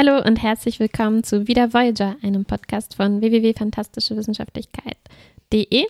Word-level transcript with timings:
Hallo 0.00 0.22
und 0.24 0.40
herzlich 0.40 0.78
willkommen 0.78 1.24
zu 1.24 1.48
Wieder 1.48 1.74
Voyager, 1.74 2.14
einem 2.22 2.44
Podcast 2.44 2.94
von 2.94 3.20
www.fantastischewissenschaftlichkeit.de. 3.20 5.86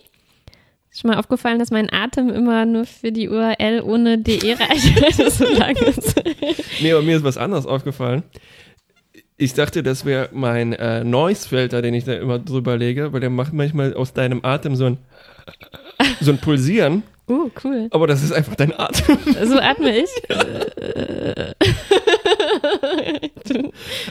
Ist 0.89 0.99
schon 0.99 1.11
mal 1.11 1.19
aufgefallen, 1.19 1.59
dass 1.59 1.69
mein 1.69 1.93
Atem 1.93 2.29
immer 2.29 2.65
nur 2.65 2.87
für 2.87 3.11
die 3.11 3.29
URL 3.29 3.83
ohne 3.83 4.17
de 4.17 4.53
reicht, 4.53 4.99
weil 4.99 5.11
das 5.15 5.37
so 5.37 5.45
lang 5.45 5.75
ist. 5.75 6.15
Nee, 6.81 6.91
aber 6.91 7.03
mir 7.03 7.17
ist 7.17 7.23
was 7.23 7.37
anderes 7.37 7.67
aufgefallen. 7.67 8.23
Ich 9.37 9.53
dachte, 9.53 9.83
das 9.83 10.05
wäre 10.05 10.29
mein 10.33 10.73
äh, 10.73 11.03
Noise-Filter, 11.03 11.83
den 11.83 11.93
ich 11.93 12.05
da 12.05 12.13
immer 12.13 12.39
drüber 12.39 12.77
lege, 12.77 13.13
weil 13.13 13.19
der 13.19 13.29
macht 13.29 13.53
manchmal 13.53 13.93
aus 13.93 14.13
deinem 14.13 14.43
Atem 14.43 14.75
so 14.75 14.85
ein, 14.85 14.97
so 16.19 16.31
ein 16.31 16.39
Pulsieren. 16.39 17.03
Uh, 17.27 17.51
cool. 17.63 17.89
Aber 17.91 18.07
das 18.07 18.23
ist 18.23 18.31
einfach 18.31 18.55
dein 18.55 18.73
Atem. 18.75 19.19
So 19.43 19.59
atme 19.59 19.99
ich. 19.99 20.09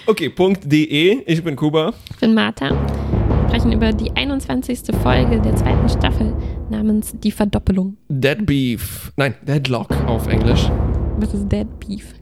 Okay, 0.06 0.28
Punkt 0.30 0.70
.de. 0.70 1.22
Ich 1.26 1.42
bin 1.42 1.56
Kuba. 1.56 1.92
Ich 2.10 2.16
bin 2.16 2.34
Martha. 2.34 2.70
Wir 2.70 3.48
sprechen 3.48 3.72
über 3.72 3.92
die 3.92 4.10
21. 4.14 4.80
Folge 5.02 5.40
der 5.40 5.56
zweiten 5.56 5.88
Staffel 5.88 6.34
namens 6.70 7.14
Die 7.18 7.30
Verdoppelung. 7.30 7.96
Dead 8.08 8.44
Beef. 8.44 9.12
Nein, 9.16 9.34
Deadlock 9.42 9.90
auf 10.06 10.26
Englisch. 10.28 10.70
Was 11.18 11.34
ist 11.34 11.50
Dead 11.50 11.66
Beef? 11.80 12.14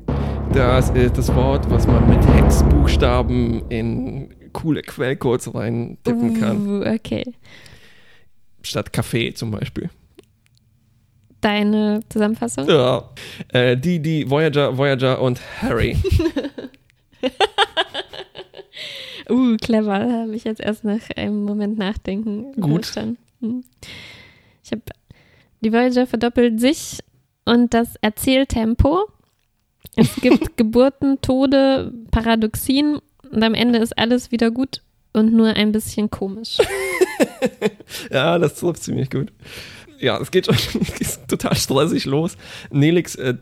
Das 0.52 0.90
ist 0.90 1.18
das 1.18 1.34
Wort, 1.34 1.68
was 1.70 1.86
man 1.86 2.08
mit 2.08 2.24
Hexbuchstaben 2.34 3.68
in 3.68 4.28
coole 4.52 4.82
Quellcodes 4.82 5.54
rein 5.54 5.98
tippen 6.04 6.40
kann. 6.40 6.82
Uh, 6.82 6.94
okay. 6.94 7.24
Statt 8.62 8.92
Kaffee 8.92 9.34
zum 9.34 9.50
Beispiel. 9.50 9.90
Deine 11.40 12.00
Zusammenfassung? 12.08 12.68
Ja. 12.68 13.10
Äh, 13.52 13.76
die, 13.76 14.00
die, 14.00 14.28
Voyager, 14.28 14.76
Voyager 14.76 15.20
und 15.20 15.40
Harry. 15.60 15.96
Uh, 19.28 19.56
clever. 19.56 19.98
Da 19.98 20.12
habe 20.22 20.36
ich 20.36 20.44
jetzt 20.44 20.60
erst 20.60 20.84
nach 20.84 21.00
einem 21.16 21.44
Moment 21.44 21.78
nachdenken 21.78 22.52
Gut. 22.60 22.94
Hm. 23.40 23.64
Ich 24.62 24.70
habe 24.70 24.82
die 25.62 25.72
Voyager 25.72 26.06
verdoppelt 26.06 26.60
sich 26.60 27.00
und 27.44 27.74
das 27.74 27.96
Erzähltempo. 28.02 29.08
Es 29.96 30.14
gibt 30.16 30.56
Geburten, 30.56 31.20
Tode, 31.22 31.92
Paradoxien 32.10 33.00
und 33.30 33.42
am 33.42 33.54
Ende 33.54 33.78
ist 33.78 33.98
alles 33.98 34.30
wieder 34.30 34.50
gut 34.50 34.82
und 35.12 35.32
nur 35.32 35.48
ein 35.48 35.72
bisschen 35.72 36.10
komisch. 36.10 36.58
Ja, 38.10 38.38
das 38.38 38.56
trifft 38.56 38.82
ziemlich 38.82 39.10
gut. 39.10 39.32
Ja, 39.98 40.20
es 40.20 40.30
geht 40.30 40.46
schon 40.46 40.56
es 40.56 40.98
geht 40.98 41.28
total 41.28 41.56
stressig 41.56 42.04
los. 42.04 42.36
Nelix 42.70 43.14
äh, 43.14 43.36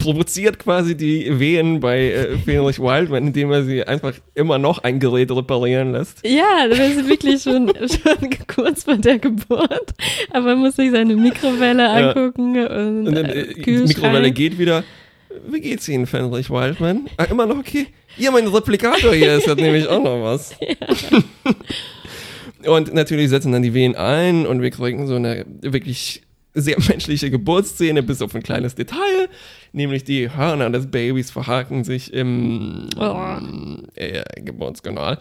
provoziert 0.00 0.58
quasi 0.58 0.96
die 0.96 1.38
Wehen 1.38 1.78
bei 1.78 2.10
äh, 2.10 2.36
Felix 2.44 2.80
Wildman, 2.80 3.28
indem 3.28 3.52
er 3.52 3.62
sie 3.64 3.84
einfach 3.84 4.14
immer 4.34 4.58
noch 4.58 4.78
ein 4.82 4.98
Gerät 4.98 5.30
reparieren 5.30 5.92
lässt. 5.92 6.26
Ja, 6.26 6.66
das 6.68 6.78
ist 6.78 7.08
wirklich 7.08 7.42
schon, 7.42 7.68
schon 7.78 8.30
kurz 8.48 8.82
vor 8.84 8.96
der 8.96 9.18
Geburt. 9.20 9.90
Aber 10.32 10.46
man 10.46 10.58
muss 10.58 10.76
sich 10.76 10.90
seine 10.90 11.14
Mikrowelle 11.14 11.82
Ja. 11.84 12.10
angucken 12.10 12.56
und, 12.66 13.06
Und 13.08 13.14
dann 13.14 13.26
äh, 13.26 13.40
äh, 13.42 13.62
die. 13.62 13.70
Mikrowelle 13.86 14.32
geht 14.32 14.58
wieder. 14.58 14.82
Wie 15.48 15.60
geht's 15.60 15.86
Ihnen, 15.88 16.06
Fenrich 16.06 16.50
Wildman? 16.50 17.08
Ah, 17.16 17.24
immer 17.24 17.46
noch 17.46 17.58
okay? 17.58 17.86
Ja, 18.16 18.32
mein 18.32 18.48
Replikator 18.48 19.14
hier 19.14 19.36
ist 19.36 19.46
hat 19.46 19.58
nämlich 19.60 19.86
auch 19.86 20.02
noch 20.02 20.22
was. 20.24 20.56
und 22.66 22.92
natürlich 22.92 23.28
setzen 23.30 23.52
dann 23.52 23.62
die 23.62 23.72
Wehen 23.74 23.94
ein 23.94 24.46
und 24.46 24.60
wir 24.62 24.70
kriegen 24.70 25.06
so 25.06 25.14
eine 25.14 25.44
wirklich 25.62 26.22
sehr 26.52 26.76
menschliche 26.88 27.30
Geburtsszene, 27.30 28.02
bis 28.02 28.20
auf 28.22 28.34
ein 28.34 28.42
kleines 28.42 28.74
Detail, 28.74 29.28
nämlich 29.72 30.04
die 30.04 30.30
Hörner 30.34 30.70
des 30.70 30.86
Babys 30.90 31.30
verhaken 31.30 31.84
sich 31.84 32.12
im 32.12 32.88
Oh. 32.98 33.16
äh, 33.94 34.22
Geburtskanal. 34.42 35.18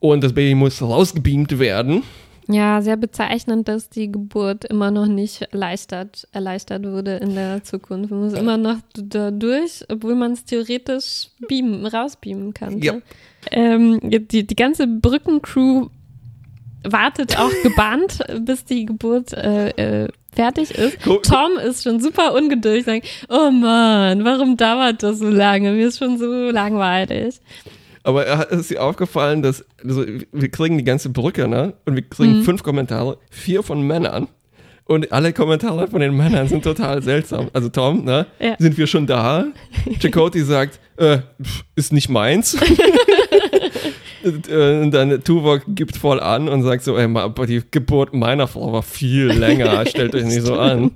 Und 0.00 0.22
das 0.22 0.32
Baby 0.32 0.54
muss 0.54 0.82
rausgebeamt 0.82 1.58
werden. 1.58 2.02
Ja, 2.46 2.82
sehr 2.82 2.98
bezeichnend, 2.98 3.68
dass 3.68 3.88
die 3.88 4.12
Geburt 4.12 4.66
immer 4.66 4.90
noch 4.90 5.06
nicht 5.06 5.40
erleichtert, 5.52 6.28
erleichtert 6.32 6.84
wurde 6.84 7.16
in 7.16 7.34
der 7.34 7.64
Zukunft. 7.64 8.10
Man 8.10 8.20
muss 8.20 8.34
immer 8.34 8.58
noch 8.58 8.76
da 8.94 9.30
durch, 9.30 9.82
obwohl 9.88 10.14
man 10.14 10.32
es 10.32 10.44
theoretisch 10.44 11.28
beamen, 11.48 11.86
rausbeamen 11.86 12.52
kann. 12.52 12.82
Ja. 12.82 12.96
Ähm, 13.50 13.98
die, 14.02 14.46
die 14.46 14.56
ganze 14.56 14.86
Brückencrew 14.86 15.86
wartet 16.84 17.38
auch 17.38 17.50
gebannt, 17.62 18.18
bis 18.40 18.64
die 18.64 18.86
Geburt 18.86 19.32
äh, 19.32 20.04
äh, 20.04 20.08
fertig 20.34 20.70
ist. 20.72 20.98
Tom 21.02 21.58
ist 21.64 21.82
schon 21.84 22.00
super 22.00 22.34
ungeduldig, 22.34 22.84
sagt, 22.84 23.06
oh 23.28 23.50
Mann, 23.50 24.24
warum 24.24 24.56
dauert 24.56 25.02
das 25.02 25.18
so 25.18 25.28
lange? 25.28 25.72
Mir 25.72 25.88
ist 25.88 25.98
schon 25.98 26.18
so 26.18 26.26
langweilig. 26.50 27.40
Aber 28.02 28.26
er 28.26 28.50
ist 28.50 28.70
dir 28.70 28.82
aufgefallen, 28.82 29.42
dass 29.42 29.64
also, 29.82 30.04
wir 30.32 30.50
kriegen 30.50 30.76
die 30.76 30.84
ganze 30.84 31.08
Brücke, 31.08 31.48
ne? 31.48 31.72
Und 31.86 31.94
wir 31.94 32.02
kriegen 32.02 32.40
Mhm. 32.40 32.44
fünf 32.44 32.62
Kommentare, 32.62 33.16
vier 33.30 33.62
von 33.62 33.80
Männern. 33.86 34.28
Und 34.86 35.10
alle 35.12 35.32
Kommentare 35.32 35.88
von 35.88 36.00
den 36.00 36.14
Männern 36.14 36.46
sind 36.46 36.62
total 36.64 37.02
seltsam. 37.02 37.48
Also 37.54 37.70
Tom, 37.70 38.04
ne? 38.04 38.26
Ja. 38.38 38.56
Sind 38.58 38.76
wir 38.76 38.86
schon 38.86 39.06
da? 39.06 39.46
Chakoti 40.02 40.42
sagt, 40.42 40.78
äh, 40.98 41.20
ist 41.76 41.94
nicht 41.94 42.10
meins. 42.10 42.58
und, 44.24 44.48
äh, 44.48 44.80
und 44.82 44.90
dann 44.90 45.22
Tuvok 45.22 45.62
gibt 45.68 45.96
voll 45.96 46.20
an 46.20 46.48
und 46.48 46.62
sagt 46.62 46.84
so, 46.84 46.96
ey, 46.96 47.08
die 47.46 47.62
Geburt 47.70 48.14
meiner 48.14 48.48
Frau 48.48 48.72
war 48.72 48.82
viel 48.82 49.26
länger, 49.32 49.86
stellt 49.86 50.14
euch 50.14 50.24
nicht 50.24 50.42
so 50.42 50.54
an. 50.54 50.92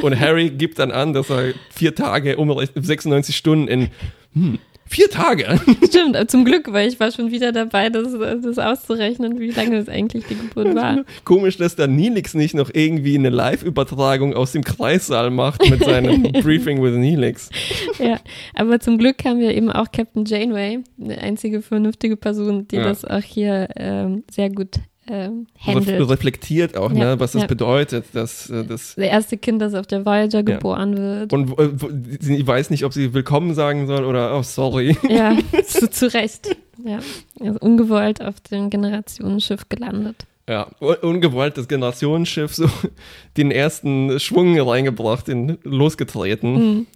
Und 0.00 0.18
Harry 0.18 0.50
gibt 0.50 0.78
dann 0.78 0.90
an, 0.90 1.12
dass 1.12 1.30
er 1.30 1.54
vier 1.70 1.94
Tage, 1.94 2.36
umgerechnet 2.36 2.84
96 2.84 3.36
Stunden 3.36 3.68
in, 3.68 3.88
hm, 4.34 4.58
vier 4.92 5.10
Tage? 5.10 5.60
Stimmt, 5.84 6.30
zum 6.30 6.44
Glück, 6.44 6.72
weil 6.72 6.88
ich 6.88 7.00
war 7.00 7.10
schon 7.10 7.30
wieder 7.30 7.50
dabei, 7.52 7.88
das, 7.90 8.08
das 8.42 8.58
auszurechnen, 8.58 9.40
wie 9.40 9.50
lange 9.50 9.78
das 9.78 9.88
eigentlich 9.88 10.24
die 10.26 10.36
Geburt 10.36 10.74
war. 10.74 11.04
Komisch, 11.24 11.56
dass 11.56 11.74
da 11.76 11.86
Nilix 11.86 12.34
nicht 12.34 12.54
noch 12.54 12.70
irgendwie 12.72 13.16
eine 13.16 13.30
Live-Übertragung 13.30 14.34
aus 14.34 14.52
dem 14.52 14.62
Kreissaal 14.64 15.30
macht 15.30 15.68
mit 15.68 15.82
seinem 15.84 16.22
Briefing 16.42 16.82
with 16.82 16.94
Nilix. 16.94 17.50
Ja, 17.98 18.18
aber 18.54 18.80
zum 18.80 18.98
Glück 18.98 19.24
haben 19.24 19.40
wir 19.40 19.54
eben 19.54 19.70
auch 19.70 19.90
Captain 19.92 20.24
Janeway, 20.24 20.80
eine 21.00 21.18
einzige 21.18 21.62
vernünftige 21.62 22.16
Person, 22.16 22.68
die 22.68 22.76
Ja. 22.76 22.84
das 22.84 23.04
auch 23.04 23.22
hier 23.22 23.68
ähm, 23.76 24.24
sehr 24.30 24.50
gut 24.50 24.76
ähm, 25.12 25.46
handelt. 25.60 26.08
reflektiert 26.08 26.76
auch, 26.76 26.90
Ja, 26.92 27.14
ne, 27.14 27.20
was 27.20 27.32
das 27.32 27.42
ja. 27.42 27.46
bedeutet, 27.46 28.06
dass 28.14 28.48
äh, 28.48 28.64
das 28.64 28.94
Das 28.96 29.04
erste 29.04 29.36
Kind, 29.36 29.60
das 29.60 29.74
auf 29.74 29.86
der 29.86 30.06
Voyager 30.06 30.42
geboren 30.42 30.96
wird. 30.96 31.32
und 31.32 31.50
äh, 31.58 31.80
wo- 31.80 31.90
sie 32.20 32.46
weiß 32.46 32.70
nicht, 32.70 32.84
ob 32.84 32.92
sie 32.94 33.12
willkommen 33.12 33.54
sagen 33.54 33.86
soll 33.86 34.04
oder 34.04 34.36
oh 34.38 34.42
sorry. 34.42 34.96
Ja, 35.08 35.36
zu, 35.66 35.90
zu 35.90 36.12
Recht. 36.12 36.56
Ja, 36.84 37.00
also 37.40 37.58
ungewollt 37.60 38.22
auf 38.24 38.40
dem 38.40 38.70
Generationenschiff 38.70 39.68
gelandet. 39.68 40.24
Ja, 40.48 40.68
un- 40.80 40.96
ungewollt 41.02 41.56
das 41.58 41.68
Generationsschiff 41.68 42.54
so 42.54 42.66
den 43.36 43.50
ersten 43.50 44.18
Schwung 44.18 44.58
reingebracht, 44.58 45.28
den 45.28 45.58
losgetreten. 45.62 46.52
Mhm. 46.54 46.86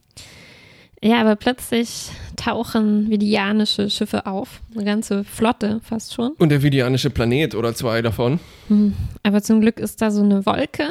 Ja, 1.03 1.21
aber 1.21 1.37
plötzlich 1.37 2.09
tauchen 2.47 3.11
vidianische 3.11 3.91
Schiffe 3.91 4.27
auf. 4.27 4.61
Eine 4.75 4.85
ganze 4.85 5.25
Flotte 5.25 5.81
fast 5.83 6.15
schon. 6.15 6.33
Und 6.39 6.51
der 6.51 6.63
vidianische 6.63 7.11
Planet 7.11 7.57
oder 7.57 7.75
zwei 7.75 8.03
davon. 8.03 8.39
Hm. 8.69 8.95
Aber 9.25 9.43
zum 9.43 9.61
Glück 9.61 9.81
ist 9.81 10.01
da 10.01 10.13
so 10.13 10.23
eine 10.23 10.47
Wolke, 10.47 10.89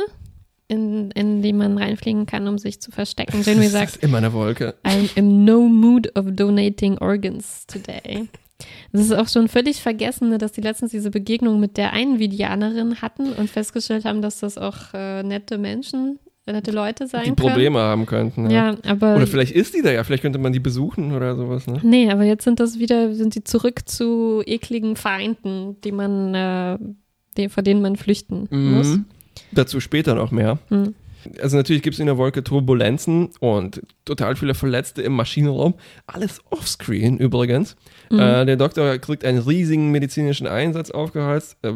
in, 0.68 1.12
in 1.12 1.42
die 1.42 1.54
man 1.54 1.78
reinfliegen 1.78 2.26
kann, 2.26 2.50
um 2.50 2.58
sich 2.58 2.82
zu 2.82 2.92
verstecken. 2.92 3.42
Janeway 3.46 3.64
Das 3.64 3.72
sagt, 3.72 3.96
ist 3.96 4.04
immer 4.04 4.18
eine 4.18 4.34
Wolke. 4.34 4.76
I'm 4.84 5.10
in 5.16 5.46
no 5.46 5.62
mood 5.62 6.14
of 6.18 6.26
donating 6.32 6.98
organs 6.98 7.66
today. 7.68 8.28
Das 8.92 9.02
ist 9.02 9.14
auch 9.14 9.30
schon 9.30 9.48
völlig 9.48 9.82
vergessen, 9.82 10.38
dass 10.38 10.52
die 10.52 10.62
letztens 10.62 10.92
diese 10.92 11.12
Begegnung 11.12 11.60
mit 11.60 11.78
der 11.78 11.94
einen 11.94 12.20
Vidianerin 12.20 13.02
hatten 13.02 13.32
und 13.32 13.50
festgestellt 13.50 14.04
haben, 14.04 14.22
dass 14.22 14.40
das 14.40 14.58
auch 14.58 14.94
äh, 14.94 15.24
nette 15.24 15.58
Menschen, 15.58 16.20
nette 16.54 16.72
Leute 16.72 17.08
sein 17.08 17.24
Die 17.26 17.32
Probleme 17.32 17.80
haben 17.80 18.06
könnten. 18.06 18.44
können. 18.44 18.52
Ja, 18.52 18.76
aber 18.86 19.16
Oder 19.16 19.28
vielleicht 19.28 19.52
ist 19.54 19.74
die 19.74 19.82
da 19.82 19.92
ja, 19.92 20.04
vielleicht 20.04 20.22
könnte 20.24 20.40
man 20.40 20.54
die 20.54 20.60
besuchen 20.60 21.12
oder 21.14 21.36
sowas, 21.36 21.68
ne? 21.68 21.80
nee, 21.84 22.10
aber 22.12 22.24
jetzt 22.24 22.44
sind 22.44 22.60
das 22.60 22.80
wieder, 22.80 23.14
sind 23.14 23.36
die 23.36 23.44
zurück 23.44 23.88
zu 23.88 24.44
ekligen 24.46 24.96
Feinden, 24.96 25.80
die 25.82 25.92
man, 25.92 26.36
äh, 26.36 26.78
die, 27.38 27.50
vor 27.50 27.64
denen 27.64 27.82
man 27.82 27.96
flüchten 27.96 28.48
muss. 28.52 28.98
Mhm. 28.98 29.06
Dazu 29.52 29.80
später 29.80 30.16
noch 30.16 30.32
mehr. 30.32 30.60
Mhm. 30.70 30.94
Also 31.42 31.58
natürlich 31.58 31.82
gibt 31.82 31.96
es 31.96 32.00
in 32.00 32.06
der 32.06 32.18
Wolke 32.18 32.44
Turbulenzen 32.44 33.30
und 33.40 33.82
total 34.06 34.36
viele 34.36 34.54
Verletzte 34.54 35.02
im 35.02 35.14
Maschinenraum. 35.14 35.74
Alles 36.06 36.40
offscreen 36.52 37.18
übrigens. 37.18 37.76
Mhm. 38.12 38.20
Äh, 38.20 38.46
der 38.46 38.58
Doktor 38.58 38.98
kriegt 39.00 39.26
einen 39.26 39.40
riesigen 39.40 39.92
medizinischen 39.92 40.48
Einsatz 40.48 40.92
aufgeheizt, 40.92 41.58
äh, 41.64 41.74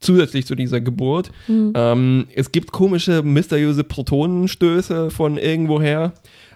zusätzlich 0.00 0.46
zu 0.46 0.54
dieser 0.54 0.80
Geburt. 0.80 1.30
Mhm. 1.46 1.72
Ähm, 1.74 2.26
es 2.34 2.52
gibt 2.52 2.72
komische, 2.72 3.22
mysteriöse 3.22 3.84
Protonenstöße 3.84 5.10
von 5.10 5.36
irgendwoher. 5.36 6.12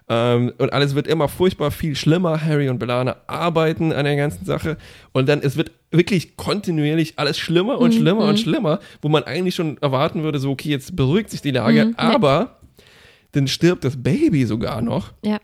Ähm, 0.09 0.53
und 0.59 0.73
alles 0.73 0.95
wird 0.95 1.07
immer 1.07 1.29
furchtbar 1.29 1.71
viel 1.71 1.97
schlimmer. 1.97 2.41
Harry 2.43 2.69
und 2.69 2.79
Belana 2.79 3.17
arbeiten 3.27 3.93
an 3.93 4.05
der 4.05 4.17
ganzen 4.17 4.45
Sache. 4.45 4.77
Und 5.13 5.29
dann, 5.29 5.41
es 5.41 5.57
wird 5.57 5.71
wirklich 5.91 6.37
kontinuierlich 6.37 7.15
alles 7.17 7.39
schlimmer 7.39 7.79
und 7.79 7.95
Mhm, 7.95 7.99
schlimmer 7.99 8.23
mhm. 8.25 8.29
und 8.31 8.41
schlimmer, 8.41 8.81
wo 9.01 9.09
man 9.09 9.23
eigentlich 9.25 9.55
schon 9.55 9.79
erwarten 9.81 10.23
würde, 10.23 10.39
so, 10.39 10.51
okay, 10.51 10.71
jetzt 10.71 10.97
beruhigt 10.97 11.31
sich 11.31 11.41
die 11.41 11.53
Lage. 11.53 11.87
Mhm, 11.87 11.95
aber 11.97 12.59
dann 13.33 13.49
stirbt 13.49 13.85
das 13.85 14.03
Baby 14.03 14.45
sogar 14.45 14.83
noch. 14.83 15.13
Ja. 15.25 15.39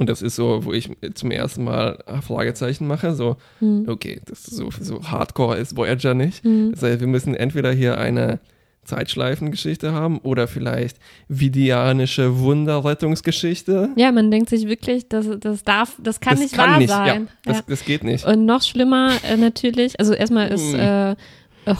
Und 0.00 0.08
das 0.08 0.22
ist 0.22 0.34
so, 0.34 0.64
wo 0.64 0.72
ich 0.72 0.88
zum 1.14 1.30
ersten 1.30 1.62
Mal 1.62 2.02
Fragezeichen 2.26 2.86
mache. 2.86 3.14
So, 3.14 3.36
Hm. 3.58 3.84
okay, 3.86 4.20
das 4.26 4.48
ist 4.48 4.56
so, 4.56 4.70
so 4.80 5.02
hardcore 5.04 5.56
ist 5.58 5.76
Voyager 5.76 6.14
nicht. 6.14 6.42
Hm. 6.42 6.72
Das 6.72 6.82
heißt, 6.82 7.00
wir 7.00 7.06
müssen 7.06 7.34
entweder 7.34 7.70
hier 7.70 7.98
eine 7.98 8.40
Zeitschleifengeschichte 8.82 9.92
haben 9.92 10.18
oder 10.18 10.48
vielleicht 10.48 10.96
vidianische 11.28 12.38
Wunderrettungsgeschichte. 12.40 13.90
Ja, 13.96 14.12
man 14.12 14.30
denkt 14.30 14.48
sich 14.48 14.66
wirklich, 14.66 15.08
das, 15.08 15.26
das 15.38 15.64
darf, 15.64 15.96
das 16.02 16.20
kann 16.20 16.34
das 16.34 16.40
nicht 16.44 16.54
kann 16.54 16.70
wahr 16.70 16.78
nicht, 16.78 16.88
sein. 16.90 17.06
ja. 17.24 17.32
Das, 17.44 17.56
Ja. 17.58 17.62
das 17.68 17.84
geht 17.84 18.04
nicht. 18.04 18.24
Und 18.26 18.46
noch 18.46 18.62
schlimmer 18.62 19.12
äh, 19.28 19.36
natürlich, 19.36 19.98
also 20.00 20.12
erstmal 20.14 20.48
ist 20.48 20.72
Hm. 20.72 20.80
äh, 20.80 21.16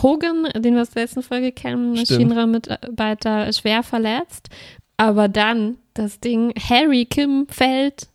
Hogan, 0.03 0.47
den 0.57 0.75
wir 0.75 0.83
aus 0.83 0.91
der 0.91 1.03
letzten 1.03 1.23
Folge 1.23 1.53
kennen, 1.53 1.97
Stimmt. 1.97 2.21
Shinra-Mitarbeiter, 2.21 3.51
schwer 3.53 3.83
verletzt. 3.83 4.49
Aber 4.99 5.29
dann 5.29 5.77
das 6.01 6.19
Ding, 6.19 6.53
Harry 6.59 7.05
Kim 7.05 7.47
fällt 7.49 8.09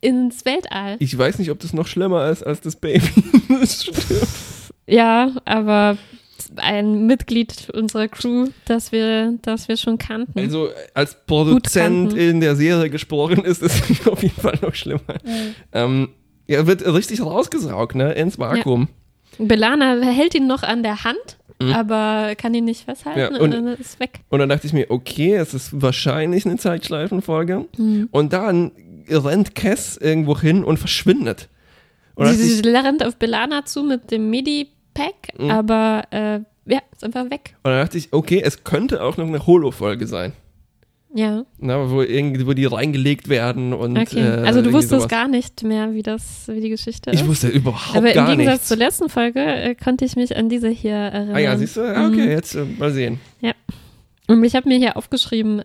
ins 0.00 0.44
Weltall. 0.44 0.96
Ich 0.98 1.16
weiß 1.16 1.38
nicht, 1.38 1.50
ob 1.50 1.58
das 1.58 1.72
noch 1.72 1.86
schlimmer 1.86 2.28
ist 2.28 2.42
als 2.42 2.60
das 2.60 2.76
Baby. 2.76 3.08
das. 3.48 3.90
Ja, 4.86 5.32
aber 5.44 5.96
ein 6.56 7.06
Mitglied 7.06 7.70
unserer 7.70 8.08
Crew, 8.08 8.48
das 8.66 8.92
wir, 8.92 9.38
das 9.42 9.68
wir 9.68 9.76
schon 9.76 9.98
kannten. 9.98 10.38
Also 10.38 10.68
als 10.94 11.16
Produzent 11.26 12.12
in 12.12 12.40
der 12.40 12.56
Serie 12.56 12.90
gesprochen 12.90 13.44
ist 13.44 13.62
es 13.62 14.06
auf 14.06 14.22
jeden 14.22 14.40
Fall 14.40 14.58
noch 14.62 14.74
schlimmer. 14.74 15.00
Ähm, 15.72 16.10
er 16.46 16.66
wird 16.66 16.84
richtig 16.84 17.22
rausgesaugt, 17.22 17.94
ne? 17.94 18.12
Ins 18.12 18.38
Vakuum. 18.38 18.88
Belana 19.48 20.00
hält 20.02 20.34
ihn 20.34 20.46
noch 20.46 20.62
an 20.62 20.82
der 20.82 21.04
Hand, 21.04 21.38
Mhm. 21.60 21.72
aber 21.72 22.34
kann 22.36 22.54
ihn 22.54 22.64
nicht 22.64 22.84
festhalten 22.86 23.18
Ja, 23.20 23.28
und, 23.28 23.40
und- 23.40 23.50
dann 23.50 23.66
ist 23.76 24.00
weg. 24.00 24.20
Und 24.30 24.38
dann 24.38 24.48
dachte 24.48 24.66
ich 24.66 24.72
mir, 24.72 24.90
okay, 24.90 25.34
es 25.34 25.52
ist 25.52 25.82
wahrscheinlich 25.82 26.46
eine 26.46 26.56
Zeitschleifenfolge. 26.56 27.66
Mhm. 27.76 28.08
Und 28.10 28.32
dann 28.32 28.72
rennt 29.08 29.54
Cass 29.54 29.96
irgendwo 29.98 30.38
hin 30.38 30.64
und 30.64 30.78
verschwindet. 30.78 31.48
Und 32.14 32.28
Sie, 32.28 32.48
sie 32.48 32.68
rennt 32.68 33.04
auf 33.04 33.16
Belana 33.16 33.64
zu 33.66 33.82
mit 33.82 34.10
dem 34.10 34.30
Midi-Pack, 34.30 35.38
Mhm. 35.38 35.50
aber 35.50 36.04
äh, 36.10 36.40
ja, 36.66 36.80
ist 36.92 37.04
einfach 37.04 37.30
weg. 37.30 37.54
und 37.62 37.70
dann 37.72 37.82
dachte 37.84 37.98
ich, 37.98 38.12
okay, 38.12 38.40
es 38.44 38.64
könnte 38.64 39.02
auch 39.02 39.16
noch 39.16 39.26
eine 39.26 39.46
Holo-Folge 39.46 40.06
sein. 40.06 40.32
Ja, 41.12 41.44
Na, 41.58 41.90
wo, 41.90 42.02
irgendwie, 42.02 42.46
wo 42.46 42.52
die 42.52 42.66
reingelegt 42.66 43.28
werden 43.28 43.72
und 43.72 43.98
okay. 43.98 44.20
äh, 44.20 44.46
also 44.46 44.62
du 44.62 44.72
wusstest 44.72 44.90
sowas. 45.02 45.08
gar 45.08 45.26
nicht 45.26 45.64
mehr, 45.64 45.92
wie 45.92 46.02
das, 46.04 46.46
wie 46.46 46.60
die 46.60 46.68
Geschichte 46.68 47.10
Ich 47.10 47.22
ist. 47.22 47.26
wusste 47.26 47.48
überhaupt 47.48 47.96
aber 47.96 48.08
im 48.10 48.14
gar 48.14 48.28
Gegensatz 48.28 48.52
nichts. 48.54 48.68
zur 48.68 48.76
letzten 48.76 49.08
Folge 49.08 49.40
äh, 49.40 49.74
konnte 49.74 50.04
ich 50.04 50.14
mich 50.14 50.36
an 50.36 50.48
diese 50.48 50.68
hier 50.68 50.92
erinnern. 50.94 51.34
Ah 51.34 51.38
ja, 51.40 51.56
siehst 51.56 51.76
du? 51.76 51.80
Ja, 51.80 52.06
okay, 52.06 52.26
Mhm. 52.26 52.30
jetzt 52.30 52.54
äh, 52.54 52.64
mal 52.64 52.92
sehen. 52.92 53.18
Und 54.28 54.44
ich 54.44 54.54
habe 54.54 54.68
mir 54.68 54.78
hier 54.78 54.96
aufgeschrieben 54.96 55.62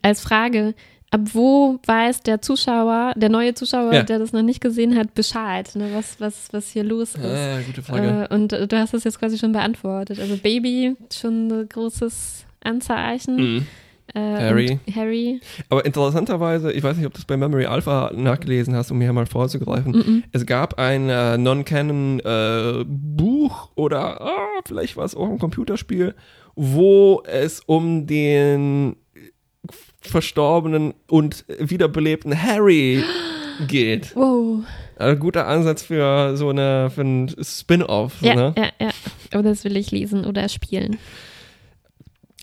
als 0.00 0.22
Frage, 0.22 0.74
ab 1.10 1.20
wo 1.34 1.78
weiß 1.84 2.22
der 2.22 2.40
Zuschauer, 2.40 3.12
der 3.16 3.28
neue 3.28 3.52
Zuschauer, 3.52 3.92
Ja. 3.92 4.02
der 4.02 4.18
das 4.18 4.32
noch 4.32 4.40
nicht 4.42 4.62
gesehen 4.62 4.96
hat, 4.96 5.12
Bescheid, 5.14 5.70
ne, 5.76 5.90
was, 5.92 6.18
was, 6.20 6.48
was 6.52 6.70
hier 6.70 6.84
los 6.84 7.14
ist. 7.16 7.22
Ah, 7.22 7.58
gute 7.66 7.82
Frage. 7.82 8.28
Äh, 8.30 8.34
und 8.34 8.52
du 8.52 8.78
hast 8.78 8.94
es 8.94 9.04
jetzt 9.04 9.18
quasi 9.18 9.36
schon 9.36 9.52
beantwortet. 9.52 10.18
Also 10.18 10.38
Baby, 10.38 10.96
schon 11.12 11.48
ein 11.48 11.68
großes 11.68 12.46
Anzeichen. 12.64 13.36
Mhm. 13.36 13.66
Äh, 14.14 14.20
Harry. 14.20 14.78
Harry. 14.94 15.40
Aber 15.68 15.84
interessanterweise, 15.84 16.72
ich 16.72 16.82
weiß 16.82 16.96
nicht, 16.96 17.06
ob 17.06 17.12
du 17.14 17.18
es 17.18 17.24
bei 17.24 17.36
Memory 17.36 17.66
Alpha 17.66 18.12
nachgelesen 18.14 18.74
hast, 18.76 18.90
um 18.92 19.00
hier 19.00 19.12
mal 19.12 19.26
vorzugreifen. 19.26 19.92
Mhm. 19.92 20.24
Es 20.32 20.46
gab 20.46 20.78
ein 20.78 21.08
äh, 21.10 21.36
Non-Canon-Buch 22.34 23.70
oder 23.74 24.20
ah, 24.20 24.60
vielleicht 24.64 24.96
war 24.96 25.04
es 25.04 25.14
auch 25.14 25.28
ein 25.28 25.38
Computerspiel, 25.38 26.14
wo 26.54 27.22
es 27.26 27.60
um 27.66 28.06
den 28.06 28.96
verstorbenen 30.00 30.94
und 31.08 31.44
wiederbelebten 31.58 32.40
Harry 32.42 33.02
geht. 33.68 34.14
Wow. 34.14 34.64
Ein 34.96 35.18
guter 35.18 35.46
Ansatz 35.48 35.82
für 35.82 36.36
so 36.36 36.50
eine 36.50 36.90
für 36.90 37.00
ein 37.02 37.34
Spin-off. 37.42 38.14
Ja, 38.20 38.34
Ne? 38.34 38.54
ja, 38.56 38.68
ja. 38.80 38.90
Aber 39.32 39.42
das 39.42 39.64
will 39.64 39.76
ich 39.76 39.90
lesen 39.90 40.24
oder 40.24 40.48
spielen. 40.48 40.98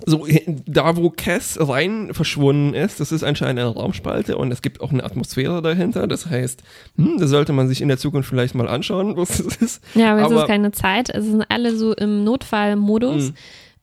So, 0.06 0.25
da 0.65 0.95
wo 0.95 1.09
Cass 1.09 1.57
rein 1.59 2.13
verschwunden 2.13 2.74
ist, 2.74 3.00
das 3.00 3.12
ist 3.12 3.24
anscheinend 3.24 3.59
eine 3.59 3.69
Raumspalte 3.69 4.38
und 4.38 4.51
es 4.51 4.62
gibt 4.62 4.81
auch 4.81 4.92
eine 4.92 5.03
Atmosphäre 5.03 5.62
dahinter. 5.62 6.07
Das 6.07 6.25
heißt, 6.25 6.63
hm, 6.98 7.18
das 7.19 7.30
sollte 7.30 7.53
man 7.53 7.68
sich 7.68 7.81
in 7.81 7.88
der 7.88 7.98
Zukunft 7.98 8.30
vielleicht 8.30 8.56
mal 8.56 8.68
anschauen, 8.68 9.15
was 9.18 9.38
das 9.44 9.56
ist. 9.57 9.83
Ja, 9.95 10.13
aber, 10.13 10.21
es 10.21 10.25
Aber- 10.31 10.42
ist 10.42 10.48
keine 10.48 10.71
Zeit. 10.71 11.09
Es 11.09 11.25
sind 11.25 11.44
alle 11.50 11.75
so 11.75 11.94
im 11.94 12.24
Notfallmodus. 12.24 13.30
Mhm. 13.30 13.33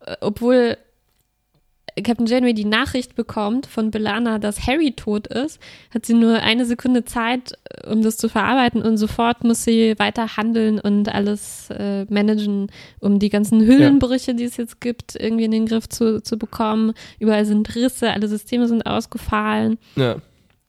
Äh, 0.07 0.17
Obwohl 0.21 0.77
Captain 2.03 2.27
Janeway 2.27 2.55
die 2.55 2.65
Nachricht 2.65 3.15
bekommt 3.15 3.67
von 3.67 3.91
Belana, 3.91 4.39
dass 4.39 4.67
Harry 4.67 4.93
tot 4.93 5.27
ist, 5.27 5.61
hat 5.93 6.07
sie 6.07 6.15
nur 6.15 6.41
eine 6.41 6.65
Sekunde 6.65 7.05
Zeit, 7.05 7.53
äh, 7.65 7.91
um 7.91 8.03
das 8.03 8.17
zu 8.17 8.29
verarbeiten 8.29 8.83
und 8.83 8.97
sofort 8.97 9.45
muss 9.45 9.65
sie 9.65 9.99
weiter 9.99 10.37
handeln 10.37 10.79
und 10.81 11.09
alles 11.09 11.71
äh, 11.71 12.05
managen, 12.09 12.71
um 13.01 13.19
die 13.19 13.29
ganzen 13.29 13.61
Hüllenbrüche, 13.67 14.35
die 14.35 14.45
es 14.45 14.57
jetzt 14.57 14.81
gibt, 14.81 15.17
irgendwie 15.17 15.45
in 15.45 15.51
den 15.51 15.67
Griff 15.67 15.89
zu, 15.89 16.23
zu 16.23 16.39
bekommen. 16.39 16.93
Überall 17.19 17.45
sind 17.45 17.75
Risse, 17.75 18.13
alle 18.13 18.29
Systeme 18.29 18.69
sind 18.69 18.87
ausgefallen. 18.87 19.79
Ja. 19.97 20.17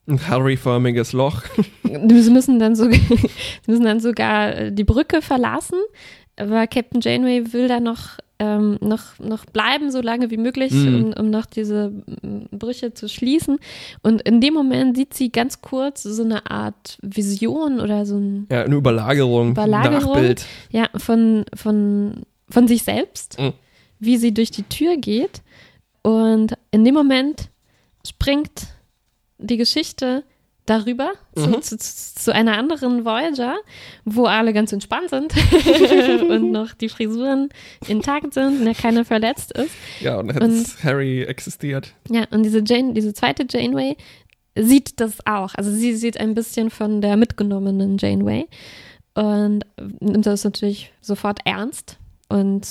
Ein 0.08 0.28
Harry-förmiges 0.28 1.14
Loch. 1.14 1.44
Sie 1.84 2.31
müssen 2.31 2.58
dann, 2.58 2.76
so, 2.76 2.90
sie 2.92 3.30
müssen 3.68 3.84
dann 3.86 4.00
sogar 4.00 4.72
die 4.72 4.84
Brücke 4.84 5.22
verlassen, 5.22 5.78
aber 6.36 6.66
Captain 6.68 7.02
Janeway 7.02 7.54
will 7.54 7.68
da 7.68 7.80
noch, 7.80 8.18
ähm, 8.40 8.78
noch, 8.82 9.20
noch 9.20 9.46
bleiben, 9.46 9.92
so 9.92 10.02
lange 10.02 10.32
wie 10.32 10.38
möglich, 10.38 10.72
Mhm. 10.72 10.96
um, 11.18 11.26
um 11.26 11.30
noch 11.30 11.46
diese 11.46 11.90
mm, 11.90 12.46
Brüche 12.58 12.94
zu 12.94 13.10
schließen. 13.10 13.60
Und 14.02 14.22
in 14.22 14.40
dem 14.42 14.54
Moment 14.54 14.96
sieht 14.96 15.14
sie 15.14 15.30
ganz 15.32 15.62
kurz 15.62 16.04
so 16.04 16.24
eine 16.24 16.50
Art 16.50 16.98
Vision 17.02 17.80
oder 17.82 18.06
so 18.06 18.16
ein, 18.18 18.48
Ja, 18.52 18.64
eine 18.64 18.76
Überlagerung. 18.76 19.52
Überlagerung. 19.52 20.14
Nachbild. 20.14 20.46
ja, 20.72 20.88
von, 20.96 21.46
von, 21.54 22.24
von 22.50 22.68
sich 22.68 22.84
selbst, 22.84 23.38
Mhm. 23.40 23.54
wie 24.00 24.18
sie 24.18 24.34
durch 24.34 24.52
die 24.52 24.64
Tür 24.64 24.96
geht. 24.98 25.42
Und 26.02 26.54
in 26.72 26.86
dem 26.86 26.94
Moment 26.96 27.50
springt 28.08 28.68
die 29.38 29.58
Geschichte 29.58 30.24
darüber 30.69 31.12
zu, 31.36 31.48
Mhm. 31.48 31.62
zu, 31.62 31.77
zu, 31.77 32.16
zu 32.16 32.33
einer 32.33 32.57
anderen 32.57 33.06
Voyager, 33.06 33.57
wo 34.06 34.25
alle 34.25 34.54
ganz 34.54 34.71
entspannt 34.74 35.10
sind 35.10 35.33
und 36.30 36.51
noch 36.51 36.74
die 36.74 36.89
Frisuren 36.89 37.50
intakt 37.88 38.33
sind 38.33 38.62
und 38.62 38.66
ja 38.68 38.74
keiner 38.74 39.06
verletzt 39.06 39.51
ist. 39.57 39.71
Ja, 40.01 40.18
und 40.19 40.30
Und- 40.42 40.83
Harry 40.83 41.24
existiert. 41.24 41.94
Ja, 42.10 42.25
und 42.31 42.44
diese 42.44 42.62
Jane, 42.66 42.94
diese 42.94 43.13
zweite 43.13 43.45
Janeway 43.50 43.98
sieht 44.57 45.00
das 45.00 45.18
auch. 45.25 45.56
Also 45.56 45.71
sie 45.71 45.95
sieht 45.95 46.19
ein 46.19 46.33
bisschen 46.36 46.69
von 46.69 47.01
der 47.01 47.18
mitgenommenen 47.18 47.98
Janeway 47.98 48.48
und 49.16 49.66
nimmt 50.00 50.25
das 50.25 50.44
natürlich 50.44 50.92
sofort 51.02 51.40
ernst 51.45 51.97
und 52.30 52.68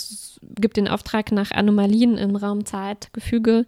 gibt 0.61 0.77
den 0.77 0.87
Auftrag, 0.89 1.33
nach 1.33 1.51
Anomalien 1.51 2.17
im 2.17 2.37
Raum-Zeit-Gefüge 2.37 3.67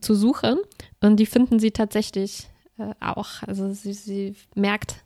zu 0.00 0.14
suchen. 0.14 0.56
Und 1.00 1.16
die 1.16 1.26
finden 1.26 1.58
sie 1.58 1.70
tatsächlich 1.70 2.48
äh, 2.90 2.94
auch. 3.04 3.42
Also 3.46 3.72
sie, 3.72 3.92
sie 3.92 4.34
merkt, 4.54 4.96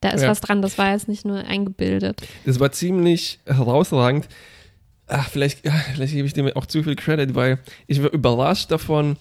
da 0.00 0.10
ist 0.10 0.22
Ja. 0.22 0.28
was 0.28 0.40
dran, 0.40 0.62
das 0.62 0.78
war 0.78 0.92
jetzt 0.92 1.08
nicht 1.08 1.24
nur 1.24 1.38
eingebildet. 1.38 2.22
Das 2.44 2.60
war 2.60 2.72
ziemlich 2.72 3.40
herausragend. 3.46 4.28
Ach, 5.08 5.28
vielleicht, 5.28 5.60
vielleicht 5.94 6.12
gebe 6.14 6.26
ich 6.26 6.32
dem 6.34 6.48
auch 6.56 6.66
zu 6.66 6.82
viel 6.82 6.96
Credit, 6.96 7.34
weil 7.34 7.58
ich 7.86 8.02
war 8.02 8.12
überrascht 8.12 8.70
davon, 8.70 9.16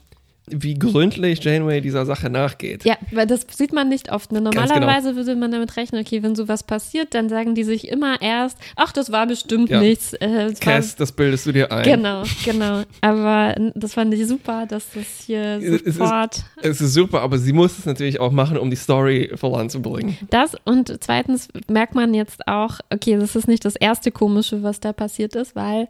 wie 0.48 0.76
gründlich 0.78 1.44
Janeway 1.44 1.82
dieser 1.82 2.06
Sache 2.06 2.30
nachgeht. 2.30 2.86
Ja, 2.86 2.98
weil 3.12 3.26
das 3.26 3.48
sieht 3.52 3.74
man 3.74 3.90
nicht 3.90 4.12
oft. 4.12 4.32
Ne? 4.32 4.42
Ganz 4.44 4.56
Normalerweise 4.56 5.16
würde 5.16 5.36
man 5.36 5.52
damit 5.52 5.76
rechnen, 5.78 6.02
okay, 6.02 6.22
wenn 6.24 6.36
sowas 6.36 6.64
passiert, 6.64 7.14
dann 7.16 7.30
sagen 7.30 7.56
die 7.56 7.64
sich 7.64 7.88
immer 7.88 8.22
erst, 8.22 8.58
ach, 8.76 8.92
das 8.92 9.12
war 9.12 9.26
bestimmt 9.28 9.70
Ja. 9.70 9.80
nichts. 9.80 10.14
Äh, 10.14 10.50
das 10.50 10.66
war, 10.66 10.74
Cass, 10.76 10.96
das 10.96 11.12
bildest 11.12 11.46
du 11.48 11.52
dir 11.52 11.72
ein. 11.72 11.84
genau, 11.84 12.24
genau. 12.44 12.84
Aber 13.02 13.56
das 13.74 13.94
fand 13.94 14.14
ich 14.14 14.28
super, 14.28 14.66
dass 14.68 14.86
das 14.94 15.06
hier 15.26 15.42
Es 15.62 15.82
ist- 15.82 15.98
sofort 15.98 16.44
Es 16.62 16.80
ist 16.82 16.94
super, 16.94 17.22
aber 17.22 17.38
sie 17.38 17.54
muss 17.54 17.78
es 17.80 17.86
natürlich 17.86 18.20
auch 18.20 18.32
machen, 18.32 18.58
um 18.58 18.70
die 18.70 18.76
Story 18.76 19.32
voranzubringen. 19.36 20.18
das 20.30 20.56
und 20.66 20.96
zweitens 21.02 21.48
merkt 21.68 21.96
man 21.96 22.14
jetzt 22.14 22.48
auch, 22.48 22.80
okay, 22.92 23.18
das 23.18 23.36
ist 23.36 23.48
nicht 23.48 23.66
das 23.66 23.76
erste 23.76 24.12
Komische, 24.12 24.64
was 24.64 24.80
da 24.80 24.94
passiert 24.94 25.36
ist, 25.36 25.56
weil 25.56 25.88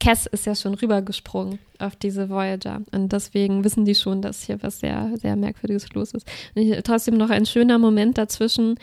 Cass 0.00 0.26
ist 0.26 0.46
ja 0.46 0.54
schon 0.54 0.74
rübergesprungen 0.74 1.58
auf 1.78 1.94
diese 1.94 2.30
Voyager 2.30 2.80
und 2.92 3.12
deswegen 3.12 3.64
wissen 3.64 3.84
die 3.84 3.94
schon, 3.94 4.22
dass 4.22 4.42
hier 4.42 4.62
was 4.62 4.80
sehr, 4.80 5.12
sehr 5.16 5.36
Merkwürdiges 5.36 5.92
los 5.92 6.12
ist. 6.12 6.26
Und 6.54 6.84
trotzdem 6.84 7.16
noch 7.16 7.30
ein 7.30 7.46
schöner 7.46 7.78
Moment 7.78 8.18
dazwischen. 8.18 8.76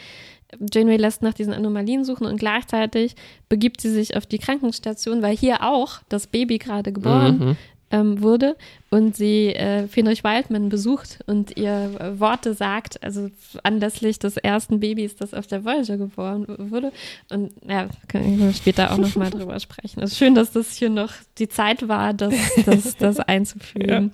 Janeway 0.71 0.95
lässt 0.97 1.24
nach 1.24 1.33
diesen 1.33 1.53
Anomalien 1.53 2.05
suchen 2.05 2.25
und 2.25 2.38
gleichzeitig 2.38 3.15
begibt 3.50 3.81
sie 3.81 3.89
sich 3.89 4.15
auf 4.15 4.25
die 4.25 4.38
Krankenstation, 4.38 5.21
weil 5.21 5.36
hier 5.36 5.63
auch 5.63 6.00
das 6.07 6.27
Baby 6.27 6.57
gerade 6.57 6.93
geboren 6.93 7.39
Mhm. 7.39 7.57
Ähm, 7.89 8.22
wurde 8.22 8.56
und 8.89 9.15
sie 9.15 9.48
äh, 9.56 9.88
Fenrich 9.88 10.24
Wildman 10.24 10.67
besucht 10.70 11.20
und 11.25 11.56
ihr 11.56 11.91
äh, 12.00 12.20
Worte 12.20 12.53
sagt, 12.53 13.01
also 13.01 13.29
anlässlich 13.63 14.20
des 14.20 14.36
ersten 14.38 14.79
Babys, 14.82 15.15
das 15.15 15.34
auf 15.34 15.48
der 15.48 15.63
Voyager 15.63 15.98
geboren 15.98 16.46
wurde. 16.72 16.91
Und 17.29 17.51
ja, 17.67 17.88
können 18.10 18.39
wir 18.39 18.53
später 18.53 18.91
auch 18.91 18.98
nochmal 18.98 19.29
drüber 19.29 19.58
sprechen. 19.60 20.01
Es 20.03 20.12
ist 20.12 20.17
schön, 20.17 20.36
dass 20.36 20.51
das 20.51 20.74
hier 20.75 20.89
noch 20.89 21.13
die 21.38 21.48
Zeit 21.48 21.88
war, 21.88 22.13
das, 22.13 22.34
das, 22.65 22.96
das 23.00 23.20
einzufügen. 23.22 24.12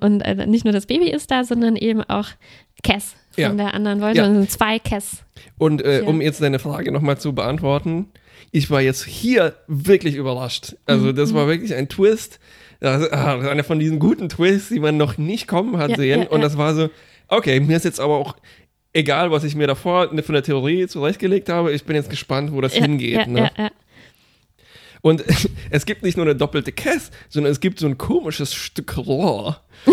Und 0.00 0.20
äh, 0.22 0.46
nicht 0.46 0.64
nur 0.64 0.72
das 0.72 0.86
Baby 0.86 1.10
ist 1.10 1.30
da, 1.30 1.44
sondern 1.44 1.76
eben 1.76 2.02
auch 2.02 2.28
Cass 2.82 3.14
von 3.32 3.42
Ja. 3.42 3.52
der 3.52 3.74
anderen 3.74 4.00
Voyager. 4.00 4.22
Ja. 4.22 4.26
Und 4.28 4.34
sind 4.34 4.50
zwei 4.50 4.78
Cass. 4.78 5.22
Und 5.58 5.82
äh, 5.82 6.00
Ja. 6.00 6.06
um 6.06 6.20
jetzt 6.20 6.40
deine 6.42 6.58
Frage 6.58 6.90
nochmal 6.90 7.18
zu 7.18 7.34
beantworten, 7.34 8.08
ich 8.50 8.70
war 8.70 8.80
jetzt 8.80 9.04
hier 9.04 9.54
wirklich 9.66 10.14
überrascht. 10.14 10.76
Also 10.86 11.06
Mhm. 11.06 11.16
das 11.16 11.34
war 11.34 11.48
wirklich 11.48 11.74
ein 11.74 11.88
Twist. 11.88 12.38
Das, 12.84 13.10
ah, 13.12 13.38
einer 13.38 13.64
von 13.64 13.78
diesen 13.78 13.98
guten 13.98 14.28
Twists, 14.28 14.68
die 14.68 14.78
man 14.80 14.96
noch 14.96 15.16
nicht 15.16 15.48
kommen 15.48 15.78
hat 15.78 15.90
Ja, 15.92 15.96
sehen. 15.96 16.22
ja, 16.22 16.28
Und 16.28 16.42
das 16.42 16.58
war 16.58 16.74
so, 16.74 16.90
okay, 17.28 17.58
mir 17.60 17.76
ist 17.78 17.84
jetzt 17.84 17.98
aber 17.98 18.16
auch 18.16 18.36
egal, 18.92 19.30
was 19.30 19.42
ich 19.44 19.56
mir 19.56 19.66
davor 19.66 20.12
ne, 20.12 20.22
von 20.22 20.34
der 20.34 20.42
Theorie 20.42 20.86
zurechtgelegt 20.86 21.48
habe. 21.48 21.72
Ich 21.72 21.84
bin 21.84 21.96
jetzt 21.96 22.10
gespannt, 22.10 22.52
wo 22.52 22.60
das 22.60 22.74
hingeht. 22.74 23.26
ne? 23.26 23.50
Und 25.04 25.22
es 25.70 25.84
gibt 25.84 26.02
nicht 26.02 26.16
nur 26.16 26.24
eine 26.24 26.34
doppelte 26.34 26.72
Cass, 26.72 27.10
sondern 27.28 27.52
es 27.52 27.60
gibt 27.60 27.78
so 27.78 27.86
ein 27.86 27.98
komisches 27.98 28.54
Stück 28.54 28.96
Rohr. 28.96 29.60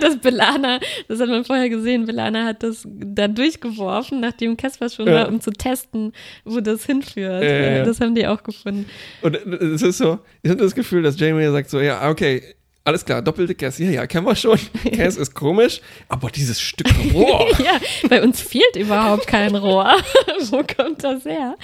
Das 0.00 0.16
Belana, 0.18 0.80
das 1.08 1.20
hat 1.20 1.28
man 1.28 1.44
vorher 1.44 1.68
gesehen, 1.68 2.06
Belana 2.06 2.46
hat 2.46 2.62
das 2.62 2.86
da 2.88 3.28
durchgeworfen, 3.28 4.20
nachdem 4.20 4.56
Casper 4.56 4.88
schon 4.88 5.06
Ja. 5.06 5.14
war, 5.14 5.28
um 5.28 5.40
zu 5.40 5.50
testen, 5.52 6.12
wo 6.44 6.60
das 6.60 6.86
hinführt. 6.86 7.42
Ja. 7.44 7.84
Das 7.84 8.00
haben 8.00 8.14
die 8.14 8.26
auch 8.26 8.42
gefunden. 8.42 8.86
Und 9.20 9.36
es 9.36 9.82
ist 9.82 9.98
so, 9.98 10.20
ich 10.42 10.50
habe 10.50 10.62
das 10.62 10.74
Gefühl, 10.74 11.02
dass 11.02 11.20
Jamie 11.20 11.46
sagt 11.50 11.68
so, 11.70 11.80
ja, 11.80 12.08
okay, 12.08 12.42
alles 12.84 13.04
klar, 13.04 13.20
doppelte 13.22 13.54
Cass, 13.54 13.78
ja, 13.78 13.90
ja, 13.90 14.06
kennen 14.06 14.26
wir 14.26 14.34
schon. 14.34 14.58
Cass 14.96 15.16
ist 15.16 15.34
komisch, 15.34 15.80
aber 16.08 16.30
dieses 16.30 16.60
Stück 16.60 16.88
Rohr. 17.12 17.46
Ja, 17.60 17.78
bei 18.08 18.22
uns 18.22 18.40
fehlt 18.40 18.74
überhaupt 18.76 19.26
kein 19.26 19.54
Rohr. 19.54 19.90
Wo 20.50 20.62
kommt 20.62 21.04
das 21.04 21.24
her? 21.26 21.56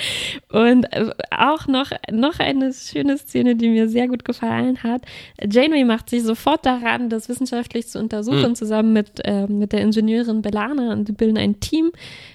Und 0.50 0.84
äh, 0.92 1.10
auch 1.30 1.66
noch, 1.66 1.90
noch 2.10 2.38
eine 2.38 2.72
schöne 2.74 3.16
Szene, 3.16 3.56
die 3.56 3.68
mir 3.70 3.88
sehr 3.88 4.08
gut 4.08 4.24
gefallen 4.24 4.82
hat. 4.82 5.02
Janeway 5.42 5.84
macht 5.84 6.10
sich 6.10 6.22
sofort 6.22 6.66
daran, 6.66 7.08
das 7.08 7.28
wissenschaftlich 7.28 7.88
zu 7.88 7.98
untersuchen, 7.98 8.50
Mhm. 8.50 8.54
zusammen 8.54 8.92
mit, 8.92 9.24
äh, 9.24 9.46
mit 9.46 9.72
der 9.72 9.80
Ingenieurin 9.80 10.42
Belana. 10.42 10.92
Und 10.92 11.08
die 11.08 11.12
bilden 11.12 11.38
ein 11.38 11.60
Team 11.60 11.92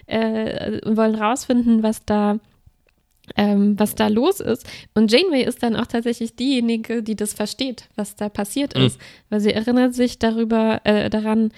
äh, 0.08 0.80
und 0.82 0.98
wollen 0.98 1.16
rausfinden, 1.16 1.84
was 1.84 2.04
da 2.06 2.40
ähm, 3.38 3.80
was 3.80 3.96
da 3.96 4.08
los 4.08 4.40
ist. 4.40 4.66
Und 4.94 5.12
Janeway 5.12 5.44
ist 5.44 5.64
dann 5.64 5.76
auch 5.76 5.88
tatsächlich 5.88 6.36
diejenige, 6.36 7.04
die 7.04 7.16
das 7.16 7.34
versteht, 7.34 7.88
was 7.96 8.16
da 8.16 8.30
passiert 8.30 8.76
Mhm. 8.78 8.86
ist, 8.86 9.00
weil 9.30 9.40
sie 9.40 9.54
erinnert 9.54 9.94
sich 9.94 10.20
darüber, 10.20 10.82
äh, 10.84 11.10
daran, 11.10 11.52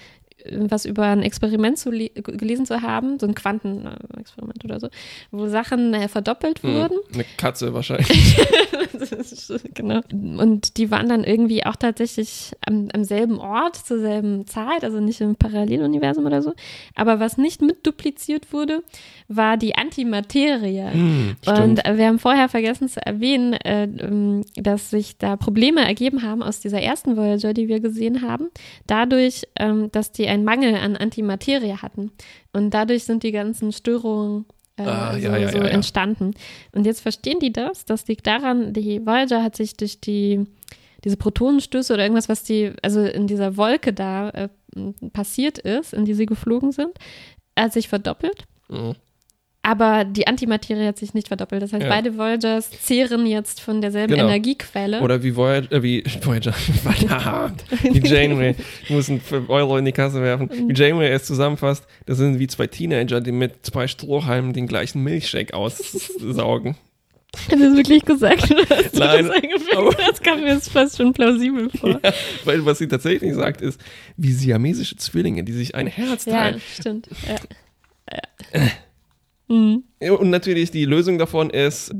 was 0.50 0.84
über 0.84 1.04
ein 1.04 1.22
Experiment 1.22 1.78
zu 1.78 1.90
le- 1.90 2.10
gelesen 2.10 2.66
zu 2.66 2.82
haben, 2.82 3.18
so 3.18 3.26
ein 3.26 3.34
Quantenexperiment 3.34 4.64
oder 4.64 4.80
so, 4.80 4.88
wo 5.30 5.46
Sachen 5.48 5.94
äh, 5.94 6.08
verdoppelt 6.08 6.62
Hm, 6.62 6.74
wurden. 6.74 6.98
Eine 7.14 7.24
Katze 7.36 7.72
wahrscheinlich. 7.74 8.36
Genau. 9.74 10.00
Und 10.12 10.76
die 10.76 10.90
waren 10.90 11.08
dann 11.08 11.24
irgendwie 11.24 11.64
auch 11.66 11.76
tatsächlich 11.76 12.52
am, 12.66 12.88
am 12.92 13.04
selben 13.04 13.38
Ort 13.38 13.76
zur 13.76 13.98
selben 13.98 14.46
Zeit, 14.46 14.84
also 14.84 15.00
nicht 15.00 15.20
im 15.20 15.36
Paralleluniversum 15.36 16.24
oder 16.26 16.42
so. 16.42 16.52
Aber 16.94 17.20
was 17.20 17.36
nicht 17.38 17.62
mit 17.62 17.86
dupliziert 17.86 18.52
wurde, 18.52 18.82
war 19.28 19.56
die 19.56 19.74
Antimaterie. 19.74 20.90
Hm, 20.92 21.36
Und 21.46 21.84
äh, 21.86 21.96
wir 21.96 22.06
haben 22.06 22.18
vorher 22.18 22.48
vergessen 22.48 22.88
zu 22.88 23.04
erwähnen, 23.04 23.52
äh, 23.54 23.84
ähm, 23.84 24.42
dass 24.56 24.90
sich 24.90 25.18
da 25.18 25.36
Probleme 25.36 25.84
ergeben 25.84 26.22
haben 26.22 26.42
aus 26.42 26.60
dieser 26.60 26.80
ersten 26.80 27.16
Voyager, 27.16 27.52
die 27.54 27.68
wir 27.68 27.80
gesehen 27.80 28.22
haben, 28.22 28.48
dadurch, 28.86 29.44
ähm, 29.58 29.90
dass 29.92 30.12
die 30.12 30.24
einen 30.34 30.44
Mangel 30.44 30.74
an 30.74 30.96
Antimaterie 30.96 31.76
hatten. 31.76 32.12
Und 32.52 32.70
dadurch 32.70 33.04
sind 33.04 33.22
die 33.22 33.32
ganzen 33.32 33.72
Störungen 33.72 34.46
äh, 34.76 34.82
Ah, 34.82 35.12
so, 35.12 35.18
ja, 35.18 35.36
ja, 35.36 35.48
so 35.48 35.58
ja, 35.58 35.64
entstanden. 35.64 36.34
Und 36.72 36.84
jetzt 36.84 37.00
verstehen 37.00 37.38
die 37.40 37.52
das. 37.52 37.84
Das 37.84 38.06
liegt 38.08 38.26
daran, 38.26 38.72
die 38.72 39.04
Voyager 39.06 39.42
hat 39.42 39.56
sich 39.56 39.76
durch 39.76 40.00
die 40.00 40.46
diese 41.04 41.16
Protonenstöße 41.18 41.92
oder 41.92 42.02
irgendwas, 42.02 42.28
was 42.30 42.44
die, 42.44 42.72
also 42.82 43.02
in 43.02 43.26
dieser 43.26 43.58
Wolke 43.58 43.92
da 43.92 44.30
äh, 44.30 44.48
passiert 45.12 45.58
ist, 45.58 45.92
in 45.92 46.06
die 46.06 46.14
sie 46.14 46.26
geflogen 46.26 46.72
sind, 46.72 46.96
hat 47.58 47.74
sich 47.74 47.88
verdoppelt. 47.88 48.44
Mhm. 48.68 48.94
Aber 49.66 50.04
die 50.04 50.26
Antimaterie 50.26 50.86
hat 50.86 50.98
sich 50.98 51.14
nicht 51.14 51.28
verdoppelt. 51.28 51.62
Das 51.62 51.72
heißt, 51.72 51.82
Ja. 51.84 51.88
beide 51.88 52.18
Voyagers 52.18 52.68
zehren 52.82 53.24
jetzt 53.24 53.62
von 53.62 53.80
derselben 53.80 54.12
Genau. 54.12 54.26
Energiequelle. 54.28 55.00
Oder 55.00 55.22
wie 55.22 55.34
Voyager, 55.34 55.72
äh, 55.72 55.82
wie 55.82 56.04
Voyager, 56.22 56.52
verdammt, 56.52 57.64
wie 57.82 57.98
Janeway, 58.06 58.54
ich 58.82 58.90
muss 58.90 59.08
einen 59.08 59.22
Euro 59.48 59.78
in 59.78 59.86
die 59.86 59.92
Kasse 59.92 60.20
werfen, 60.20 60.50
wie 60.68 60.74
Janeway 60.74 61.08
es 61.08 61.24
zusammenfasst, 61.24 61.84
das 62.04 62.18
sind 62.18 62.38
wie 62.38 62.46
zwei 62.46 62.66
Teenager, 62.66 63.22
die 63.22 63.32
mit 63.32 63.64
zwei 63.64 63.86
Strohhalmen 63.88 64.52
den 64.52 64.66
gleichen 64.66 65.02
Milchshake 65.02 65.54
aussaugen. 65.54 66.76
Hast 67.36 67.50
du 67.52 67.58
das 67.58 67.76
wirklich 67.76 68.04
gesagt? 68.04 68.42
Hast 68.70 68.94
du 68.94 68.98
Nein, 69.00 69.24
Das, 69.28 69.76
aber- 69.78 69.94
das 69.94 70.20
kam 70.20 70.40
mir 70.42 70.52
jetzt 70.52 70.70
fast 70.70 70.98
schon 70.98 71.12
plausibel 71.14 71.70
vor. 71.70 71.98
Ja, 72.04 72.12
weil 72.44 72.64
was 72.66 72.78
sie 72.78 72.86
tatsächlich 72.86 73.34
sagt, 73.34 73.62
ist, 73.62 73.80
wie 74.18 74.30
siamesische 74.32 74.96
Zwillinge, 74.96 75.42
die 75.42 75.52
sich 75.52 75.74
ein 75.74 75.86
Herz 75.86 76.26
Ja, 76.26 76.32
teilen. 76.34 76.60
stimmt. 76.78 77.08
Ja. 77.26 78.20
Ja. 78.60 78.60
Mhm. 80.00 80.10
Und 80.18 80.30
natürlich 80.30 80.70
die 80.70 80.84
Lösung 80.84 81.18
davon 81.18 81.50
ist, 81.50 81.94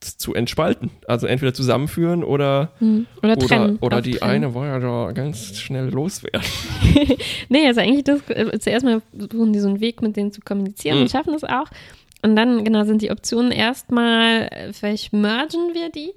zu 0.00 0.34
entspalten. 0.34 0.90
Also 1.08 1.26
entweder 1.26 1.54
zusammenführen 1.54 2.22
oder, 2.22 2.72
Mhm. 2.80 3.06
Oder 3.22 3.32
oder, 3.36 3.46
trennen. 3.46 3.78
oder 3.80 4.02
die 4.02 4.12
trennen. 4.12 4.30
eine 4.44 4.54
Voyager 4.54 5.12
ganz 5.14 5.56
schnell 5.58 5.88
loswerden. 5.88 6.42
Nee, 7.48 7.66
also 7.66 7.80
eigentlich 7.80 8.04
das, 8.04 8.20
äh, 8.28 8.58
zuerst 8.58 8.84
mal 8.84 9.00
versuchen 9.16 9.52
die 9.52 9.60
so 9.60 9.68
einen 9.68 9.80
Weg 9.80 10.02
mit 10.02 10.16
denen 10.16 10.32
zu 10.32 10.40
kommunizieren 10.42 10.96
Mhm. 10.98 11.02
und 11.02 11.10
schaffen 11.10 11.32
das 11.32 11.44
auch. 11.44 11.66
Und 12.22 12.36
dann, 12.36 12.64
genau, 12.64 12.84
sind 12.84 13.02
die 13.02 13.10
Optionen 13.10 13.52
erstmal, 13.52 14.48
äh, 14.50 14.72
vielleicht 14.72 15.12
mergen 15.12 15.74
wir 15.74 15.90
die 15.90 16.12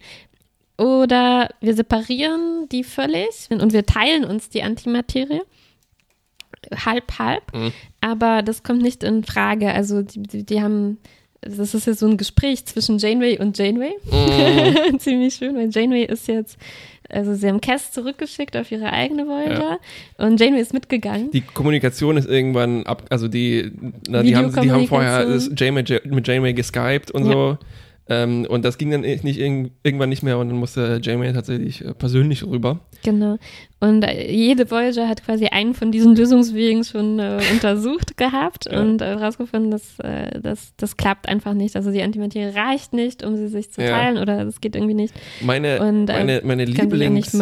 oder 0.77 1.49
wir 1.61 1.73
separieren 1.73 2.67
die 2.71 2.83
völlig 2.83 3.47
und 3.49 3.73
wir 3.73 3.85
teilen 3.85 4.23
uns 4.25 4.49
die 4.49 4.63
Antimaterie. 4.63 5.41
Halb, 6.85 7.17
halb. 7.19 7.43
Mhm. 7.53 7.71
Aber 8.01 8.41
das 8.41 8.63
kommt 8.63 8.81
nicht 8.81 9.03
in 9.03 9.23
Frage. 9.23 9.71
Also 9.71 10.01
die, 10.01 10.21
die, 10.23 10.43
die 10.45 10.61
haben, 10.61 10.97
das 11.41 11.73
ist 11.73 11.87
jetzt 11.87 11.99
so 11.99 12.07
ein 12.07 12.17
Gespräch 12.17 12.65
zwischen 12.65 12.97
Janeway 12.97 13.37
und 13.39 13.57
Janeway. 13.57 13.93
Mhm. 14.11 14.99
Ziemlich 14.99 15.35
schön, 15.35 15.55
weil 15.55 15.69
Janeway 15.69 16.03
ist 16.05 16.27
jetzt, 16.27 16.57
also 17.09 17.33
sie 17.33 17.47
haben 17.47 17.59
Cass 17.61 17.91
zurückgeschickt 17.91 18.55
auf 18.55 18.71
ihre 18.71 18.91
eigene 18.93 19.25
Voyager 19.25 19.79
und 20.17 20.39
Janeway 20.39 20.61
ist 20.61 20.73
mitgegangen. 20.73 21.31
Die 21.31 21.41
Kommunikation 21.41 22.17
ist 22.17 22.27
irgendwann 22.29 22.83
ab, 22.85 23.05
also 23.09 23.27
die, 23.27 23.71
na, 24.07 24.21
die, 24.21 24.35
haben, 24.35 24.53
die 24.61 24.71
haben 24.71 24.87
vorher. 24.87 25.39
Janeway, 25.57 26.01
mit 26.05 26.27
Janeway 26.27 26.53
geskypt 26.53 27.09
und 27.11 27.25
Ja. 27.25 27.31
so. 27.31 27.57
Ähm, 28.11 28.47
und 28.49 28.65
das 28.65 28.79
ging 28.79 28.89
dann 28.89 29.01
nicht 29.01 29.23
irg- 29.25 29.69
irgendwann 29.83 30.09
nicht 30.09 30.23
mehr 30.23 30.39
und 30.39 30.49
dann 30.49 30.57
musste 30.57 30.99
Janeway 31.01 31.31
tatsächlich 31.31 31.85
äh, 31.85 31.93
persönlich 31.93 32.43
rüber. 32.43 32.79
Genau. 33.03 33.37
Und 33.81 34.03
äh, 34.03 34.29
jede 34.29 34.69
Voyager 34.69 35.07
hat 35.07 35.23
quasi 35.23 35.45
einen 35.47 35.73
von 35.73 35.89
diesen 35.91 36.13
Lösungswegen 36.15 36.83
schon 36.83 37.17
äh, 37.17 37.39
untersucht 37.53 38.17
gehabt 38.17 38.65
Ja. 38.69 38.81
und 38.81 39.01
äh, 39.01 39.05
herausgefunden, 39.17 39.71
dass 39.71 39.97
äh, 39.99 40.39
das, 40.41 40.73
das 40.75 40.97
klappt 40.97 41.29
einfach 41.29 41.53
nicht. 41.53 41.77
Also 41.77 41.89
die 41.91 42.01
Antimaterie 42.03 42.53
reicht 42.53 42.91
nicht, 42.91 43.23
um 43.23 43.37
sie 43.37 43.47
sich 43.47 43.71
zu 43.71 43.81
Ja. 43.81 43.91
teilen 43.91 44.17
oder 44.17 44.43
das 44.43 44.59
geht 44.59 44.75
irgendwie 44.75 44.95
nicht. 44.95 45.13
Meine, 45.41 45.79
Und, 45.81 46.09
äh, 46.09 46.13
meine, 46.13 46.41
meine, 46.43 46.65
Lieblings, 46.65 47.33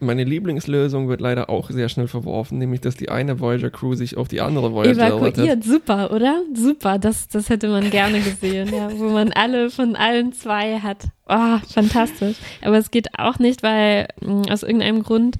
meine 0.00 0.24
Lieblingslösung 0.24 1.08
wird 1.08 1.20
leider 1.20 1.50
auch 1.50 1.70
sehr 1.70 1.90
schnell 1.90 2.08
verworfen, 2.08 2.56
nämlich 2.58 2.80
dass 2.80 2.96
die 2.96 3.10
eine 3.10 3.38
Voyager-Crew 3.40 3.94
sich 3.94 4.16
auf 4.16 4.28
die 4.28 4.40
andere 4.40 4.72
Voyager. 4.72 5.08
Evakuiert, 5.08 5.64
super, 5.64 6.10
oder? 6.12 6.40
Super, 6.54 6.98
das, 6.98 7.28
das 7.28 7.50
hätte 7.50 7.68
man 7.68 7.90
gerne 7.90 8.20
gesehen, 8.20 8.72
ja, 8.74 8.88
wo 8.96 9.10
man 9.10 9.32
alle 9.32 9.68
von 9.70 9.96
allen 9.96 10.32
zwei 10.32 10.78
hat. 10.78 11.04
Oh, 11.28 11.58
fantastisch. 11.70 12.36
Aber 12.62 12.78
es 12.78 12.90
geht 12.90 13.18
auch 13.18 13.38
nicht, 13.38 13.62
weil 13.62 14.08
mh, 14.22 14.52
aus 14.52 14.62
irgendeinem 14.62 15.02
Grund 15.02 15.36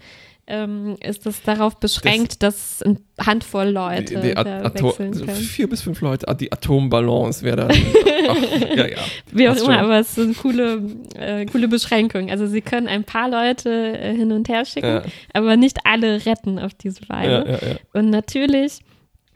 ähm, 0.47 0.97
ist 1.01 1.27
es 1.27 1.43
darauf 1.43 1.81
beschränkt, 1.81 2.43
dass 2.43 2.83
eine 2.83 2.99
Handvoll 3.19 3.69
Leute 3.69 4.17
Die, 4.17 4.21
die 4.29 4.35
da 4.35 4.75
wechseln 4.75 5.13
können. 5.13 5.35
vier 5.37 5.69
bis 5.69 5.83
fünf 5.83 6.01
Leute, 6.01 6.29
ah, 6.29 6.35
die 6.35 6.53
Atombalance 6.53 7.43
wäre 7.43 7.57
dann. 7.57 7.71
ach, 8.29 8.77
ja, 8.77 8.87
ja. 8.89 8.97
Wie 9.33 9.49
auch 9.49 9.57
immer, 9.57 9.65
schon. 9.65 9.75
aber 9.75 9.99
es 10.01 10.19
ist 10.19 10.25
eine 10.25 10.35
coole, 10.35 10.83
äh, 11.19 11.47
coole 11.47 11.69
Beschränkung. 11.69 12.31
Also 12.31 12.47
sie 12.47 12.61
können 12.61 12.89
ein 12.89 13.05
paar 13.05 13.29
Leute 13.31 13.71
äh, 13.99 14.15
hin 14.15 14.33
und 14.33 14.49
her 14.49 14.65
schicken, 14.65 14.87
Ja. 14.87 15.03
aber 15.33 15.57
nicht 15.57 15.79
alle 15.85 16.25
retten 16.27 16.59
auf 16.59 16.75
diese 16.75 17.09
Weise. 17.09 17.79
Und 17.93 18.11
natürlich 18.11 18.81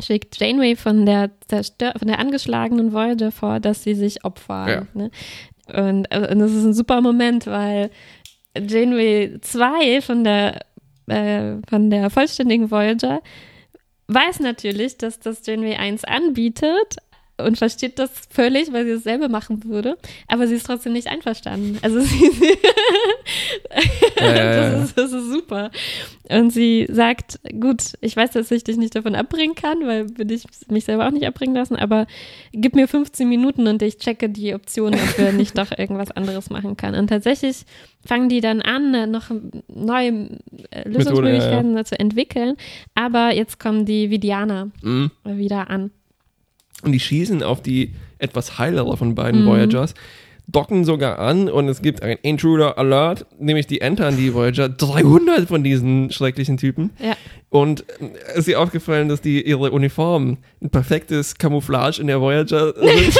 schickt 0.00 0.38
Janeway 0.38 0.76
von 0.76 1.06
der, 1.06 1.30
zerstör 1.48 1.92
von 1.98 2.06
der 2.06 2.18
angeschlagenen 2.18 2.92
Voyager 2.92 3.32
vor, 3.32 3.60
dass 3.60 3.82
sie 3.82 3.94
sich 3.94 4.24
opfern. 4.24 4.88
Ne? 4.94 5.10
Und, 5.72 6.04
äh, 6.10 6.28
und 6.30 6.38
das 6.38 6.52
ist 6.52 6.64
ein 6.64 6.74
super 6.74 7.00
Moment, 7.00 7.46
weil 7.46 7.90
Janeway 8.56 9.38
2 9.40 10.00
von 10.00 10.24
der, 10.24 10.60
äh, 11.10 11.56
von 11.68 11.90
der 11.90 12.10
vollständigen 12.10 12.70
Voyager 12.70 13.20
weiß 14.08 14.40
natürlich, 14.40 14.96
dass 14.96 15.20
das 15.20 15.46
Janeway 15.46 15.76
1 15.76 16.04
anbietet, 16.04 16.96
und 17.38 17.56
versteht 17.58 17.98
das 17.98 18.10
völlig, 18.30 18.72
weil 18.72 18.84
sie 18.84 18.94
dasselbe 18.94 19.28
machen 19.28 19.64
würde, 19.64 19.96
aber 20.26 20.46
sie 20.48 20.54
ist 20.56 20.66
trotzdem 20.66 20.92
nicht 20.92 21.06
einverstanden. 21.08 21.78
Also 21.82 22.00
sie, 22.02 22.30
Ja, 24.20 24.34
ja, 24.34 24.54
ja. 24.54 24.70
das, 24.72 24.84
ist, 24.84 24.98
das 24.98 25.12
ist 25.12 25.30
super. 25.30 25.70
Und 26.30 26.50
sie 26.52 26.86
sagt, 26.90 27.38
gut, 27.60 27.82
ich 28.00 28.16
weiß, 28.16 28.32
dass 28.32 28.50
ich 28.50 28.64
dich 28.64 28.76
nicht 28.76 28.94
davon 28.94 29.14
abbringen 29.14 29.54
kann, 29.54 29.86
weil 29.86 30.08
würde 30.18 30.34
ich 30.34 30.44
mich 30.68 30.84
selber 30.84 31.06
auch 31.06 31.10
nicht 31.12 31.26
abbringen 31.26 31.54
lassen, 31.54 31.76
aber 31.76 32.06
gib 32.52 32.74
mir 32.74 32.88
15 32.88 33.28
Minuten 33.28 33.66
und 33.66 33.82
ich 33.82 33.98
checke 33.98 34.28
die 34.28 34.54
Option, 34.54 34.94
ob 34.94 35.18
wir 35.18 35.32
nicht 35.32 35.56
doch 35.56 35.70
irgendwas 35.76 36.10
anderes 36.10 36.50
machen 36.50 36.76
können. 36.76 36.98
Und 36.98 37.08
tatsächlich 37.08 37.64
fangen 38.04 38.28
die 38.28 38.40
dann 38.40 38.60
an, 38.62 38.94
äh, 38.94 39.06
noch 39.06 39.30
neue 39.68 40.38
äh, 40.70 40.88
Lösungsmöglichkeiten 40.88 41.84
zu 41.84 41.98
entwickeln. 41.98 42.56
Aber 42.94 43.34
jetzt 43.34 43.58
kommen 43.60 43.84
die 43.86 44.10
Vidianer 44.10 44.70
Mhm. 44.82 45.10
wieder 45.24 45.70
an. 45.70 45.90
Und 46.82 46.92
die 46.92 47.00
schießen 47.00 47.42
auf 47.42 47.62
die 47.62 47.92
etwas 48.18 48.58
heilere 48.58 48.96
von 48.96 49.14
beiden 49.14 49.42
Mhm. 49.42 49.46
Voyagers, 49.46 49.94
docken 50.50 50.84
sogar 50.84 51.18
an 51.18 51.50
und 51.50 51.68
es 51.68 51.82
gibt 51.82 52.02
ein 52.02 52.16
Intruder 52.22 52.78
Alert, 52.78 53.26
nämlich 53.38 53.66
die 53.66 53.80
entern 53.82 54.16
die 54.16 54.32
Voyager, 54.32 54.68
300 54.70 55.46
von 55.46 55.62
diesen 55.62 56.10
schrecklichen 56.10 56.56
Typen. 56.56 56.90
Ja. 57.02 57.16
Und 57.50 57.82
äh, 58.00 58.10
es 58.32 58.38
ist 58.38 58.48
ihr 58.48 58.60
aufgefallen, 58.60 59.08
dass 59.08 59.20
die 59.20 59.46
ihre 59.46 59.70
Uniformen 59.70 60.38
ein 60.62 60.70
perfektes 60.70 61.36
Camouflage 61.36 62.00
in 62.00 62.06
der 62.06 62.20
Voyager 62.20 62.72
sind. 62.80 63.18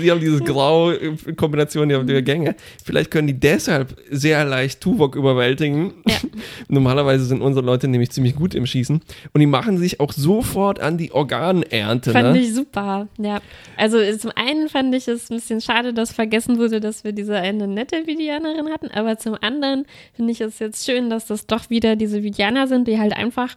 Die 0.00 0.10
haben 0.10 0.20
dieses 0.20 0.40
Grau 0.44 0.90
in 0.90 1.36
Kombination 1.36 1.88
der, 1.88 2.02
der 2.04 2.22
Gänge. 2.22 2.54
Vielleicht 2.84 3.10
können 3.10 3.26
die 3.26 3.38
deshalb 3.38 3.96
sehr 4.10 4.44
leicht 4.44 4.80
Tuvok 4.80 5.16
überwältigen. 5.16 5.92
Ja. 6.08 6.16
Normalerweise 6.68 7.24
sind 7.24 7.42
unsere 7.42 7.64
Leute 7.64 7.88
nämlich 7.88 8.10
ziemlich 8.10 8.34
gut 8.34 8.54
im 8.54 8.66
Schießen. 8.66 9.00
Und 9.32 9.40
die 9.40 9.46
machen 9.46 9.78
sich 9.78 10.00
auch 10.00 10.12
sofort 10.12 10.80
an 10.80 10.96
die 10.98 11.12
Organernte. 11.12 12.12
Fand 12.12 12.32
Ne? 12.32 12.38
ich 12.38 12.54
super, 12.54 13.08
ja. 13.18 13.40
Also 13.76 13.98
zum 14.16 14.30
einen 14.34 14.68
fand 14.68 14.94
ich 14.94 15.08
es 15.08 15.30
ein 15.30 15.36
bisschen 15.36 15.60
schade, 15.60 15.92
dass 15.92 16.12
vergessen 16.12 16.58
wurde, 16.58 16.80
dass 16.80 17.04
wir 17.04 17.12
diese 17.12 17.36
eine 17.36 17.66
nette 17.66 18.06
Vidianerin 18.06 18.68
hatten, 18.70 18.88
aber 18.88 19.18
zum 19.18 19.36
anderen 19.40 19.86
finde 20.14 20.32
ich 20.32 20.40
es 20.40 20.58
jetzt 20.58 20.86
schön, 20.86 21.10
dass 21.10 21.26
das 21.26 21.46
doch 21.46 21.70
wieder 21.70 21.96
diese 21.96 22.22
Vidianer 22.22 22.68
sind, 22.68 22.86
die 22.86 22.98
halt 22.98 23.12
einfach 23.12 23.56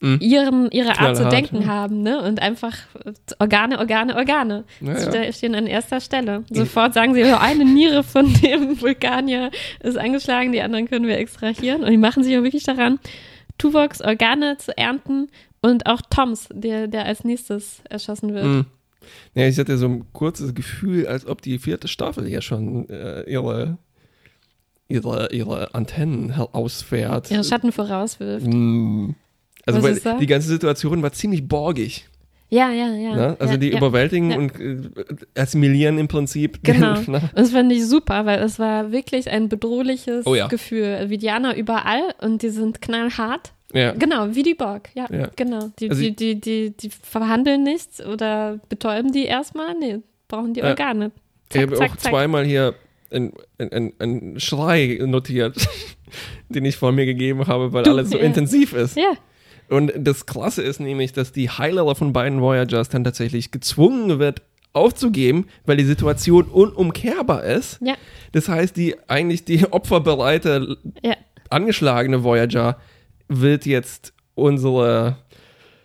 Mhm. 0.00 0.18
ihren, 0.20 0.70
ihre 0.70 0.98
Art 0.98 1.16
zu 1.16 1.28
denken 1.28 1.62
ja. 1.62 1.66
haben, 1.66 2.02
ne? 2.02 2.22
Und 2.22 2.40
einfach 2.40 2.74
Organe, 3.40 3.78
Organe, 3.78 4.14
Organe. 4.14 4.64
Ja, 4.80 4.92
ja. 4.92 5.00
ste- 5.00 5.32
stehen 5.32 5.54
an 5.56 5.66
erster 5.66 6.00
Stelle. 6.00 6.44
Sofort 6.50 6.94
sagen 6.94 7.14
sie, 7.14 7.24
oh, 7.24 7.36
eine 7.36 7.64
Niere 7.64 8.04
von 8.04 8.32
dem 8.34 8.80
Vulkanier 8.80 9.50
ist 9.82 9.98
angeschlagen, 9.98 10.52
die 10.52 10.62
anderen 10.62 10.88
können 10.88 11.06
wir 11.06 11.18
extrahieren. 11.18 11.82
Und 11.82 11.90
die 11.90 11.96
machen 11.96 12.22
sich 12.22 12.36
auch 12.38 12.42
wirklich 12.42 12.64
daran, 12.64 13.00
Tuvoks 13.58 14.00
Organe 14.00 14.56
zu 14.58 14.76
ernten 14.78 15.28
und 15.62 15.86
auch 15.86 16.00
Toms, 16.08 16.48
der, 16.52 16.86
der 16.86 17.04
als 17.04 17.24
nächstes 17.24 17.82
erschossen 17.88 18.34
wird. 18.34 18.44
Mhm. 18.44 18.66
Ja, 19.34 19.46
ich 19.48 19.58
hatte 19.58 19.78
so 19.78 19.86
ein 19.86 20.12
kurzes 20.12 20.54
Gefühl, 20.54 21.06
als 21.06 21.26
ob 21.26 21.42
die 21.42 21.58
vierte 21.58 21.88
Staffel 21.88 22.28
ja 22.28 22.40
schon 22.40 22.88
äh, 22.88 23.22
ihre, 23.22 23.78
ihre, 24.86 25.32
ihre 25.32 25.74
Antennen 25.74 26.32
ausfährt. 26.32 27.30
ihre 27.30 27.44
Schatten 27.44 27.72
vorauswirft. 27.72 28.46
Mm. 28.46 29.10
Also 29.74 29.82
weil 29.82 30.18
die 30.18 30.26
ganze 30.26 30.48
Situation 30.48 31.02
war 31.02 31.12
ziemlich 31.12 31.46
borgig. 31.46 32.06
Ja, 32.50 32.70
ja, 32.70 32.88
ja. 32.94 33.14
ne? 33.14 33.36
Also 33.38 33.54
ja, 33.54 33.58
die 33.58 33.70
ja. 33.70 33.76
überwältigen 33.76 34.30
ja. 34.30 34.38
und 34.38 34.58
äh, 34.58 35.40
assimilieren 35.40 35.98
im 35.98 36.08
Prinzip. 36.08 36.60
Genau. 36.62 36.94
das 37.34 37.50
fand 37.50 37.70
ich 37.72 37.86
super, 37.86 38.24
weil 38.24 38.40
es 38.40 38.58
war 38.58 38.90
wirklich 38.90 39.30
ein 39.30 39.48
bedrohliches 39.50 40.26
Oh 40.26 40.34
ja. 40.34 40.46
Gefühl. 40.46 41.10
Vidianer 41.10 41.54
überall 41.56 42.14
und 42.22 42.42
die 42.42 42.48
sind 42.48 42.80
knallhart. 42.80 43.52
Ja. 43.74 43.92
Genau, 43.92 44.34
wie 44.34 44.42
die 44.42 44.54
Borg. 44.54 44.88
Ja, 44.94 45.06
genau. 45.36 45.70
Die, 45.78 45.90
Also 45.90 46.00
die, 46.00 46.08
ich- 46.08 46.16
die, 46.16 46.40
die, 46.40 46.70
die 46.74 46.90
verhandeln 46.90 47.64
nichts 47.64 48.04
oder 48.04 48.58
betäuben 48.70 49.12
die 49.12 49.26
erstmal. 49.26 49.74
Nee, 49.78 49.98
brauchen 50.26 50.54
die. 50.54 50.62
Organe. 50.62 51.10
Ich 51.50 51.52
Zack, 51.52 51.62
habe 51.62 51.74
auch 51.76 51.78
zack, 51.96 52.00
zweimal 52.00 52.44
hier 52.46 52.74
einen 53.10 53.32
ein, 53.58 53.92
ein 53.98 54.40
Schrei 54.40 54.98
notiert, 55.04 55.56
den 56.48 56.64
ich 56.64 56.76
von 56.76 56.94
mir 56.94 57.04
gegeben 57.04 57.46
habe, 57.46 57.72
weil 57.74 57.82
Du, 57.82 57.90
alles 57.90 58.10
so 58.10 58.18
intensiv 58.18 58.72
ist. 58.72 58.96
Ja, 58.96 59.12
Und 59.68 59.92
das 59.96 60.26
Krasse 60.26 60.62
ist 60.62 60.80
nämlich, 60.80 61.12
dass 61.12 61.32
die 61.32 61.50
Heilerer 61.50 61.94
von 61.94 62.12
beiden 62.12 62.40
Voyagers 62.40 62.88
dann 62.88 63.04
tatsächlich 63.04 63.50
gezwungen 63.50 64.18
wird, 64.18 64.42
aufzugeben, 64.72 65.46
weil 65.66 65.76
die 65.76 65.84
Situation 65.84 66.44
unumkehrbar 66.44 67.42
ist. 67.44 67.78
ja, 67.80 67.94
Das 68.32 68.48
heißt, 68.48 68.76
die 68.76 68.96
eigentlich 69.08 69.44
die 69.44 69.66
opferbereite, 69.72 70.76
ja. 71.02 71.16
angeschlagene 71.50 72.22
Voyager 72.22 72.78
wird 73.28 73.66
jetzt 73.66 74.12
unsere 74.34 75.16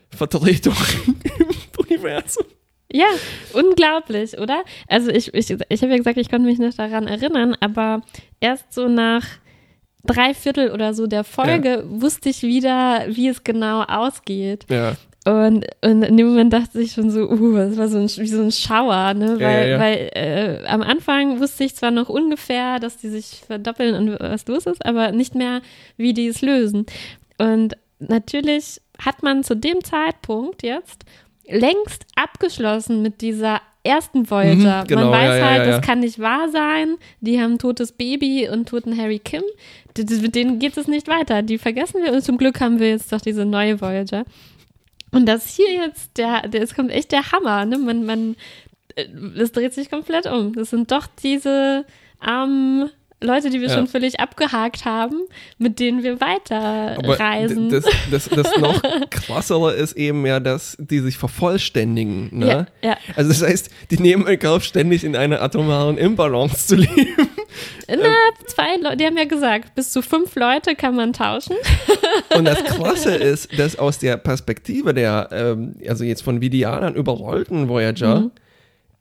Vertretung 0.09 0.75
im 1.39 1.47
Universum. 1.77 2.45
Ja, 2.91 3.07
unglaublich, 3.53 4.37
oder? 4.37 4.63
Also 4.87 5.09
ich, 5.09 5.33
ich, 5.33 5.49
ich 5.49 5.81
habe 5.81 5.91
ja 5.91 5.97
gesagt, 5.97 6.17
ich 6.17 6.29
konnte 6.29 6.47
mich 6.47 6.59
nicht 6.59 6.77
daran 6.77 7.07
erinnern, 7.07 7.55
aber 7.59 8.01
erst 8.39 8.71
so 8.71 8.87
nach 8.87 9.25
drei 10.03 10.33
Viertel 10.33 10.71
oder 10.71 10.93
so 10.93 11.07
der 11.07 11.23
Folge 11.23 11.83
wusste 11.87 12.29
ich 12.29 12.43
wieder, 12.43 13.05
wie 13.07 13.27
es 13.27 13.43
genau 13.43 13.83
ausgeht. 13.83 14.65
Ja. 14.69 14.95
Und, 15.25 15.65
und 15.81 16.03
in 16.03 16.17
dem 16.17 16.27
Moment 16.27 16.51
dachte 16.51 16.81
ich 16.81 16.91
schon 16.91 17.09
so, 17.09 17.29
uh, 17.29 17.55
das 17.55 17.77
war 17.77 17.87
so 17.87 17.97
ein, 17.97 18.09
wie 18.09 18.27
so 18.27 18.41
ein 18.41 18.51
Schauer, 18.51 19.13
ne? 19.13 19.37
Ja, 19.39 19.47
Weil, 19.47 19.67
ja, 19.67 19.67
ja. 19.67 19.79
weil 19.79 20.11
äh, 20.15 20.67
am 20.67 20.81
Anfang 20.81 21.39
wusste 21.39 21.63
ich 21.63 21.75
zwar 21.75 21.91
noch 21.91 22.09
ungefähr, 22.09 22.79
dass 22.79 22.97
die 22.97 23.07
sich 23.07 23.43
verdoppeln 23.47 23.95
und 23.95 24.19
was 24.19 24.45
los 24.47 24.65
ist, 24.65 24.85
aber 24.85 25.13
nicht 25.13 25.33
mehr, 25.33 25.61
wie 25.95 26.13
die 26.13 26.27
es 26.27 26.41
lösen. 26.41 26.85
Und 27.37 27.77
natürlich 27.99 28.81
hat 28.99 29.23
man 29.23 29.43
zu 29.45 29.55
dem 29.55 29.81
Zeitpunkt 29.83 30.61
jetzt 30.61 31.05
längst 31.47 32.05
abgeschlossen 32.15 33.01
mit 33.01 33.21
dieser 33.21 33.61
ersten 33.83 34.29
Voyager. 34.29 34.83
Mhm, 34.83 34.87
genau, 34.87 35.01
man 35.01 35.11
weiß 35.11 35.39
ja, 35.39 35.45
halt, 35.45 35.59
ja, 35.59 35.65
das 35.65 35.75
ja. 35.75 35.81
kann 35.81 35.99
nicht 35.99 36.19
wahr 36.19 36.49
sein. 36.49 36.95
Die 37.19 37.39
haben 37.41 37.53
ein 37.53 37.59
totes 37.59 37.91
Baby 37.91 38.49
und 38.49 38.69
toten 38.69 38.97
Harry 38.97 39.19
Kim. 39.19 39.43
Mit 39.97 40.35
denen 40.35 40.59
geht 40.59 40.77
es 40.77 40.87
nicht 40.87 41.07
weiter. 41.07 41.41
Die 41.41 41.57
vergessen 41.57 42.01
wir 42.03 42.13
und 42.13 42.23
zum 42.23 42.37
Glück 42.37 42.59
haben 42.61 42.79
wir 42.79 42.89
jetzt 42.89 43.11
doch 43.11 43.21
diese 43.21 43.45
neue 43.45 43.79
Voyager. 43.79 44.25
Und 45.11 45.27
das 45.27 45.47
hier 45.47 45.71
jetzt, 45.71 46.17
der, 46.17 46.47
der, 46.47 46.63
es 46.63 46.73
kommt 46.73 46.91
echt 46.91 47.11
der 47.11 47.31
Hammer, 47.31 47.65
ne? 47.65 47.77
Man, 47.77 48.05
man, 48.05 48.35
äh, 48.95 49.05
es 49.37 49.51
dreht 49.51 49.73
sich 49.73 49.89
komplett 49.91 50.25
um. 50.25 50.53
Das 50.53 50.71
sind 50.71 50.91
doch 50.91 51.05
diese 51.21 51.85
armen 52.19 52.89
Leute, 53.23 53.49
die 53.49 53.59
wir 53.61 53.69
Ja. 53.69 53.73
schon 53.75 53.87
völlig 53.87 54.19
abgehakt 54.19 54.85
haben, 54.85 55.15
mit 55.57 55.79
denen 55.79 56.03
wir 56.03 56.19
weiter 56.21 56.95
Aber 56.97 57.19
reisen. 57.19 57.69
das, 57.69 57.85
das, 58.11 58.29
das 58.29 58.57
noch 58.57 58.81
krassere 59.09 59.73
ist 59.73 59.93
eben 59.93 60.25
ja, 60.25 60.39
dass 60.39 60.75
die 60.79 60.99
sich 60.99 61.17
vervollständigen. 61.17 62.29
Ne? 62.31 62.67
ja, 62.81 62.89
ja. 62.89 62.97
Also 63.15 63.29
das 63.31 63.41
heißt, 63.41 63.69
die 63.91 63.97
nehmen 64.01 64.27
in 64.27 64.37
Kauf, 64.39 64.63
ständig 64.63 65.03
in 65.03 65.15
einer 65.15 65.41
atomaren 65.41 65.97
Imbalance 65.97 66.67
zu 66.67 66.75
leben. 66.75 67.27
Na, 67.87 67.95
zwei 68.47 68.77
Leute, 68.81 68.97
die 68.97 69.05
haben 69.05 69.17
ja 69.17 69.25
gesagt, 69.25 69.75
bis 69.75 69.91
zu 69.91 70.01
fünf 70.01 70.35
Leute 70.35 70.75
kann 70.75 70.95
man 70.95 71.13
tauschen. 71.13 71.55
Und 72.35 72.45
das 72.45 72.63
Krasse 72.63 73.15
ist, 73.15 73.57
dass 73.59 73.77
aus 73.77 73.99
der 73.99 74.17
Perspektive 74.17 74.93
der, 74.93 75.29
ähm, 75.31 75.75
also 75.87 76.03
jetzt 76.03 76.23
von 76.23 76.41
Vidianern 76.41 76.95
überrollten 76.95 77.69
Voyager, 77.69 78.21
Mhm. 78.21 78.31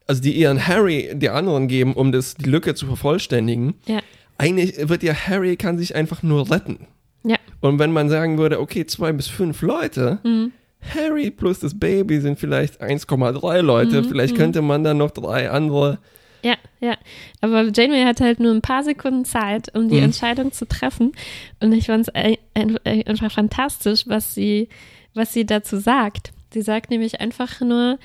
Also 0.06 0.20
die 0.22 0.32
ihren 0.32 0.66
Harry 0.66 1.10
der 1.14 1.34
anderen 1.34 1.68
geben, 1.68 1.94
um 1.94 2.12
das, 2.12 2.34
die 2.34 2.48
Lücke 2.48 2.74
zu 2.74 2.86
vervollständigen, 2.86 3.74
Ja, 3.86 4.00
eigentlich 4.38 4.88
wird 4.88 5.02
ja 5.02 5.14
Harry 5.14 5.56
kann 5.56 5.78
sich 5.78 5.94
einfach 5.94 6.22
nur 6.22 6.50
retten. 6.50 6.86
ja, 7.24 7.36
Und 7.60 7.78
wenn 7.78 7.92
man 7.92 8.08
sagen 8.08 8.38
würde, 8.38 8.60
okay, 8.60 8.86
zwei 8.86 9.12
bis 9.12 9.28
fünf 9.28 9.62
Leute, 9.62 10.18
Mhm. 10.24 10.52
Harry 10.96 11.30
plus 11.30 11.60
das 11.60 11.78
Baby 11.78 12.20
sind 12.20 12.40
vielleicht 12.40 12.82
1,3 12.82 13.60
Leute, 13.62 14.02
Mhm, 14.02 14.08
vielleicht 14.08 14.34
könnte 14.34 14.62
man 14.62 14.82
dann 14.82 14.98
noch 14.98 15.12
drei 15.12 15.48
andere. 15.48 15.98
ja, 16.42 16.54
ja. 16.80 16.96
Aber 17.40 17.70
Janeway 17.72 18.02
hat 18.02 18.20
halt 18.20 18.40
nur 18.40 18.52
ein 18.52 18.62
paar 18.62 18.82
Sekunden 18.82 19.24
Zeit, 19.24 19.72
um 19.76 19.88
die 19.88 19.98
Mhm. 19.98 20.04
Entscheidung 20.04 20.50
zu 20.50 20.66
treffen. 20.66 21.12
Und 21.60 21.72
ich 21.72 21.86
fand 21.86 22.08
es 22.08 22.14
ein, 22.16 22.36
ein, 22.54 22.78
einfach 23.06 23.30
fantastisch, 23.30 24.02
was 24.08 24.34
sie, 24.34 24.68
was 25.14 25.32
sie 25.32 25.46
dazu 25.46 25.76
sagt. 25.76 26.32
Sie 26.52 26.62
sagt 26.62 26.90
nämlich 26.90 27.20
einfach 27.20 27.60
nur, 27.60 27.98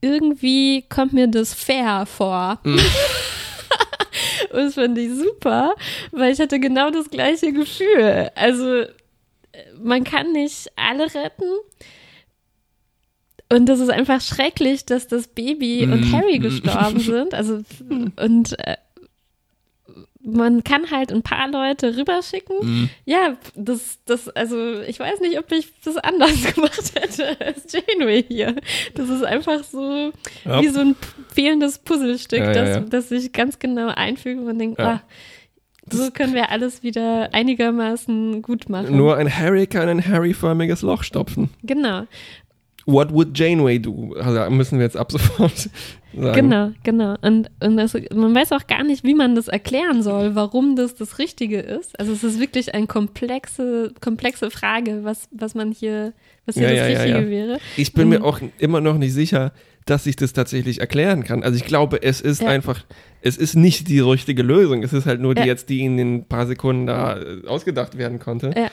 irgendwie 0.00 0.82
kommt 0.88 1.12
mir 1.12 1.28
das 1.28 1.54
fair 1.54 2.06
vor. 2.06 2.60
Mhm. 2.64 2.80
Und 4.50 4.56
das 4.58 4.74
fand 4.74 4.96
ich 4.98 5.10
super, 5.14 5.74
weil 6.12 6.32
ich 6.32 6.40
hatte 6.40 6.58
genau 6.58 6.90
das 6.90 7.10
gleiche 7.10 7.52
Gefühl. 7.52 8.30
Also 8.34 8.84
man 9.82 10.04
kann 10.04 10.32
nicht 10.32 10.68
alle 10.76 11.04
retten. 11.14 11.44
Und 13.50 13.66
das 13.66 13.80
ist 13.80 13.90
einfach 13.90 14.20
schrecklich, 14.20 14.84
dass 14.84 15.06
das 15.06 15.28
Baby 15.28 15.84
und 15.84 16.08
Mhm. 16.08 16.12
Harry 16.12 16.38
gestorben 16.38 17.00
sind. 17.00 17.34
Also 17.34 17.62
und 18.16 18.58
äh, 18.58 18.76
man 20.30 20.62
kann 20.64 20.90
halt 20.90 21.12
ein 21.12 21.22
paar 21.22 21.48
Leute 21.48 21.96
rüberschicken. 21.96 22.90
Ja, 23.04 23.36
das, 23.54 23.98
das, 24.04 24.28
also 24.28 24.80
ich 24.82 25.00
weiß 25.00 25.20
nicht, 25.20 25.38
ob 25.38 25.50
ich 25.52 25.72
das 25.84 25.96
anders 25.96 26.32
gemacht 26.54 26.92
hätte 26.94 27.40
als 27.40 27.72
Janeway 27.72 28.22
hier. 28.28 28.56
Das 28.94 29.08
ist 29.08 29.24
einfach 29.24 29.64
so 29.64 30.12
Ja. 30.44 30.60
wie 30.62 30.68
so 30.68 30.80
ein 30.80 30.96
fehlendes 31.34 31.78
Puzzlestück, 31.78 32.40
Ja, 32.40 32.52
ja, 32.52 32.80
das, 32.80 32.90
das 32.90 33.08
sich 33.08 33.32
ganz 33.32 33.58
genau 33.58 33.88
einfügt 33.88 34.38
und 34.38 34.44
man 34.46 34.58
denkt, 34.58 34.80
ah, 34.80 35.02
so 35.90 36.10
können 36.10 36.34
wir 36.34 36.50
alles 36.50 36.82
wieder 36.82 37.30
einigermaßen 37.32 38.42
gut 38.42 38.68
machen. 38.68 38.96
Nur 38.96 39.16
ein 39.16 39.34
Harry 39.34 39.66
kann 39.66 39.88
ein 39.88 40.06
Harry-förmiges 40.06 40.82
Loch 40.82 41.02
stopfen. 41.02 41.48
Genau. 41.62 42.06
What 42.90 43.12
would 43.12 43.38
Janeway 43.38 43.78
do? 43.78 44.14
Also 44.18 44.50
müssen 44.50 44.78
wir 44.78 44.84
jetzt 44.86 44.96
ab 44.96 45.12
sofort 45.12 45.52
sagen. 46.16 46.32
Genau, 46.34 46.70
genau. 46.82 47.16
Und, 47.20 47.50
und 47.62 47.76
das, 47.76 47.94
man 48.14 48.34
weiß 48.34 48.52
auch 48.52 48.66
gar 48.66 48.82
nicht, 48.82 49.04
wie 49.04 49.14
man 49.14 49.34
das 49.34 49.46
erklären 49.48 50.02
soll, 50.02 50.34
warum 50.34 50.74
das 50.74 50.94
das 50.94 51.18
Richtige 51.18 51.60
ist. 51.60 51.98
Also 52.00 52.12
es 52.12 52.24
ist 52.24 52.40
wirklich 52.40 52.74
eine 52.74 52.86
komplexe, 52.86 53.92
komplexe 54.00 54.50
Frage, 54.50 55.00
was, 55.04 55.28
was 55.32 55.54
man 55.54 55.70
hier, 55.70 56.14
was 56.46 56.54
hier 56.56 56.64
Ja, 56.64 56.70
das 56.70 56.92
ja, 56.92 56.98
Richtige 57.02 57.24
ja. 57.24 57.28
wäre. 57.28 57.58
Ich 57.76 57.92
bin 57.92 58.08
mir 58.08 58.20
Mhm. 58.20 58.24
auch 58.24 58.40
immer 58.58 58.80
noch 58.80 58.96
nicht 58.96 59.12
sicher, 59.12 59.52
dass 59.84 60.06
ich 60.06 60.16
das 60.16 60.32
tatsächlich 60.32 60.80
erklären 60.80 61.24
kann. 61.24 61.42
Also 61.42 61.56
ich 61.56 61.64
glaube, 61.66 62.02
es 62.02 62.20
ist 62.22 62.40
Ja. 62.42 62.48
einfach, 62.48 62.84
es 63.22 63.36
ist 63.36 63.54
nicht 63.54 63.88
die 63.88 64.00
richtige 64.00 64.42
Lösung. 64.42 64.82
Es 64.82 64.92
ist 64.94 65.04
halt 65.06 65.20
nur 65.20 65.34
die 65.34 65.42
Ja. 65.42 65.46
jetzt, 65.46 65.68
die 65.68 65.84
in 65.84 65.96
den 65.98 66.24
paar 66.26 66.46
Sekunden 66.46 66.86
da 66.86 67.18
äh, 67.18 67.46
ausgedacht 67.46 67.96
werden 67.98 68.18
konnte. 68.18 68.50
Ja. 68.56 68.70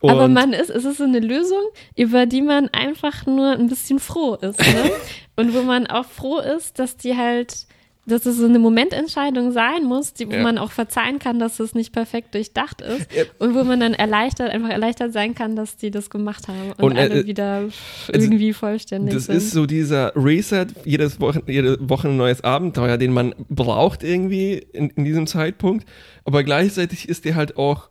Und 0.00 0.10
Aber 0.10 0.28
man 0.28 0.52
ist, 0.52 0.70
es 0.70 0.84
ist 0.84 0.98
so 0.98 1.04
eine 1.04 1.20
Lösung, 1.20 1.62
über 1.96 2.26
die 2.26 2.42
man 2.42 2.68
einfach 2.68 3.26
nur 3.26 3.50
ein 3.52 3.68
bisschen 3.68 3.98
froh 3.98 4.34
ist. 4.34 4.58
Ne? 4.60 4.90
Und 5.36 5.54
wo 5.54 5.62
man 5.62 5.86
auch 5.86 6.04
froh 6.06 6.38
ist, 6.38 6.78
dass 6.78 6.96
die 6.96 7.16
halt, 7.16 7.66
dass 8.06 8.24
es 8.24 8.36
so 8.38 8.46
eine 8.46 8.58
Momententscheidung 8.58 9.52
sein 9.52 9.84
muss, 9.84 10.14
die, 10.14 10.26
wo 10.28 10.32
Ja. 10.34 10.42
man 10.42 10.56
auch 10.56 10.70
verzeihen 10.70 11.18
kann, 11.18 11.38
dass 11.38 11.60
es 11.60 11.74
nicht 11.74 11.92
perfekt 11.92 12.34
durchdacht 12.34 12.80
ist. 12.80 13.12
Ja. 13.14 13.24
Und 13.38 13.54
wo 13.54 13.64
man 13.64 13.80
dann 13.80 13.92
erleichtert, 13.92 14.50
einfach 14.50 14.70
erleichtert 14.70 15.12
sein 15.12 15.34
kann, 15.34 15.56
dass 15.56 15.76
die 15.76 15.90
das 15.90 16.10
gemacht 16.10 16.48
haben 16.48 16.72
und, 16.78 16.84
Und, 16.84 16.96
äh, 16.96 17.00
alle 17.00 17.20
äh, 17.20 17.26
wieder 17.26 17.64
irgendwie 18.10 18.52
vollständig 18.52 19.14
das 19.14 19.26
sind. 19.26 19.36
ist 19.36 19.50
so 19.50 19.66
dieser 19.66 20.12
Reset, 20.16 20.66
jedes 20.84 21.20
Woche, 21.20 21.42
jede 21.46 21.76
Woche 21.88 22.08
ein 22.08 22.16
neues 22.16 22.42
Abenteuer, 22.44 22.96
den 22.98 23.12
man 23.12 23.34
braucht 23.48 24.02
irgendwie 24.04 24.54
in, 24.72 24.90
in 24.90 25.04
diesem 25.04 25.26
Zeitpunkt. 25.26 25.86
Aber 26.24 26.44
gleichzeitig 26.44 27.08
ist 27.08 27.24
der 27.24 27.34
halt 27.34 27.56
auch 27.56 27.90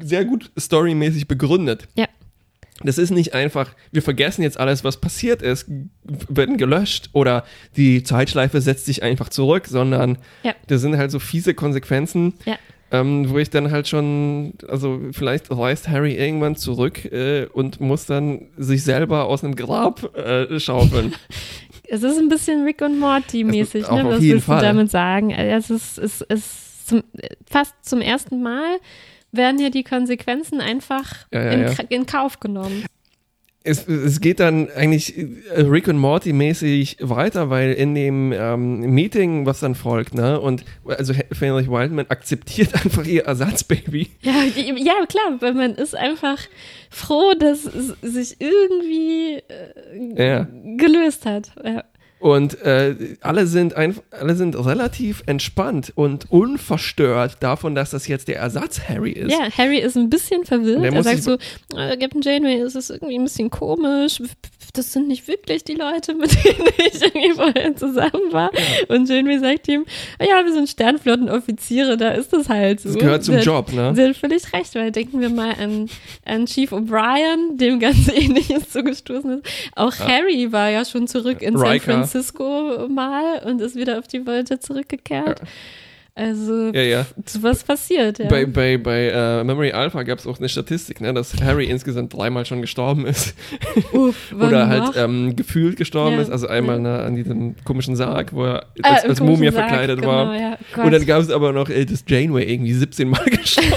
sehr 0.00 0.24
gut 0.24 0.50
storymäßig 0.58 1.28
begründet. 1.28 1.88
Ja. 1.94 2.06
Das 2.84 2.96
ist 2.96 3.10
nicht 3.10 3.34
einfach, 3.34 3.74
wir 3.90 4.02
vergessen 4.02 4.42
jetzt 4.42 4.60
alles, 4.60 4.84
was 4.84 4.98
passiert 4.98 5.42
ist, 5.42 5.66
werden 6.28 6.56
gelöscht 6.58 7.10
oder 7.12 7.44
die 7.76 8.04
Zeitschleife 8.04 8.60
setzt 8.60 8.86
sich 8.86 9.02
einfach 9.02 9.28
zurück, 9.30 9.66
sondern 9.66 10.18
Ja. 10.44 10.54
das 10.68 10.80
sind 10.80 10.96
halt 10.96 11.10
so 11.10 11.18
fiese 11.18 11.54
Konsequenzen, 11.54 12.34
Ja. 12.44 12.56
ähm, 12.92 13.28
wo 13.30 13.38
ich 13.38 13.50
dann 13.50 13.72
halt 13.72 13.88
schon, 13.88 14.52
also 14.68 15.00
vielleicht 15.10 15.50
reist 15.50 15.88
Harry 15.88 16.14
irgendwann 16.14 16.54
zurück 16.54 17.04
äh, 17.06 17.46
und 17.52 17.80
muss 17.80 18.06
dann 18.06 18.42
sich 18.56 18.84
selber 18.84 19.24
aus 19.24 19.42
einem 19.42 19.56
Grab 19.56 20.16
äh, 20.16 20.58
schaufeln. 20.60 21.14
Es 21.90 22.02
ist 22.02 22.18
ein 22.18 22.28
bisschen 22.28 22.64
Rick 22.64 22.82
und 22.82 22.98
Morty 23.00 23.44
mäßig, 23.44 23.86
auch 23.86 23.96
ne? 23.96 24.04
Was 24.04 24.20
willst 24.20 24.44
Fall. 24.44 24.58
du 24.60 24.66
damit 24.66 24.90
sagen? 24.90 25.32
Also 25.34 25.72
Es 25.74 25.96
ist, 25.96 25.98
es 25.98 26.20
ist 26.20 26.88
zum, 26.88 27.02
fast 27.50 27.72
zum 27.80 28.02
ersten 28.02 28.42
Mal 28.42 28.76
werden 29.32 29.58
hier 29.58 29.70
die 29.70 29.84
Konsequenzen 29.84 30.60
einfach 30.60 31.26
Ja, 31.32 31.44
ja, 31.44 31.50
in, 31.52 31.60
ja. 31.62 31.72
In 31.90 32.06
Kauf 32.06 32.40
genommen. 32.40 32.84
es, 33.64 33.86
es 33.86 34.20
geht 34.22 34.40
dann 34.40 34.70
eigentlich 34.70 35.18
äh, 35.18 35.60
Rick 35.60 35.88
und 35.88 35.98
Morty 35.98 36.32
mäßig 36.32 36.96
weiter, 37.00 37.50
weil 37.50 37.72
in 37.74 37.94
dem 37.94 38.32
ähm, 38.32 38.80
Meeting, 38.94 39.44
was 39.44 39.60
dann 39.60 39.74
folgt, 39.74 40.14
ne, 40.14 40.40
und 40.40 40.64
also 40.86 41.12
Fenrich 41.32 41.68
Wildman 41.68 42.06
akzeptiert 42.08 42.74
einfach 42.82 43.04
ihr 43.04 43.24
Ersatzbaby. 43.24 44.08
Ja, 44.22 44.42
ja, 44.54 44.94
klar, 45.06 45.36
weil 45.40 45.52
man 45.54 45.74
ist 45.74 45.94
einfach 45.94 46.38
froh, 46.88 47.34
dass 47.38 47.66
es 47.66 47.94
sich 48.00 48.36
irgendwie 48.40 49.42
äh, 50.16 50.24
Ja. 50.24 50.48
gelöst 50.76 51.26
hat. 51.26 51.50
Ja. 51.62 51.84
Und 52.20 52.60
äh, 52.62 53.16
alle 53.20 53.46
sind 53.46 53.74
einfach, 53.74 54.02
alle 54.10 54.34
sind 54.34 54.56
relativ 54.56 55.22
entspannt 55.26 55.92
und 55.94 56.30
unverstört 56.30 57.36
davon, 57.40 57.74
dass 57.74 57.90
das 57.90 58.08
jetzt 58.08 58.28
der 58.28 58.38
Ersatz 58.38 58.80
Harry 58.88 59.12
ist. 59.12 59.30
ja, 59.32 59.48
Harry 59.56 59.78
ist 59.78 59.96
ein 59.96 60.10
bisschen 60.10 60.44
verwirrt. 60.44 60.82
Er 60.84 61.02
sagt 61.02 61.22
so, 61.22 61.34
äh, 61.76 61.96
Captain 61.96 62.22
Janeway, 62.22 62.60
es 62.60 62.74
ist 62.74 62.90
irgendwie 62.90 63.16
ein 63.18 63.24
bisschen 63.24 63.50
komisch. 63.50 64.20
Das 64.74 64.92
sind 64.92 65.08
nicht 65.08 65.26
wirklich 65.28 65.64
die 65.64 65.74
Leute, 65.74 66.14
mit 66.14 66.30
denen 66.44 66.68
ich 66.92 67.00
irgendwie 67.02 67.32
vorher 67.32 67.74
zusammen 67.76 68.32
war. 68.32 68.50
Und 68.88 69.08
Janeway 69.08 69.38
sagt 69.38 69.66
ihm, 69.68 69.86
"Ah 70.18 70.24
ja, 70.24 70.44
wir 70.44 70.52
sind 70.52 70.68
Sternflottenoffiziere, 70.68 71.96
da 71.96 72.10
ist 72.10 72.32
es 72.32 72.48
halt 72.48 72.80
so. 72.80 72.90
Das 72.90 72.98
gehört 72.98 73.24
zum 73.24 73.34
Sie 73.34 73.38
hat- 73.40 73.46
Job, 73.46 73.72
ne? 73.72 73.94
Sie 73.94 74.02
hat 74.04 74.16
völlig 74.16 74.52
recht, 74.52 74.74
weil 74.74 74.90
denken 74.92 75.20
wir 75.20 75.30
mal 75.30 75.54
an, 75.58 75.88
an 76.24 76.46
Chief 76.46 76.70
O'Brien, 76.72 77.56
dem 77.56 77.80
ganz 77.80 78.08
ähnliches 78.14 78.70
zugestoßen 78.70 79.38
ist. 79.40 79.46
Auch 79.74 79.98
Harry 79.98 80.52
war 80.52 80.68
ja 80.70 80.84
schon 80.84 81.06
zurück 81.08 81.40
in 81.42 81.56
San 81.56 81.66
Riker. 81.68 81.92
Francisco 82.12 82.88
mal 82.88 83.42
und 83.44 83.60
ist 83.60 83.76
wieder 83.76 83.98
auf 83.98 84.06
die 84.08 84.26
Voyager 84.26 84.60
zurückgekehrt. 84.60 85.40
Also, 86.14 86.72
Ja, 86.74 86.82
ja. 86.82 87.06
was 87.42 87.62
passiert, 87.62 88.18
ja. 88.18 88.26
Bei, 88.28 88.44
bei, 88.44 88.76
bei 88.76 89.06
äh, 89.08 89.44
Memory 89.44 89.70
Alpha 89.70 90.02
gab 90.02 90.18
es 90.18 90.26
auch 90.26 90.38
eine 90.38 90.48
Statistik, 90.48 91.00
ne, 91.00 91.14
dass 91.14 91.40
Harry 91.40 91.66
insgesamt 91.66 92.12
dreimal 92.12 92.44
schon 92.44 92.60
gestorben 92.60 93.06
ist. 93.06 93.36
Uff, 93.92 94.32
Oder 94.34 94.66
halt 94.66 94.96
ähm, 94.96 95.36
gefühlt 95.36 95.76
gestorben 95.76 96.16
Ja. 96.16 96.22
ist. 96.22 96.30
Also 96.30 96.48
einmal 96.48 96.80
ne, 96.80 97.02
an 97.02 97.14
diesem 97.14 97.54
komischen 97.64 97.94
Sarg, 97.94 98.32
wo 98.32 98.46
er 98.46 98.66
als, 98.82 99.04
im 99.04 99.10
als 99.10 99.20
Mumie 99.20 99.52
Sarg, 99.52 99.68
verkleidet 99.68 100.00
genau, 100.00 100.12
war. 100.12 100.36
Ja. 100.36 100.58
Und 100.82 100.90
dann 100.92 101.06
gab 101.06 101.22
es 101.22 101.30
aber 101.30 101.52
noch, 101.52 101.68
äh, 101.68 101.84
dass 101.84 102.02
Janeway 102.04 102.52
irgendwie 102.52 102.72
17 102.72 103.08
Mal 103.08 103.24
gestorben 103.26 103.70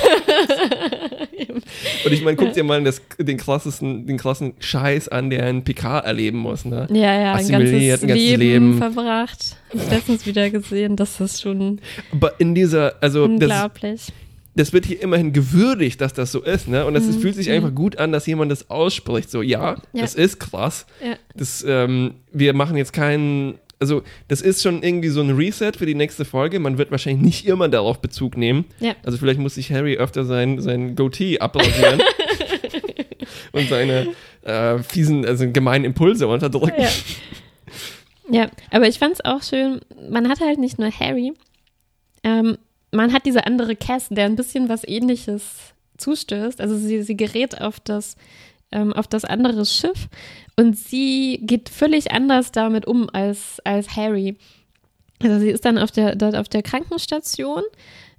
Und 2.06 2.12
ich 2.12 2.24
meine, 2.24 2.38
guck 2.38 2.54
dir 2.54 2.64
mal 2.64 2.84
das, 2.84 3.02
den, 3.20 3.38
krassesten, 3.38 4.06
den 4.08 4.18
krassen 4.18 4.54
Scheiß 4.60 5.08
an, 5.10 5.30
der 5.30 5.46
ein 5.46 5.64
PK 5.64 6.00
erleben 6.00 6.38
muss. 6.40 6.66
Ne? 6.66 6.88
ja, 6.92 7.20
ja, 7.22 7.34
ein 7.34 7.48
ganzes, 7.48 7.74
ein 8.04 8.08
ganzes 8.08 8.16
Leben, 8.16 8.40
Leben. 8.42 8.78
verbracht. 8.78 9.58
Ich 9.74 9.90
letztens 9.90 10.26
wieder 10.26 10.50
gesehen, 10.50 10.96
das 10.96 11.20
ist 11.20 11.42
schon 11.42 11.80
Aber 12.12 12.40
in 12.40 12.56
dieser, 12.56 12.96
also 13.02 13.22
das, 13.28 13.32
unglaublich. 13.32 14.02
das 14.56 14.74
wird 14.74 14.86
hier 14.86 15.02
immerhin 15.02 15.32
gewürdigt, 15.34 16.02
dass 16.02 16.14
das 16.14 16.32
so 16.32 16.42
ist. 16.42 16.68
Ne? 16.68 16.86
Und 16.86 16.96
es 16.96 17.06
Mhm. 17.06 17.20
fühlt 17.22 17.36
sich 17.36 17.50
einfach 17.52 17.74
gut 17.74 17.98
an, 17.98 18.12
dass 18.12 18.26
jemand 18.28 18.52
das 18.52 18.70
ausspricht. 18.70 19.30
So, 19.32 19.42
ja, 19.42 19.76
Ja. 19.94 20.02
das 20.02 20.16
ist 20.16 20.40
krass. 20.40 20.86
Ja. 21.06 21.16
Das, 21.36 21.64
ähm, 21.68 22.16
wir 22.32 22.54
machen 22.54 22.78
jetzt 22.78 22.94
keinen. 22.94 23.56
Also, 23.82 24.04
das 24.28 24.42
ist 24.42 24.62
schon 24.62 24.84
irgendwie 24.84 25.10
so 25.10 25.22
ein 25.22 25.32
Reset 25.32 25.74
für 25.76 25.86
die 25.86 25.96
nächste 25.96 26.24
Folge. 26.24 26.60
Man 26.60 26.78
wird 26.78 26.92
wahrscheinlich 26.92 27.24
nicht 27.24 27.46
immer 27.48 27.68
darauf 27.68 28.00
Bezug 28.00 28.38
nehmen. 28.38 28.66
Ja. 28.80 28.96
Also, 29.04 29.18
vielleicht 29.18 29.40
muss 29.40 29.56
sich 29.56 29.72
Harry 29.72 29.98
öfter 29.98 30.24
sein, 30.24 30.62
sein 30.62 30.96
Goatee 30.96 31.40
abrasieren 31.40 32.02
und 33.52 33.68
seine 33.68 34.08
äh, 34.44 34.80
fiesen, 34.80 35.26
also 35.26 35.52
gemeinen 35.52 35.86
Impulse 35.86 36.28
unterdrücken. 36.28 36.82
Ja. 36.82 36.90
ja, 38.30 38.52
aber 38.70 38.88
ich 38.88 39.00
fand 39.00 39.16
es 39.16 39.26
auch 39.26 39.44
schön, 39.44 39.82
man 40.10 40.30
hat 40.30 40.40
halt 40.40 40.60
nicht 40.60 40.80
nur 40.80 40.92
Harry, 40.92 41.34
ähm, 42.24 42.58
man 42.92 43.14
hat 43.14 43.26
diese 43.26 43.46
andere 43.46 43.76
Cass, 43.76 44.10
der 44.10 44.26
ein 44.26 44.36
bisschen 44.36 44.70
was 44.70 44.88
ähnliches 44.88 45.74
zustößt. 45.98 46.60
Also 46.60 46.78
sie, 46.78 47.04
sie 47.04 47.16
gerät 47.16 47.62
auf 47.62 47.80
das, 47.80 48.16
ähm, 48.72 48.94
auf 48.94 49.08
das 49.08 49.26
andere 49.26 49.66
Schiff 49.66 50.08
und 50.56 50.78
sie 50.78 51.40
geht 51.44 51.70
völlig 51.70 52.12
anders 52.12 52.52
damit 52.52 52.86
um 52.86 53.10
als, 53.12 53.60
als 53.64 53.96
Harry. 53.96 54.38
Also 55.22 55.40
sie 55.40 55.50
ist 55.50 55.66
dann 55.66 55.78
auf 55.78 55.92
der, 55.92 56.16
dort 56.16 56.36
auf 56.36 56.50
der 56.50 56.64
Krankenstation 56.64 57.64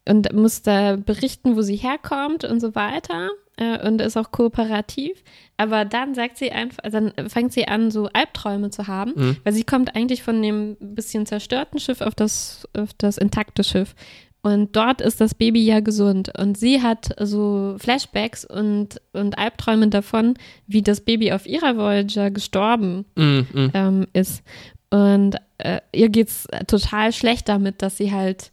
und 0.09 0.33
muss 0.33 0.63
da 0.63 0.97
berichten, 0.97 1.57
wo 1.57 1.63
sie 1.63 1.77
herkommt 1.77 2.45
und 2.45 2.61
so 2.61 2.75
weiter 2.75 3.29
äh, 3.57 3.87
und 3.87 4.01
ist 4.01 4.17
auch 4.17 4.31
kooperativ. 4.31 5.23
Aber 5.57 5.85
dann 5.85 6.15
sagt 6.15 6.39
sie 6.39 6.51
einfach, 6.51 6.83
dann 6.91 7.13
fängt 7.29 7.53
sie 7.53 7.69
an, 7.69 7.91
so 7.91 8.09
Albträume 8.13 8.71
zu 8.71 8.87
haben, 8.89 9.13
Mhm. 9.15 9.37
weil 9.45 9.53
sie 9.53 9.65
kommt 9.65 9.95
eigentlich 9.95 10.23
von 10.23 10.41
dem 10.43 10.77
bisschen 10.81 11.27
zerstörten 11.27 11.79
Schiff 11.79 12.01
auf 12.01 12.15
das, 12.15 12.69
auf 12.77 12.91
das 12.99 13.19
intakte 13.19 13.63
Schiff. 13.65 13.95
Und 14.43 14.75
dort 14.75 15.01
ist 15.01 15.21
das 15.21 15.35
Baby 15.35 15.65
ja 15.65 15.79
gesund. 15.81 16.33
Und 16.37 16.59
sie 16.59 16.83
hat 16.83 17.15
so 17.21 17.77
Flashbacks 17.79 18.45
und, 18.45 19.01
und 19.13 19.39
Albträume 19.39 19.89
davon, 19.89 20.35
wie 20.67 20.83
das 20.83 21.01
Baby 21.01 21.33
auf 21.33 21.47
ihrer 21.47 21.77
Voyager 21.77 22.31
gestorben 22.31 23.05
Mm, 23.15 23.41
mm. 23.53 23.71
ähm, 23.73 24.07
ist. 24.13 24.43
Und 24.91 25.37
äh, 25.59 25.81
ihr 25.93 26.09
geht's 26.09 26.49
total 26.67 27.13
schlecht 27.13 27.49
damit, 27.49 27.83
dass 27.83 27.97
sie 27.97 28.13
halt 28.13 28.51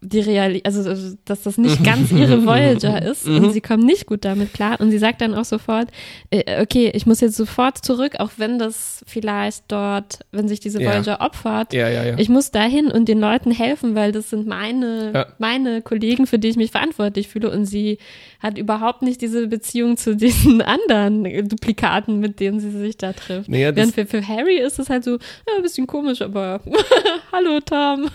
die 0.00 0.20
Realität, 0.20 0.66
also 0.66 0.88
äh, 0.90 1.16
dass 1.24 1.42
das 1.42 1.58
nicht 1.58 1.82
ganz 1.84 2.10
ihre 2.12 2.44
Voyager 2.46 3.00
ist 3.02 3.26
Mhm. 3.26 3.44
und 3.44 3.52
sie 3.52 3.60
kommt 3.60 3.84
nicht 3.84 4.06
gut 4.06 4.24
damit 4.24 4.52
klar 4.54 4.80
und 4.80 4.90
sie 4.90 4.98
sagt 4.98 5.20
dann 5.20 5.34
auch 5.34 5.44
sofort, 5.44 5.88
äh, 6.30 6.60
okay, 6.62 6.90
ich 6.94 7.06
muss 7.06 7.20
jetzt 7.20 7.36
sofort 7.36 7.78
zurück, 7.84 8.14
auch 8.18 8.30
wenn 8.36 8.58
das 8.58 9.04
vielleicht 9.06 9.64
dort, 9.68 10.20
wenn 10.32 10.48
sich 10.48 10.60
diese 10.60 10.80
Ja. 10.82 10.90
Voyager 10.90 11.20
opfert, 11.20 11.72
Ja, 11.72 11.88
ja, 11.88 12.04
ja. 12.04 12.18
ich 12.18 12.28
muss 12.28 12.50
dahin 12.50 12.86
und 12.88 13.08
den 13.08 13.20
Leuten 13.20 13.50
helfen, 13.50 13.94
weil 13.94 14.12
das 14.12 14.30
sind 14.30 14.46
meine, 14.46 15.10
Ja. 15.14 15.26
meine 15.38 15.82
Kollegen, 15.82 16.26
für 16.26 16.38
die 16.38 16.48
ich 16.48 16.56
mich 16.56 16.70
verantwortlich 16.70 17.28
fühle. 17.28 17.50
Und 17.50 17.66
sie 17.66 17.98
hat 18.40 18.58
überhaupt 18.58 19.02
nicht 19.02 19.20
diese 19.20 19.46
Beziehung 19.46 19.96
zu 19.96 20.16
diesen 20.16 20.60
anderen 20.62 21.24
Duplikaten, 21.48 22.18
mit 22.20 22.40
denen 22.40 22.60
sie 22.60 22.70
sich 22.70 22.96
da 22.96 23.12
trifft. 23.12 23.48
Naja, 23.48 23.74
Während 23.74 23.94
für, 23.94 24.06
für 24.06 24.26
Harry 24.26 24.56
ist 24.58 24.78
es 24.78 24.88
halt 24.90 25.04
so, 25.04 25.12
ja, 25.12 25.56
ein 25.56 25.62
bisschen 25.62 25.86
komisch, 25.86 26.22
aber 26.22 26.60
hallo 27.32 27.60
Tom, 27.60 28.08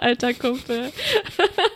alter 0.00 0.27
Kumpel. 0.34 0.90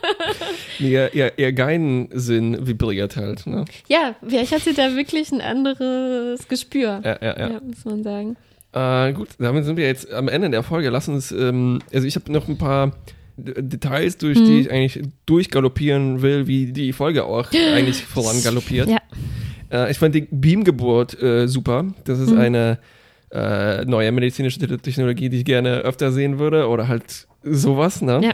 ihr, 0.78 1.14
ihr, 1.14 1.32
ihr 1.36 1.52
Geidensinn 1.52 2.66
vibriert 2.66 3.16
halt. 3.16 3.46
Ne? 3.46 3.64
Ja, 3.88 4.14
vielleicht 4.26 4.52
hat 4.52 4.62
sie 4.62 4.74
da 4.74 4.94
wirklich 4.96 5.30
ein 5.32 5.40
anderes 5.40 6.46
Gespür. 6.48 7.00
Ja, 7.04 7.18
ja, 7.20 7.38
ja. 7.38 7.50
Ja, 7.52 7.60
muss 7.60 7.84
man 7.84 8.02
sagen. 8.02 8.36
Äh, 8.72 9.12
gut, 9.12 9.28
damit 9.38 9.64
sind 9.64 9.76
wir 9.76 9.86
jetzt 9.86 10.10
am 10.12 10.28
Ende 10.28 10.48
der 10.50 10.62
Folge. 10.62 10.90
Lass 10.90 11.08
uns, 11.08 11.30
ähm, 11.32 11.80
also 11.92 12.06
ich 12.06 12.14
habe 12.16 12.32
noch 12.32 12.48
ein 12.48 12.58
paar 12.58 12.92
Details, 13.36 14.18
durch 14.18 14.38
Mhm. 14.38 14.44
die 14.46 14.60
ich 14.60 14.70
eigentlich 14.70 15.02
durchgaloppieren 15.26 16.22
will, 16.22 16.46
wie 16.46 16.72
die 16.72 16.92
Folge 16.92 17.24
auch 17.24 17.48
eigentlich 17.74 18.02
vorangaloppiert. 18.04 18.88
Ja. 18.88 18.98
Äh, 19.70 19.90
ich 19.90 19.98
fand 19.98 20.14
die 20.14 20.26
Beamgeburt 20.30 21.20
äh, 21.22 21.46
super. 21.48 21.86
Das 22.04 22.18
ist 22.18 22.30
Mhm. 22.30 22.38
eine 22.38 22.78
äh, 23.32 23.84
neue 23.84 24.12
medizinische 24.12 24.58
Te- 24.58 24.78
Technologie, 24.78 25.28
die 25.28 25.38
ich 25.38 25.44
gerne 25.44 25.78
öfter 25.78 26.12
sehen 26.12 26.38
würde 26.38 26.68
oder 26.68 26.88
halt 26.88 27.26
sowas. 27.42 28.02
Ne? 28.02 28.20
Ja. 28.22 28.32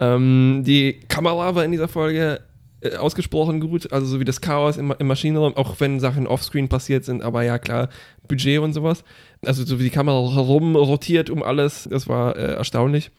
Ähm, 0.00 0.62
die 0.66 1.00
Kamera 1.08 1.54
war 1.54 1.64
in 1.64 1.70
dieser 1.70 1.88
Folge 1.88 2.40
äh, 2.80 2.96
ausgesprochen 2.96 3.60
gut, 3.60 3.92
also 3.92 4.06
so 4.06 4.20
wie 4.20 4.24
das 4.24 4.40
Chaos 4.40 4.76
im, 4.76 4.92
im 4.98 5.06
Maschinenraum, 5.06 5.56
auch 5.56 5.78
wenn 5.78 6.00
Sachen 6.00 6.26
offscreen 6.26 6.68
passiert 6.68 7.04
sind, 7.04 7.22
aber 7.22 7.42
ja 7.42 7.58
klar, 7.58 7.88
Budget 8.26 8.58
und 8.58 8.72
sowas. 8.72 9.04
Also 9.44 9.64
so 9.64 9.78
wie 9.78 9.84
die 9.84 9.90
Kamera 9.90 10.34
herum 10.34 10.74
rotiert 10.74 11.30
um 11.30 11.42
alles, 11.42 11.88
das 11.90 12.08
war 12.08 12.36
äh, 12.36 12.54
erstaunlich. 12.54 13.10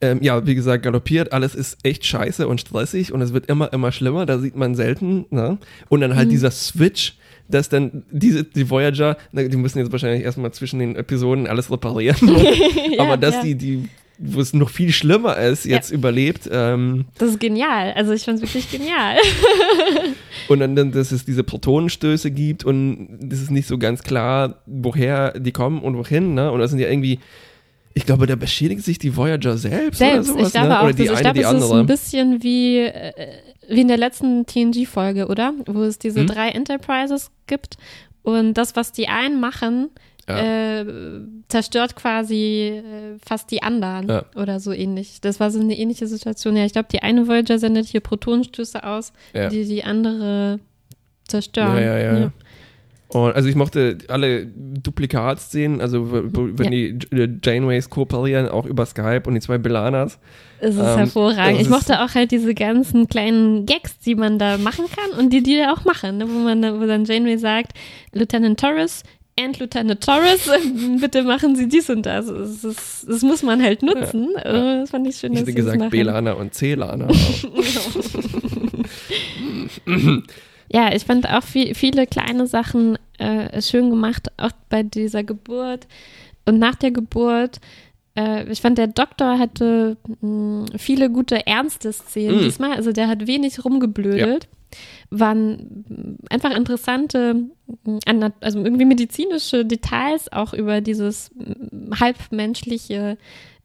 Ähm, 0.00 0.18
ja, 0.22 0.46
wie 0.46 0.54
gesagt, 0.54 0.82
galoppiert, 0.82 1.32
alles 1.32 1.54
ist 1.54 1.78
echt 1.82 2.04
scheiße 2.04 2.46
und 2.46 2.60
stressig 2.60 3.12
und 3.12 3.22
es 3.22 3.32
wird 3.32 3.46
immer, 3.46 3.72
immer 3.72 3.92
schlimmer, 3.92 4.26
da 4.26 4.38
sieht 4.38 4.54
man 4.56 4.74
selten. 4.74 5.24
Ne? 5.30 5.56
Und 5.88 6.00
dann 6.02 6.14
halt 6.16 6.26
Mhm. 6.28 6.32
dieser 6.32 6.50
Switch, 6.50 7.14
dass 7.48 7.68
dann 7.68 8.02
diese, 8.10 8.44
die 8.44 8.68
Voyager, 8.68 9.16
die 9.32 9.56
müssen 9.56 9.78
jetzt 9.78 9.92
wahrscheinlich 9.92 10.22
erstmal 10.24 10.52
zwischen 10.52 10.80
den 10.80 10.96
Episoden 10.96 11.46
alles 11.46 11.70
reparieren, 11.70 12.16
Ja, 12.96 13.04
aber 13.04 13.16
dass 13.16 13.36
ja. 13.36 13.42
die, 13.42 13.54
die, 13.54 13.88
wo 14.18 14.40
es 14.40 14.52
noch 14.52 14.68
viel 14.70 14.92
schlimmer 14.92 15.36
ist, 15.38 15.64
jetzt 15.64 15.90
überlebt. 15.90 16.48
Ähm, 16.52 17.04
Das 17.18 17.30
ist 17.30 17.40
genial. 17.40 17.92
Also 17.94 18.12
ich 18.12 18.22
fand 18.24 18.38
es 18.38 18.42
wirklich 18.42 18.70
genial. 18.70 19.16
und 20.48 20.60
dann, 20.60 20.76
dann, 20.76 20.92
dass 20.92 21.12
es 21.12 21.24
diese 21.24 21.44
Protonenstöße 21.44 22.30
gibt 22.30 22.64
und 22.64 23.08
das 23.20 23.40
ist 23.40 23.50
nicht 23.50 23.68
so 23.68 23.78
ganz 23.78 24.02
klar, 24.02 24.60
woher 24.66 25.38
die 25.38 25.52
kommen 25.52 25.80
und 25.80 25.96
wohin, 25.96 26.34
ne? 26.34 26.50
Und 26.52 26.60
das 26.60 26.70
sind 26.70 26.80
ja 26.80 26.88
irgendwie, 26.88 27.18
ich 27.96 28.04
glaube, 28.04 28.26
da 28.26 28.36
beschädigt 28.36 28.82
sich 28.84 28.98
die 28.98 29.16
Voyager 29.16 29.56
selbst, 29.56 30.02
oder 30.02 30.10
Selbst, 30.12 30.28
sowas, 30.28 30.46
ich 30.48 30.52
glaube 30.52 30.68
ne? 30.68 30.78
auch, 30.78 30.84
Oder 30.84 30.92
die 30.92 31.08
also 31.08 31.12
ich 31.14 31.26
eine, 31.26 31.32
glaube, 31.32 31.38
die 31.56 31.56
es 31.56 31.64
ist 31.64 31.72
ein 31.72 31.86
bisschen 31.86 32.42
wie, 32.42 32.78
äh, 32.80 33.12
wie 33.70 33.80
in 33.80 33.88
der 33.88 33.96
letzten 33.96 34.44
TNG-Folge, 34.44 35.28
oder? 35.28 35.54
Wo 35.64 35.82
es 35.82 35.98
diese 35.98 36.20
Hm? 36.20 36.26
drei 36.26 36.50
Enterprises 36.50 37.30
gibt 37.46 37.78
und 38.22 38.52
das, 38.54 38.76
was 38.76 38.92
die 38.92 39.08
einen 39.08 39.40
machen, 39.40 39.88
Ja. 40.28 40.80
äh, 40.80 40.86
zerstört 41.48 41.96
quasi 41.96 42.82
äh, 42.84 43.18
fast 43.26 43.50
die 43.50 43.62
anderen 43.62 44.08
Ja. 44.10 44.24
oder 44.34 44.60
so 44.60 44.72
ähnlich. 44.72 45.22
Das 45.22 45.40
war 45.40 45.50
so 45.50 45.58
eine 45.58 45.78
ähnliche 45.78 46.06
Situation. 46.06 46.54
Ja, 46.54 46.66
ich 46.66 46.72
glaube, 46.72 46.88
die 46.92 47.00
eine 47.02 47.26
Voyager 47.26 47.58
sendet 47.58 47.86
hier 47.86 48.00
Protonenstöße 48.00 48.84
aus, 48.84 49.14
Ja. 49.32 49.48
die 49.48 49.64
die 49.64 49.84
andere 49.84 50.60
zerstören. 51.28 51.76
Ja, 51.76 51.98
ja, 51.98 52.18
ja. 52.18 52.32
Und 53.24 53.34
also 53.34 53.48
ich 53.48 53.54
mochte 53.54 53.96
alle 54.08 54.46
Duplikatszenen, 54.46 55.80
also 55.80 56.10
wo- 56.10 56.48
wenn 56.52 56.70
die 56.70 56.98
J- 57.12 57.30
Janeways 57.44 57.88
kooperieren, 57.88 58.48
auch 58.48 58.66
über 58.66 58.84
Skype 58.84 59.22
und 59.26 59.34
die 59.34 59.40
zwei 59.40 59.58
Belanas. 59.58 60.18
Es 60.58 60.74
ist 60.74 60.80
Ähm, 60.80 60.96
hervorragend. 60.98 61.60
Ich 61.60 61.68
mochte 61.68 62.00
auch 62.02 62.14
halt 62.14 62.30
diese 62.30 62.54
ganzen 62.54 63.08
kleinen 63.08 63.64
Gags, 63.64 63.98
die 64.00 64.14
man 64.16 64.38
da 64.38 64.58
machen 64.58 64.84
kann 64.94 65.18
und 65.18 65.32
die 65.32 65.42
die 65.42 65.56
da 65.56 65.72
auch 65.72 65.84
machen, 65.84 66.18
ne? 66.18 66.26
wo 66.28 66.38
man 66.40 66.60
dann- 66.60 66.80
wo 66.80 66.86
dann 66.86 67.04
Janeway 67.04 67.38
sagt, 67.38 67.72
Lieutenant 68.12 68.58
Torres 68.60 69.02
and 69.38 69.58
Lieutenant 69.58 70.02
Torres, 70.04 70.50
bitte 71.00 71.22
machen 71.22 71.56
Sie 71.56 71.68
dies 71.68 71.88
und 71.90 72.04
das. 72.06 72.26
Es 72.28 72.64
ist, 72.64 73.06
das 73.08 73.22
muss 73.22 73.42
man 73.42 73.62
halt 73.62 73.82
nutzen. 73.82 74.34
Äh, 74.36 74.80
Das 74.80 74.90
fand 74.90 75.06
ich 75.06 75.16
schön, 75.16 75.32
Ich 75.32 75.38
dass 75.40 75.48
hätte 75.48 75.54
gesagt. 75.62 75.90
Belana 75.90 76.32
und 76.32 76.52
C-Lana. 76.54 77.08
Ja, 80.72 80.92
ich 80.94 81.04
fand 81.04 81.28
auch 81.28 81.42
viel, 81.42 81.74
viele 81.74 82.06
kleine 82.06 82.46
Sachen 82.46 82.98
äh, 83.18 83.60
schön 83.62 83.90
gemacht, 83.90 84.28
auch 84.36 84.50
bei 84.68 84.82
dieser 84.82 85.22
Geburt 85.24 85.86
und 86.44 86.58
nach 86.58 86.74
der 86.74 86.90
Geburt. 86.90 87.60
Äh, 88.16 88.50
ich 88.50 88.60
fand, 88.60 88.78
der 88.78 88.86
Doktor 88.88 89.38
hatte 89.38 89.96
mh, 90.20 90.66
viele 90.76 91.10
gute 91.10 91.46
ernste 91.46 91.92
Szenen 91.92 92.40
Mm. 92.40 92.42
diesmal. 92.42 92.72
Also 92.72 92.92
der 92.92 93.08
hat 93.08 93.26
wenig 93.26 93.64
rumgeblödelt. 93.64 94.48
Waren 95.10 95.84
mh, 95.88 96.16
einfach 96.30 96.50
interessante, 96.56 97.36
ana- 98.06 98.32
also 98.40 98.58
irgendwie 98.62 98.84
medizinische 98.84 99.64
Details 99.64 100.32
auch 100.32 100.52
über 100.52 100.80
dieses 100.80 101.30
mh, 101.34 101.98
halbmenschliche 102.00 103.16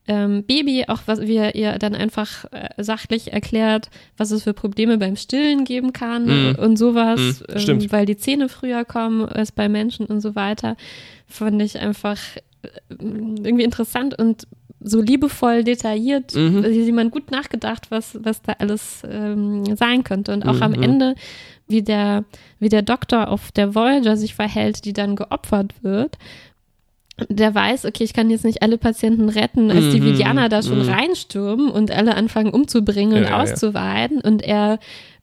ähm, 0.08 0.44
Baby, 0.44 0.86
auch 0.88 1.02
was 1.06 1.22
wie 1.22 1.36
er 1.36 1.54
ihr 1.56 1.78
dann 1.78 1.94
einfach 1.96 2.46
äh, 2.52 2.70
sachlich 2.84 3.32
erklärt, 3.34 3.90
was 4.18 4.32
es 4.32 4.44
für 4.44 4.54
Probleme 4.54 4.98
beim 4.98 5.16
Stillen 5.16 5.64
geben 5.64 5.94
kann 5.94 6.26
Mhm. 6.26 6.56
und 6.56 6.78
sowas, 6.78 7.44
Mhm, 7.50 7.60
stimmt. 7.60 7.84
ähm, 7.84 7.92
weil 7.92 8.06
die 8.06 8.18
Zähne 8.18 8.50
früher 8.50 8.84
kommen 8.84 9.26
als 9.26 9.52
bei 9.52 9.70
Menschen 9.70 10.08
und 10.08 10.22
so 10.22 10.36
weiter, 10.36 10.76
fand 11.28 11.62
ich 11.62 11.80
einfach 11.80 12.18
äh, 12.64 12.68
irgendwie 13.00 13.64
interessant 13.64 14.18
und 14.18 14.48
so 14.84 15.00
liebevoll 15.00 15.64
detailliert, 15.64 16.34
Mhm. 16.34 16.64
äh, 16.64 16.70
jemand 16.70 17.12
gut 17.12 17.30
nachgedacht, 17.30 17.92
was, 17.92 18.18
was 18.24 18.42
da 18.42 18.54
alles 18.58 19.04
ähm, 19.08 19.76
sein 19.76 20.04
könnte. 20.04 20.34
Und 20.34 20.44
auch 20.44 20.60
am 20.62 20.72
Mhm. 20.72 20.82
Ende, 20.84 21.16
wie 21.68 21.84
der, 21.84 22.26
wie 22.60 22.70
der 22.70 22.82
Doktor 22.82 23.30
auf 23.30 23.52
der 23.52 23.76
Voyager 23.76 24.18
sich 24.18 24.34
verhält, 24.34 24.84
die 24.86 24.94
dann 24.94 25.16
geopfert 25.16 25.76
wird. 25.84 26.18
Der 27.30 27.54
weiß, 27.54 27.86
okay, 27.86 28.04
ich 28.04 28.14
kann 28.14 28.30
jetzt 28.30 28.46
nicht 28.46 28.62
alle 28.62 28.78
Patienten 28.78 29.30
retten, 29.30 29.70
als 29.72 29.92
die 29.92 30.00
Mhm, 30.02 30.06
Vidianer 30.06 30.50
da 30.50 30.62
schon 30.62 30.84
mhm. 30.84 30.90
reinstürmen 30.90 31.70
und 31.70 31.92
alle 31.92 32.16
anfangen 32.16 32.52
umzubringen 32.52 33.14
und 33.18 33.24
Ja, 33.24 33.30
ja, 33.30 33.38
ja. 33.38 33.44
auszuweiden. 33.44 34.22
Und 34.22 34.42
er 34.44 34.80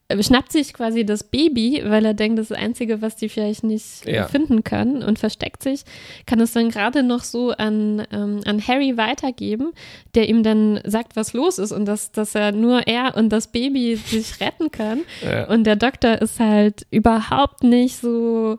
äh, 0.09 0.23
schnappt 0.23 0.53
sich 0.53 0.73
quasi 0.73 1.05
das 1.05 1.23
Baby, 1.25 1.83
weil 1.85 2.05
er 2.07 2.15
denkt, 2.15 2.39
das 2.39 2.45
ist 2.45 2.51
das 2.53 2.59
Einzige, 2.59 3.03
was 3.03 3.17
die 3.17 3.29
vielleicht 3.29 3.63
nicht 3.63 4.07
Ja. 4.07 4.27
finden 4.27 4.65
können 4.65 5.03
und 5.03 5.19
versteckt 5.19 5.63
sich, 5.63 5.83
kann 6.25 6.41
es 6.41 6.53
dann 6.53 6.71
gerade 6.71 7.03
noch 7.03 7.23
so 7.23 7.51
an, 7.51 8.07
ähm, 8.11 8.41
an 8.47 8.67
Harry 8.67 8.97
weitergeben, 8.97 9.73
der 10.15 10.29
ihm 10.31 10.43
dann 10.43 10.81
sagt, 10.85 11.15
was 11.15 11.35
los 11.35 11.59
ist 11.59 11.73
und 11.73 11.85
dass, 11.85 12.11
dass 12.11 12.35
er 12.35 12.53
nur 12.53 12.87
er 12.87 13.17
und 13.19 13.29
das 13.31 13.49
Baby 13.49 13.97
sich 13.97 14.41
retten 14.41 14.71
können. 14.71 15.03
Ja. 15.23 15.47
Und 15.49 15.65
der 15.65 15.77
Doktor 15.77 16.23
ist 16.23 16.41
halt 16.41 16.87
überhaupt 16.91 17.63
nicht 17.63 17.97
so 17.99 18.57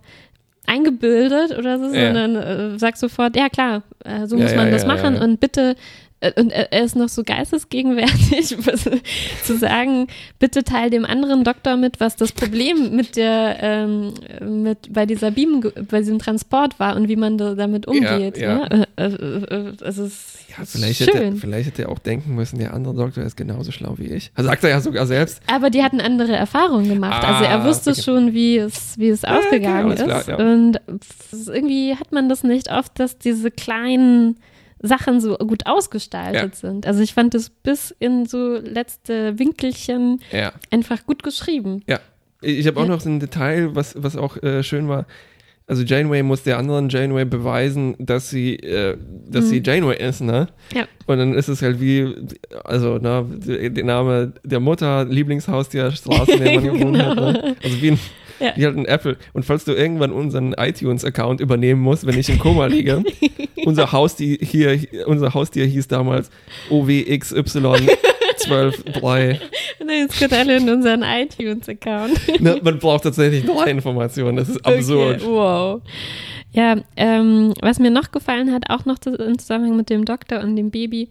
eingebildet 0.67 1.57
oder 1.57 1.79
so, 1.79 1.93
Ja. 1.93 2.13
sondern 2.13 2.35
äh, 2.35 2.79
sagt 2.79 2.97
sofort, 2.97 3.35
ja 3.35 3.49
klar, 3.49 3.83
äh, 4.05 4.27
so 4.27 4.37
Ja, 4.37 4.43
muss 4.43 4.55
man 4.55 4.71
das 4.71 4.85
machen 4.85 5.17
und 5.17 5.39
bitte 5.39 5.75
und 6.35 6.51
er 6.51 6.83
ist 6.83 6.95
noch 6.97 7.07
so 7.09 7.23
geistesgegenwärtig, 7.23 8.57
zu 9.45 9.57
sagen, 9.57 10.07
bitte 10.37 10.63
teil 10.63 10.89
dem 10.89 11.05
anderen 11.05 11.43
Doktor 11.43 11.77
mit, 11.77 11.99
was 11.99 12.15
das 12.17 12.31
Problem 12.33 12.95
mit 12.95 13.15
der, 13.15 13.57
ähm, 13.61 14.13
mit 14.65 14.91
bei 14.93 15.05
dieser 15.05 15.31
Beam, 15.31 15.63
bei 15.89 15.99
diesem 15.99 16.19
Transport 16.19 16.79
war 16.79 16.95
und 16.97 17.07
wie 17.07 17.15
man 17.15 17.37
da, 17.37 17.55
damit 17.55 17.87
umgeht. 17.87 18.37
ja. 18.37 18.67
Ne? 18.67 18.87
Äh, 18.97 19.05
äh, 19.05 19.43
äh, 19.69 19.73
es 19.81 19.97
ist 19.97 20.39
Ja, 20.49 20.65
vielleicht 20.65 20.99
hätte, 20.99 21.17
schön. 21.17 21.37
vielleicht 21.37 21.69
hätte 21.69 21.83
er 21.83 21.89
auch 21.89 21.99
denken 21.99 22.35
müssen, 22.35 22.59
der 22.59 22.73
andere 22.73 22.95
Doktor 22.95 23.23
ist 23.23 23.37
genauso 23.37 23.71
schlau 23.71 23.93
wie 23.97 24.07
ich. 24.11 24.31
Also 24.35 24.49
sagt 24.49 24.63
er 24.65 24.71
ja 24.71 24.81
sogar 24.81 25.05
selbst. 25.07 25.41
Aber 25.47 25.69
die 25.69 25.83
hatten 25.83 26.01
andere 26.01 26.35
Erfahrungen 26.35 26.89
gemacht. 26.89 27.23
also 27.23 27.45
er 27.45 27.61
Ah, 27.61 27.65
wusste 27.65 27.91
okay. 27.91 28.01
schon, 28.01 28.33
wie 28.33 28.57
es, 28.57 28.97
wie 28.97 29.07
es 29.09 29.21
Ja, 29.21 29.37
ausgegangen 29.39 29.95
klar, 29.95 30.19
ist. 30.19 30.27
ja. 30.27 30.35
Und 30.37 30.79
irgendwie 31.47 31.95
hat 31.95 32.11
man 32.11 32.27
das 32.29 32.43
nicht 32.43 32.71
oft, 32.71 32.99
dass 32.99 33.17
diese 33.17 33.51
kleinen 33.51 34.37
Sachen 34.81 35.19
so 35.21 35.35
gut 35.37 35.65
ausgestaltet 35.65 36.55
sind. 36.55 36.85
Also 36.87 37.01
ich 37.01 37.13
fand 37.13 37.35
es 37.35 37.49
bis 37.49 37.93
in 37.99 38.25
so 38.25 38.55
letzte 38.55 39.37
Winkelchen 39.39 40.21
Ja. 40.31 40.53
einfach 40.71 41.05
gut 41.05 41.23
geschrieben. 41.23 41.81
Ja. 41.87 41.99
Ich 42.41 42.65
habe 42.67 42.79
auch 42.79 42.83
Ja. 42.85 42.89
noch 42.91 43.01
so 43.01 43.09
ein 43.09 43.19
Detail, 43.19 43.75
was, 43.75 43.95
was 44.01 44.15
auch 44.15 44.41
äh, 44.41 44.63
schön 44.63 44.87
war. 44.87 45.05
Also 45.67 45.83
Janeway 45.83 46.23
muss 46.23 46.41
der 46.41 46.57
anderen 46.57 46.89
Janeway 46.89 47.25
beweisen, 47.25 47.95
dass 47.99 48.29
sie, 48.31 48.55
äh, 48.55 48.97
dass 49.27 49.45
Mhm. 49.45 49.49
sie 49.49 49.61
Janeway 49.63 49.97
ist, 50.03 50.21
ne? 50.21 50.47
Ja. 50.73 50.87
Und 51.05 51.17
dann 51.19 51.33
ist 51.35 51.47
es 51.47 51.61
halt 51.61 51.79
wie, 51.79 52.15
also, 52.63 52.97
ne, 52.97 53.23
der 53.45 53.69
der 53.69 53.83
Name 53.83 54.33
der 54.43 54.59
Mutter, 54.59 55.05
Lieblingshaustier, 55.05 55.91
Straße, 55.91 56.31
in 56.31 56.43
der 56.43 56.61
man 56.61 56.63
gewohnt 56.79 56.97
hat, 57.03 57.15
ne? 57.17 57.55
Also 57.63 57.81
wie 57.83 57.91
ein, 57.91 57.99
Ja. 58.39 58.53
wie 58.55 58.65
halt 58.65 58.77
ein 58.77 58.85
Apple. 58.85 59.17
Und 59.33 59.45
falls 59.45 59.65
du 59.65 59.73
irgendwann 59.73 60.11
unseren 60.11 60.53
iTunes-Account 60.53 61.41
übernehmen 61.41 61.81
musst, 61.81 62.05
wenn 62.05 62.17
ich 62.17 62.29
im 62.29 62.39
Koma 62.39 62.67
liege, 62.67 63.03
unser 63.65 63.91
Haustier 63.91 64.37
hier, 64.41 64.79
unser 65.05 65.33
Haustier 65.33 65.65
hieß 65.65 65.87
damals 65.87 66.29
OWXY 66.69 67.89
123. 68.45 69.49
Und 69.79 69.89
jetzt 69.89 70.19
geht 70.19 70.33
alle 70.33 70.57
in 70.57 70.69
unseren 70.69 71.03
iTunes-Account. 71.03 72.41
Ne, 72.41 72.59
man 72.61 72.79
braucht 72.79 73.03
tatsächlich 73.03 73.45
drei 73.45 73.71
Informationen, 73.71 74.37
das 74.37 74.49
ist 74.49 74.65
absurd. 74.65 75.21
Okay, 75.21 75.31
wow. 75.31 75.81
Ja, 76.51 76.77
ähm, 76.95 77.53
was 77.61 77.79
mir 77.79 77.91
noch 77.91 78.11
gefallen 78.11 78.51
hat, 78.51 78.69
auch 78.69 78.85
noch 78.85 78.97
im 79.05 79.37
Zusammenhang 79.37 79.75
mit 79.77 79.89
dem 79.89 80.05
Doktor 80.05 80.41
und 80.41 80.55
dem 80.55 80.71
Baby, 80.71 81.09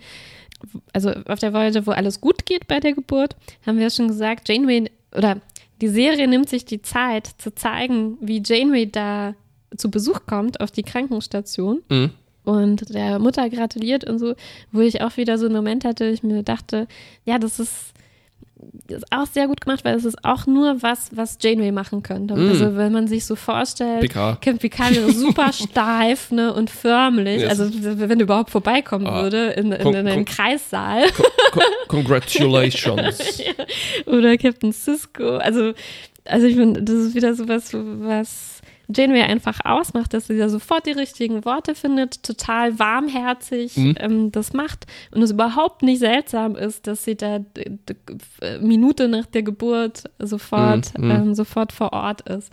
also 0.93 1.13
auf 1.27 1.39
der 1.39 1.53
Voyager, 1.53 1.87
wo 1.87 1.93
alles 1.93 2.21
gut 2.21 2.45
geht 2.45 2.67
bei 2.67 2.81
der 2.81 2.93
Geburt, 2.93 3.37
haben 3.65 3.77
wir 3.77 3.85
ja 3.85 3.91
schon 3.91 4.09
gesagt, 4.09 4.49
Janeway 4.49 4.91
oder 5.17 5.41
die 5.81 5.89
Serie 5.89 6.27
nimmt 6.29 6.49
sich 6.49 6.65
die 6.65 6.83
Zeit 6.83 7.29
zu 7.39 7.55
zeigen, 7.55 8.17
wie 8.21 8.43
Janeway 8.45 8.91
da 8.91 9.35
zu 9.77 9.91
Besuch 9.91 10.21
kommt 10.27 10.61
auf 10.61 10.71
die 10.71 10.83
Krankenstation 10.83 11.83
Mhm. 11.91 12.11
und 12.45 12.93
der 12.95 13.19
Mutter 13.19 13.49
gratuliert 13.51 14.05
und 14.09 14.19
so, 14.19 14.35
wo 14.73 14.81
ich 14.81 15.03
auch 15.03 15.17
wieder 15.17 15.37
so 15.39 15.47
einen 15.47 15.55
Moment 15.55 15.85
hatte, 15.85 16.07
ich 16.07 16.23
mir 16.23 16.43
dachte, 16.43 16.89
ja, 17.25 17.39
das 17.39 17.59
ist, 17.61 17.93
ist 18.89 19.05
auch 19.11 19.27
sehr 19.27 19.47
gut 19.47 19.61
gemacht, 19.61 19.85
weil 19.85 19.95
es 19.97 20.05
ist 20.05 20.25
auch 20.25 20.47
nur 20.47 20.83
was, 20.83 21.11
was 21.13 21.39
Janeway 21.41 21.73
machen 21.73 22.03
könnte. 22.03 22.35
Mm. 22.35 22.49
Also 22.49 22.77
wenn 22.77 22.93
man 22.93 23.07
sich 23.07 23.25
so 23.27 23.37
vorstellt, 23.37 24.01
Picard. 24.01 24.41
Camp 24.41 24.61
Picard 24.61 24.95
wäre 24.95 25.13
super 25.13 25.53
steif 25.53 26.31
ne, 26.31 26.53
und 26.53 26.71
förmlich, 26.71 27.43
Yes. 27.43 27.51
also 27.61 27.71
wenn 27.83 28.19
er 28.19 28.25
überhaupt 28.25 28.51
vorbeikommen 28.51 29.07
Ah. 29.07 29.23
würde 29.23 29.49
in, 29.51 29.73
in, 29.73 29.87
in 29.89 30.09
einem 30.09 30.25
Kreissaal 30.25 31.05
Co 31.13 31.61
Congratulations. 31.89 33.43
oder 34.07 34.37
Captain 34.37 34.73
Cisco, 34.73 35.37
also 35.37 35.73
also 36.25 36.47
ich 36.47 36.57
finde, 36.57 36.83
das 36.83 36.95
ist 36.97 37.15
wieder 37.15 37.35
sowas, 37.35 37.71
was 37.73 38.58
Janeway 38.95 39.23
einfach 39.23 39.59
ausmacht, 39.65 40.15
dass 40.15 40.29
sie 40.29 40.39
da 40.39 40.49
sofort 40.49 40.87
die 40.87 40.93
richtigen 40.93 41.45
Worte 41.45 41.75
findet, 41.75 42.23
total 42.23 42.79
warmherzig 42.79 43.77
Mhm. 43.77 43.95
ähm, 44.01 44.33
das 44.33 44.53
macht 44.55 44.87
und 45.15 45.23
es 45.23 45.31
überhaupt 45.31 45.83
nicht 45.83 45.99
seltsam 45.99 46.57
ist, 46.57 46.87
dass 46.87 47.05
sie 47.05 47.15
da 47.17 47.37
äh, 48.41 48.59
Minute 48.61 49.09
nach 49.09 49.27
der 49.27 49.43
Geburt 49.43 50.05
sofort, 50.19 50.97
Mhm, 50.99 51.05
mhm. 51.05 51.11
ähm, 51.11 51.35
sofort 51.35 51.73
vor 51.73 51.93
Ort 51.93 52.23
ist. 52.29 52.51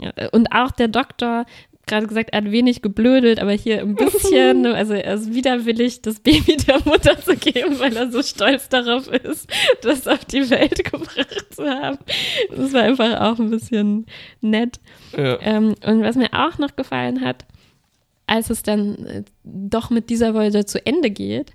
Ja, 0.00 0.10
Und 0.32 0.52
auch 0.52 0.70
der 0.70 0.88
Doktor, 0.88 1.44
gerade 1.86 2.06
gesagt, 2.06 2.30
er 2.32 2.42
hat 2.42 2.50
wenig 2.50 2.82
geblödelt, 2.82 3.40
aber 3.40 3.52
hier 3.52 3.80
ein 3.80 3.94
bisschen, 3.94 4.66
also 4.74 4.94
er 4.94 5.14
ist 5.14 5.34
widerwillig, 5.34 6.02
das 6.02 6.20
Baby 6.20 6.56
der 6.66 6.80
Mutter 6.84 7.18
zu 7.20 7.36
geben, 7.36 7.78
weil 7.78 7.96
er 7.96 8.10
so 8.10 8.22
stolz 8.22 8.68
darauf 8.68 9.08
ist, 9.08 9.48
das 9.82 10.06
auf 10.06 10.24
die 10.24 10.48
Welt 10.50 10.84
gebracht 10.90 11.54
zu 11.54 11.64
haben. 11.68 11.98
Das 12.54 12.72
war 12.72 12.82
einfach 12.82 13.20
auch 13.20 13.38
ein 13.38 13.50
bisschen 13.50 14.06
nett. 14.40 14.80
Ja. 15.16 15.38
Ähm, 15.40 15.74
und 15.84 16.02
was 16.02 16.16
mir 16.16 16.32
auch 16.32 16.58
noch 16.58 16.76
gefallen 16.76 17.20
hat, 17.20 17.44
als 18.26 18.50
es 18.50 18.62
dann 18.62 19.06
äh, 19.06 19.22
doch 19.42 19.90
mit 19.90 20.10
dieser 20.10 20.34
Voyager 20.34 20.66
zu 20.66 20.84
Ende 20.84 21.10
geht 21.10 21.52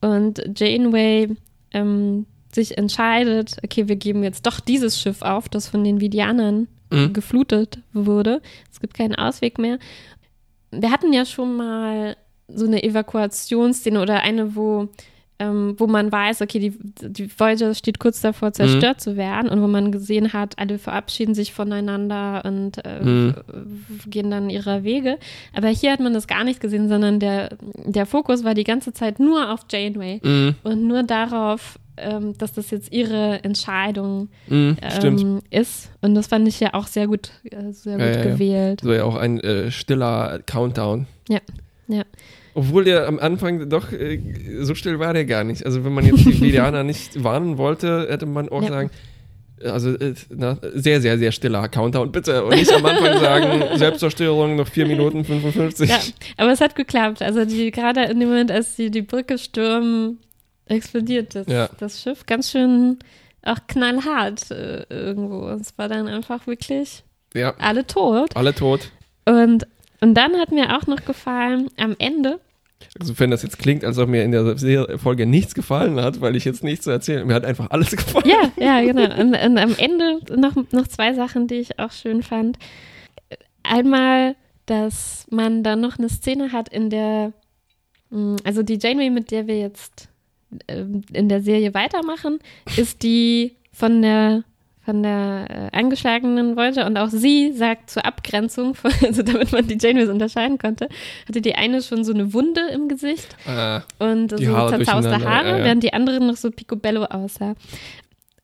und 0.00 0.42
Janeway 0.56 1.36
ähm, 1.72 2.26
sich 2.52 2.78
entscheidet, 2.78 3.56
okay, 3.62 3.88
wir 3.88 3.96
geben 3.96 4.24
jetzt 4.24 4.46
doch 4.46 4.60
dieses 4.60 5.00
Schiff 5.00 5.22
auf, 5.22 5.48
das 5.48 5.68
von 5.68 5.84
den 5.84 6.00
Vidianern 6.00 6.66
Mhm. 6.90 7.12
geflutet 7.12 7.78
wurde. 7.92 8.40
Es 8.72 8.80
gibt 8.80 8.94
keinen 8.94 9.14
Ausweg 9.14 9.58
mehr. 9.58 9.78
Wir 10.70 10.90
hatten 10.90 11.12
ja 11.12 11.24
schon 11.24 11.56
mal 11.56 12.16
so 12.48 12.66
eine 12.66 12.82
Evakuationsszene 12.82 14.00
oder 14.00 14.20
eine, 14.22 14.54
wo, 14.56 14.88
ähm, 15.38 15.74
wo 15.78 15.86
man 15.86 16.10
weiß, 16.10 16.40
okay, 16.42 16.58
die, 16.58 16.78
die 17.08 17.30
Voyager 17.38 17.74
steht 17.74 17.98
kurz 18.00 18.20
davor, 18.20 18.52
zerstört 18.52 19.00
zu 19.00 19.16
werden 19.16 19.48
und 19.50 19.62
wo 19.62 19.66
man 19.66 19.92
gesehen 19.92 20.32
hat, 20.32 20.58
alle 20.58 20.78
verabschieden 20.78 21.34
sich 21.34 21.52
voneinander 21.52 22.42
und 22.44 22.84
äh, 22.84 23.04
Mhm. 23.04 23.34
gehen 24.06 24.30
dann 24.30 24.50
ihrer 24.50 24.82
Wege. 24.82 25.18
Aber 25.54 25.68
hier 25.68 25.92
hat 25.92 26.00
man 26.00 26.14
das 26.14 26.26
gar 26.26 26.42
nicht 26.44 26.60
gesehen, 26.60 26.88
sondern 26.88 27.20
der, 27.20 27.56
der 27.84 28.06
Fokus 28.06 28.44
war 28.44 28.54
die 28.54 28.64
ganze 28.64 28.92
Zeit 28.92 29.20
nur 29.20 29.52
auf 29.52 29.60
Janeway 29.70 30.20
Mhm. 30.24 30.54
und 30.64 30.86
nur 30.86 31.02
darauf, 31.02 31.78
ähm, 32.00 32.36
dass 32.38 32.52
das 32.52 32.70
jetzt 32.70 32.92
ihre 32.92 33.42
Entscheidung. 33.44 34.28
Stimmt. 34.46 35.20
ähm, 35.20 35.40
ist. 35.50 35.90
Und 36.00 36.14
das 36.14 36.26
fand 36.28 36.46
ich 36.48 36.60
ja 36.60 36.74
auch 36.74 36.86
sehr 36.86 37.06
gut, 37.06 37.30
äh, 37.44 37.72
sehr 37.72 37.98
Ja, 37.98 38.06
gut 38.06 38.14
ja, 38.16 38.24
ja. 38.24 38.30
gewählt. 38.32 38.80
So 38.82 38.92
ja 38.92 39.04
auch 39.04 39.16
ein 39.16 39.40
äh, 39.40 39.70
stiller 39.70 40.40
Countdown. 40.46 41.06
Ja, 41.28 41.40
ja. 41.88 42.02
Obwohl 42.54 42.84
der 42.84 43.06
am 43.06 43.18
Anfang 43.18 43.68
doch, 43.68 43.92
äh, 43.92 44.20
so 44.62 44.74
still 44.74 44.98
war 44.98 45.12
der 45.12 45.24
gar 45.24 45.44
nicht. 45.44 45.64
Also 45.64 45.84
wenn 45.84 45.92
man 45.92 46.04
jetzt 46.06 46.24
die 46.24 46.34
Medianer 46.40 46.82
nicht 46.82 47.22
warnen 47.22 47.56
wollte, 47.58 48.08
hätte 48.10 48.26
man 48.26 48.48
auch 48.48 48.62
Ja. 48.62 48.68
sagen, 48.68 48.90
also 49.64 49.90
äh, 49.96 50.14
na, 50.30 50.56
sehr, 50.74 51.00
sehr, 51.00 51.18
sehr 51.18 51.32
stiller 51.32 51.68
Countdown, 51.68 52.12
bitte. 52.12 52.44
Und 52.44 52.54
nicht 52.56 52.72
am 52.72 52.84
Anfang 52.86 53.18
sagen, 53.20 53.62
Selbstzerstörung, 53.76 54.54
noch 54.56 54.68
4 54.68 54.86
Minuten 54.86 55.24
55. 55.24 55.90
ja. 55.90 55.98
Aber 56.36 56.52
es 56.52 56.60
hat 56.60 56.74
geklappt. 56.76 57.22
Also 57.22 57.44
die 57.44 57.70
gerade 57.72 58.04
in 58.04 58.20
dem 58.20 58.28
Moment, 58.28 58.50
als 58.52 58.76
sie 58.76 58.90
die 58.90 59.02
Brücke 59.02 59.36
stürmen, 59.38 60.18
explodiert 60.70 61.34
das, 61.34 61.46
Ja. 61.46 61.68
das 61.78 62.02
Schiff 62.02 62.26
ganz 62.26 62.50
schön 62.50 62.98
auch 63.42 63.58
knallhart 63.68 64.50
äh, 64.50 64.82
irgendwo. 64.90 65.48
Es 65.48 65.76
war 65.78 65.88
dann 65.88 66.06
einfach 66.08 66.46
wirklich 66.46 67.02
Ja, 67.34 67.54
alle 67.58 67.86
tot. 67.86 68.36
alle 68.36 68.54
tot. 68.54 68.90
Und, 69.26 69.66
und 70.00 70.14
dann 70.14 70.36
hat 70.36 70.50
mir 70.52 70.76
auch 70.76 70.86
noch 70.86 71.04
gefallen, 71.04 71.68
am 71.76 71.94
Ende, 71.98 72.40
Also 72.98 73.18
wenn 73.18 73.30
das 73.30 73.42
jetzt 73.42 73.58
klingt, 73.58 73.84
als 73.84 73.98
ob 73.98 74.08
mir 74.08 74.22
in 74.24 74.32
der 74.32 74.56
Folge 74.98 75.26
nichts 75.26 75.54
gefallen 75.54 76.00
hat, 76.00 76.20
weil 76.20 76.34
ich 76.36 76.44
jetzt 76.44 76.64
nichts 76.64 76.84
zu 76.84 76.90
erzählen, 76.90 77.26
mir 77.26 77.34
hat 77.34 77.44
einfach 77.44 77.70
alles 77.70 77.90
gefallen. 77.96 78.28
Ja, 78.28 78.50
ja, 78.56 78.80
genau. 78.82 79.14
Und, 79.20 79.34
und 79.36 79.58
am 79.58 79.74
Ende 79.76 80.20
noch, 80.36 80.54
noch 80.72 80.88
zwei 80.88 81.14
Sachen, 81.14 81.46
die 81.46 81.56
ich 81.56 81.78
auch 81.78 81.92
schön 81.92 82.22
fand. 82.22 82.58
Einmal, 83.62 84.34
dass 84.66 85.26
man 85.30 85.62
dann 85.62 85.80
noch 85.80 85.98
eine 85.98 86.08
Szene 86.08 86.52
hat, 86.52 86.68
in 86.68 86.90
der, 86.90 87.32
mh, 88.10 88.36
also 88.44 88.62
die 88.62 88.78
Janeway, 88.80 89.10
mit 89.10 89.30
der 89.30 89.46
wir 89.46 89.58
jetzt 89.58 90.08
in 90.66 91.28
der 91.28 91.42
Serie 91.42 91.74
weitermachen, 91.74 92.38
ist 92.76 93.02
die 93.02 93.56
von 93.72 94.02
der 94.02 94.44
von 94.88 95.02
der 95.02 95.44
äh, 95.50 95.76
angeschlagenen 95.76 96.56
Voyager 96.56 96.86
und 96.86 96.96
auch 96.96 97.10
sie 97.10 97.52
sagt 97.52 97.90
zur 97.90 98.06
Abgrenzung, 98.06 98.74
von, 98.74 98.90
also 99.04 99.22
damit 99.22 99.52
man 99.52 99.66
die 99.66 99.76
Janeways 99.78 100.08
unterscheiden 100.08 100.56
konnte, 100.56 100.88
hatte 101.28 101.42
die 101.42 101.54
eine 101.56 101.82
schon 101.82 102.04
so 102.04 102.14
eine 102.14 102.32
Wunde 102.32 102.62
im 102.72 102.88
Gesicht 102.88 103.36
Ah, 103.46 103.82
und 103.98 104.30
so 104.30 104.56
Haare 104.56 104.78
zerzauste 104.78 105.22
Haare, 105.22 105.58
ja. 105.58 105.64
während 105.64 105.82
die 105.82 105.92
andere 105.92 106.20
noch 106.20 106.36
so 106.36 106.50
picobello 106.50 107.04
aussah. 107.04 107.54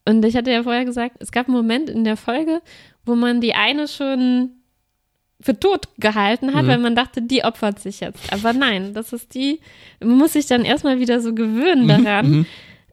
Und 0.06 0.22
ich 0.26 0.36
hatte 0.36 0.50
ja 0.50 0.62
vorher 0.62 0.84
gesagt, 0.84 1.16
es 1.20 1.32
gab 1.32 1.48
einen 1.48 1.56
Moment 1.56 1.88
in 1.88 2.04
der 2.04 2.18
Folge, 2.18 2.60
wo 3.06 3.14
man 3.14 3.40
die 3.40 3.54
eine 3.54 3.88
schon 3.88 4.50
für 5.44 5.60
tot 5.60 5.88
gehalten 5.98 6.54
hat, 6.54 6.64
Mhm. 6.64 6.68
weil 6.68 6.78
man 6.78 6.94
dachte, 6.96 7.20
die 7.20 7.44
opfert 7.44 7.78
sich 7.78 8.00
jetzt. 8.00 8.32
Aber 8.32 8.54
nein, 8.54 8.94
das 8.94 9.12
ist 9.12 9.34
die, 9.34 9.60
man 10.00 10.16
muss 10.16 10.32
sich 10.32 10.46
dann 10.46 10.64
erstmal 10.64 10.98
wieder 11.00 11.20
so 11.20 11.34
gewöhnen 11.34 11.86
daran. 11.86 12.30
mhm. 12.30 12.46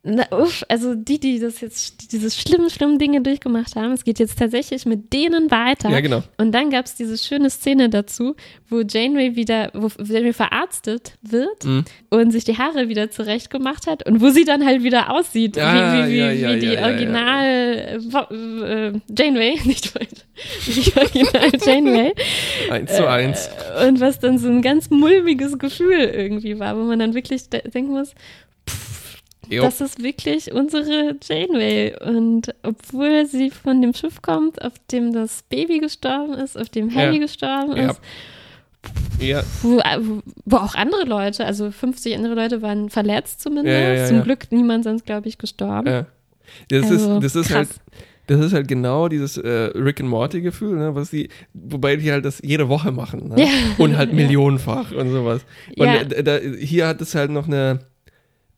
Na, 0.04 0.26
uff, 0.32 0.64
also 0.68 0.96
die, 0.96 1.20
die 1.20 1.38
das 1.38 1.62
jetzt, 1.62 2.02
die 2.02 2.08
diese 2.08 2.32
schlimmen, 2.32 2.72
schlimmen 2.72 2.98
Dinge 2.98 3.22
durchgemacht 3.22 3.76
haben, 3.76 3.92
es 3.92 4.04
geht 4.04 4.18
jetzt 4.18 4.40
tatsächlich 4.40 4.88
mit 4.88 5.14
denen 5.14 5.52
weiter. 5.52 5.90
ja 5.92 6.00
genau. 6.00 6.24
Und 6.38 6.54
dann 6.54 6.72
gab 6.72 6.86
es 6.86 6.96
diese 6.96 7.20
schöne 7.20 7.52
Szene 7.52 7.88
dazu, 7.88 8.36
wo 8.68 8.80
Janeway 8.82 9.36
wieder, 9.36 9.70
wo 9.76 9.90
Janeway 10.04 10.34
verarztet 10.34 11.14
wird 11.22 11.64
Mhm. 11.66 11.86
und 12.10 12.32
sich 12.32 12.46
die 12.46 12.58
Haare 12.58 12.90
wieder 12.90 13.12
zurecht 13.12 13.52
gemacht 13.52 13.86
hat 13.86 14.04
und 14.08 14.22
wo 14.22 14.30
sie 14.30 14.44
dann 14.44 14.66
halt 14.66 14.82
wieder 14.82 15.12
aussieht, 15.12 15.60
Ah, 15.60 16.08
wie, 16.08 16.14
wie, 16.14 16.18
ja, 16.18 16.32
ja, 16.32 16.56
wie 16.56 16.60
die 16.62 16.66
ja, 16.66 16.74
ja, 16.74 16.86
Original 16.88 17.46
äh, 17.46 17.96
äh, 17.96 18.94
Janeway, 19.16 19.60
nicht 19.66 19.94
die 20.66 20.98
Original 20.98 21.52
Janeway. 21.64 22.14
Eins 22.72 22.96
zu 22.96 23.08
eins. 23.08 23.50
Äh, 23.78 23.88
Und 23.88 24.00
was 24.00 24.20
dann 24.20 24.40
so 24.40 24.48
ein 24.48 24.64
ganz 24.64 24.90
mulmiges 24.90 25.60
Gefühl 25.60 26.00
irgendwie 26.00 26.58
war, 26.58 26.76
wo 26.76 26.82
man 26.86 26.98
dann 26.98 27.14
wirklich 27.14 27.50
de 27.50 27.62
denken 27.70 27.92
muss, 27.92 28.16
Jo. 29.52 29.64
das 29.64 29.82
ist 29.82 30.02
wirklich 30.02 30.52
unsere 30.54 31.16
Janeway. 31.22 31.94
Und 32.04 32.54
obwohl 32.64 33.26
sie 33.26 33.50
von 33.52 33.82
dem 33.82 33.94
Schiff 33.94 34.22
kommt, 34.22 34.62
auf 34.64 34.74
dem 34.92 35.14
das 35.14 35.44
Baby 35.50 35.80
gestorben 35.80 36.34
ist, 36.36 36.58
auf 36.58 36.70
dem 36.70 36.94
Harry 36.96 37.16
Ja. 37.16 37.22
gestorben 37.22 37.76
Ja. 37.78 37.92
ist, 37.92 38.02
ja. 39.20 39.44
wo, 39.62 39.80
wo 40.46 40.58
auch 40.58 40.76
andere 40.76 41.04
Leute, 41.06 41.46
also 41.46 41.70
50 41.72 42.16
andere 42.16 42.34
Leute 42.34 42.62
waren 42.62 42.90
verletzt 42.90 43.42
zumindest. 43.42 44.08
Zum. 44.10 44.24
Glück 44.24 44.52
niemand 44.52 44.84
sonst, 44.86 45.06
glaube 45.06 45.28
ich, 45.28 45.38
gestorben. 45.38 46.06
Das, 46.70 46.84
Also, 46.92 47.16
ist, 47.18 47.24
das 47.24 47.36
ist 47.36 47.48
krass. 47.50 47.56
halt. 47.56 47.70
Das 48.28 48.40
ist 48.40 48.54
halt 48.54 48.68
genau 48.70 49.10
dieses 49.10 49.36
äh, 49.38 49.50
Rick 49.76 50.00
and 50.00 50.08
Morty 50.10 50.42
Gefühl, 50.42 50.78
ne, 50.78 50.96
was 50.96 51.10
die, 51.10 51.28
wobei 51.54 51.98
die 51.98 52.12
halt 52.12 52.24
das 52.24 52.40
jede 52.42 52.70
Woche 52.70 52.92
machen, 52.92 53.30
ne? 53.30 53.42
Ja. 53.42 53.48
und 53.78 53.98
halt 53.98 54.14
millionenfach 54.14 54.92
und 54.94 55.10
sowas. 55.10 55.42
Und 55.78 55.86
Ja. 55.88 55.96
äh, 56.02 56.24
da, 56.24 56.38
hier 56.38 56.88
hat 56.88 57.02
es 57.02 57.14
halt 57.14 57.32
noch 57.32 57.48
eine 57.48 57.80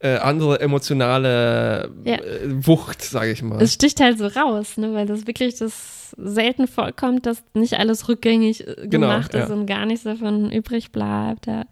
äh, 0.03 0.17
andere 0.17 0.59
emotionale 0.59 1.89
Ja. 2.03 2.15
äh, 2.15 2.41
Wucht, 2.45 3.01
sage 3.01 3.31
ich 3.31 3.41
mal. 3.41 3.61
Es 3.61 3.73
sticht 3.73 3.99
halt 4.01 4.17
so 4.17 4.27
raus, 4.27 4.77
ne, 4.77 4.93
weil 4.93 5.05
das 5.05 5.25
wirklich 5.27 5.55
das 5.57 6.11
selten 6.17 6.67
vorkommt, 6.67 7.25
dass 7.25 7.41
nicht 7.53 7.79
alles 7.79 8.07
rückgängig 8.09 8.67
äh, 8.67 8.75
Genau, 8.87 9.07
gemacht 9.07 9.33
ist 9.33 9.49
ja. 9.49 9.55
und 9.55 9.65
gar 9.65 9.85
nichts 9.85 10.03
davon 10.03 10.51
übrig 10.51 10.91
bleibt. 10.91 11.47
Ja, 11.47 11.63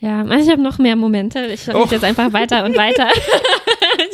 ja 0.00 0.24
ich 0.36 0.50
habe 0.50 0.62
noch 0.62 0.78
mehr 0.78 0.96
Momente. 0.96 1.46
Ich 1.46 1.68
rede 1.68 1.78
Oh. 1.78 1.86
jetzt 1.90 2.04
einfach 2.04 2.32
weiter 2.32 2.64
und 2.64 2.76
weiter. 2.76 3.08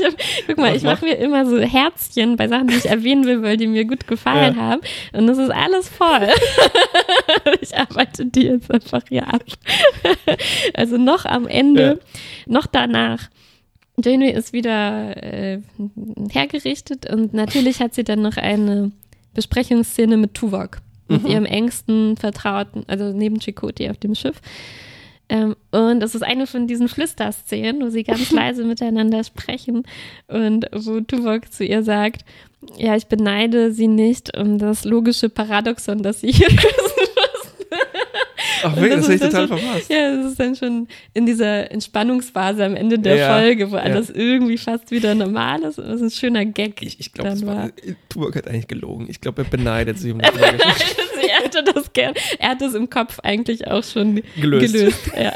guck 0.47 0.59
mal, 0.59 0.71
Was 0.71 0.77
ich 0.79 0.83
mache 0.83 1.05
mir 1.05 1.15
immer 1.17 1.47
so 1.47 1.59
Herzchen 1.59 2.37
bei 2.37 2.49
Sachen, 2.49 2.69
die 2.69 2.75
ich 2.77 2.87
erwähnen 2.87 3.25
will, 3.27 3.43
weil 3.43 3.57
die 3.57 3.67
mir 3.67 3.85
gut 3.85 4.07
gefallen 4.07 4.57
Ja. 4.57 4.61
haben. 4.63 4.81
Und 5.13 5.27
das 5.27 5.39
ist 5.39 5.51
alles 5.51 5.89
voll. 5.89 6.29
ich 7.61 7.77
arbeite 7.77 8.27
die 8.27 8.43
jetzt 8.45 8.71
einfach 8.73 9.03
hier 9.09 9.27
ab. 9.29 9.43
also 10.75 10.97
noch 10.97 11.25
am 11.25 11.47
Ende, 11.47 12.01
noch 12.47 12.67
danach. 12.67 13.29
Janeway 14.03 14.31
ist 14.33 14.53
wieder 14.53 15.21
äh, 15.23 15.61
hergerichtet 16.31 17.11
und 17.13 17.35
natürlich 17.35 17.81
hat 17.81 17.95
sie 17.95 18.05
dann 18.05 18.23
noch 18.23 18.37
eine 18.37 18.93
Besprechungsszene 19.35 20.17
mit 20.17 20.35
Tuvok, 20.35 20.79
mit 21.09 21.25
Mhm. 21.25 21.29
ihrem 21.31 21.45
engsten 21.47 22.17
Vertrauten, 22.17 22.85
also 22.87 23.13
neben 23.13 23.41
Chakotay 23.41 23.91
auf 23.91 23.99
dem 23.99 24.15
Schiff. 24.15 24.41
Ähm, 25.29 25.57
und 25.71 26.03
es 26.03 26.15
ist 26.15 26.23
eine 26.23 26.47
von 26.47 26.67
diesen 26.67 26.89
Flüsterszenen, 26.89 27.83
wo 27.83 27.91
sie 27.91 28.03
ganz 28.03 28.31
leise 28.33 28.65
miteinander 28.65 29.23
sprechen 29.25 29.85
und 30.27 30.67
wo 30.73 31.01
Tuvok 31.01 31.53
zu 31.53 31.65
ihr 31.65 31.83
sagt, 31.83 32.23
ja, 32.77 32.97
ich 32.97 33.07
beneide 33.07 33.73
sie 33.73 33.89
nicht 33.89 34.37
um 34.37 34.59
das 34.59 34.85
logische 34.85 35.29
Paradoxon, 35.29 36.03
das 36.03 36.21
sie 36.21 36.33
hier 36.33 36.49
lösen 36.51 37.09
Ach, 38.63 38.77
und 38.77 38.83
wirklich, 38.83 39.21
das 39.21 39.31
das 39.31 39.35
habe 39.35 39.45
ich 39.45 39.49
total 39.49 39.49
dann 39.49 39.59
verpasst. 39.59 39.91
Ja, 39.91 40.17
das 40.17 40.27
ist 40.27 40.41
dann 40.41 40.57
schon 40.57 40.89
in 41.15 41.27
dieser 41.27 41.71
Entspannungsphase 41.71 42.65
am 42.65 42.77
Ende 42.77 42.99
der 42.99 43.17
Ja, 43.17 43.39
Folge, 43.39 43.71
wo 43.71 43.77
ja. 43.77 43.83
alles 43.83 44.11
irgendwie 44.11 44.59
fast 44.59 44.91
wieder 44.91 45.15
normal 45.15 45.63
ist. 45.63 45.79
Und 45.79 45.87
das 45.87 45.97
ist 45.97 46.03
ein 46.03 46.11
schöner 46.11 46.45
Gag. 46.45 46.83
Ich, 46.83 46.99
ich 47.01 47.13
glaube. 47.13 47.73
Tuvok 48.09 48.37
hat 48.37 48.49
eigentlich 48.49 48.69
gelogen. 48.69 49.07
Ich 49.09 49.21
glaube, 49.21 49.43
er 49.43 49.49
beneidet 49.49 49.99
sie 49.99 50.13
um 50.13 50.19
das 50.19 50.33
Logische. 50.35 50.97
Er 51.55 51.61
hätte 51.63 51.73
das 51.73 51.93
gern. 51.93 52.15
Er 52.39 52.51
hat 52.51 52.61
das 52.61 52.75
im 52.75 52.89
Kopf 52.91 53.19
eigentlich 53.23 53.67
auch 53.69 53.85
schon 53.85 54.23
gelöst. 54.37 54.73
gelöst. 54.75 55.11
Ja. 55.19 55.33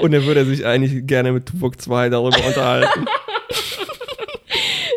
Und 0.00 0.12
er 0.12 0.24
würde 0.26 0.44
sich 0.44 0.64
eigentlich 0.66 1.06
gerne 1.06 1.32
mit 1.32 1.46
Tuvok 1.46 1.80
2 1.80 2.08
darüber 2.10 2.36
unterhalten. 2.46 3.06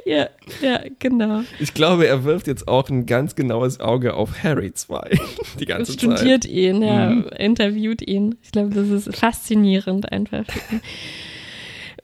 ja. 0.06 0.28
Ja, 0.62 0.82
genau. 1.00 1.42
Ich 1.60 1.74
glaube, 1.74 2.08
er 2.08 2.24
wirft 2.24 2.48
jetzt 2.48 2.68
auch 2.68 2.90
ein 2.90 3.06
ganz 3.06 3.36
genaues 3.36 3.80
Auge 3.80 4.14
auf 4.14 4.44
Harry 4.44 4.74
2. 4.74 5.18
Die 5.60 5.66
ganze 5.66 5.94
Studiert 5.94 6.44
Zeit. 6.44 6.52
ihn, 6.52 6.82
ja, 6.82 7.10
Mhm. 7.10 7.28
interviewt 7.38 8.02
ihn. 8.08 8.36
Ich 8.44 8.52
glaube, 8.52 8.74
das 8.74 8.90
ist 8.90 9.16
faszinierend 9.16 10.12
einfach. 10.12 10.46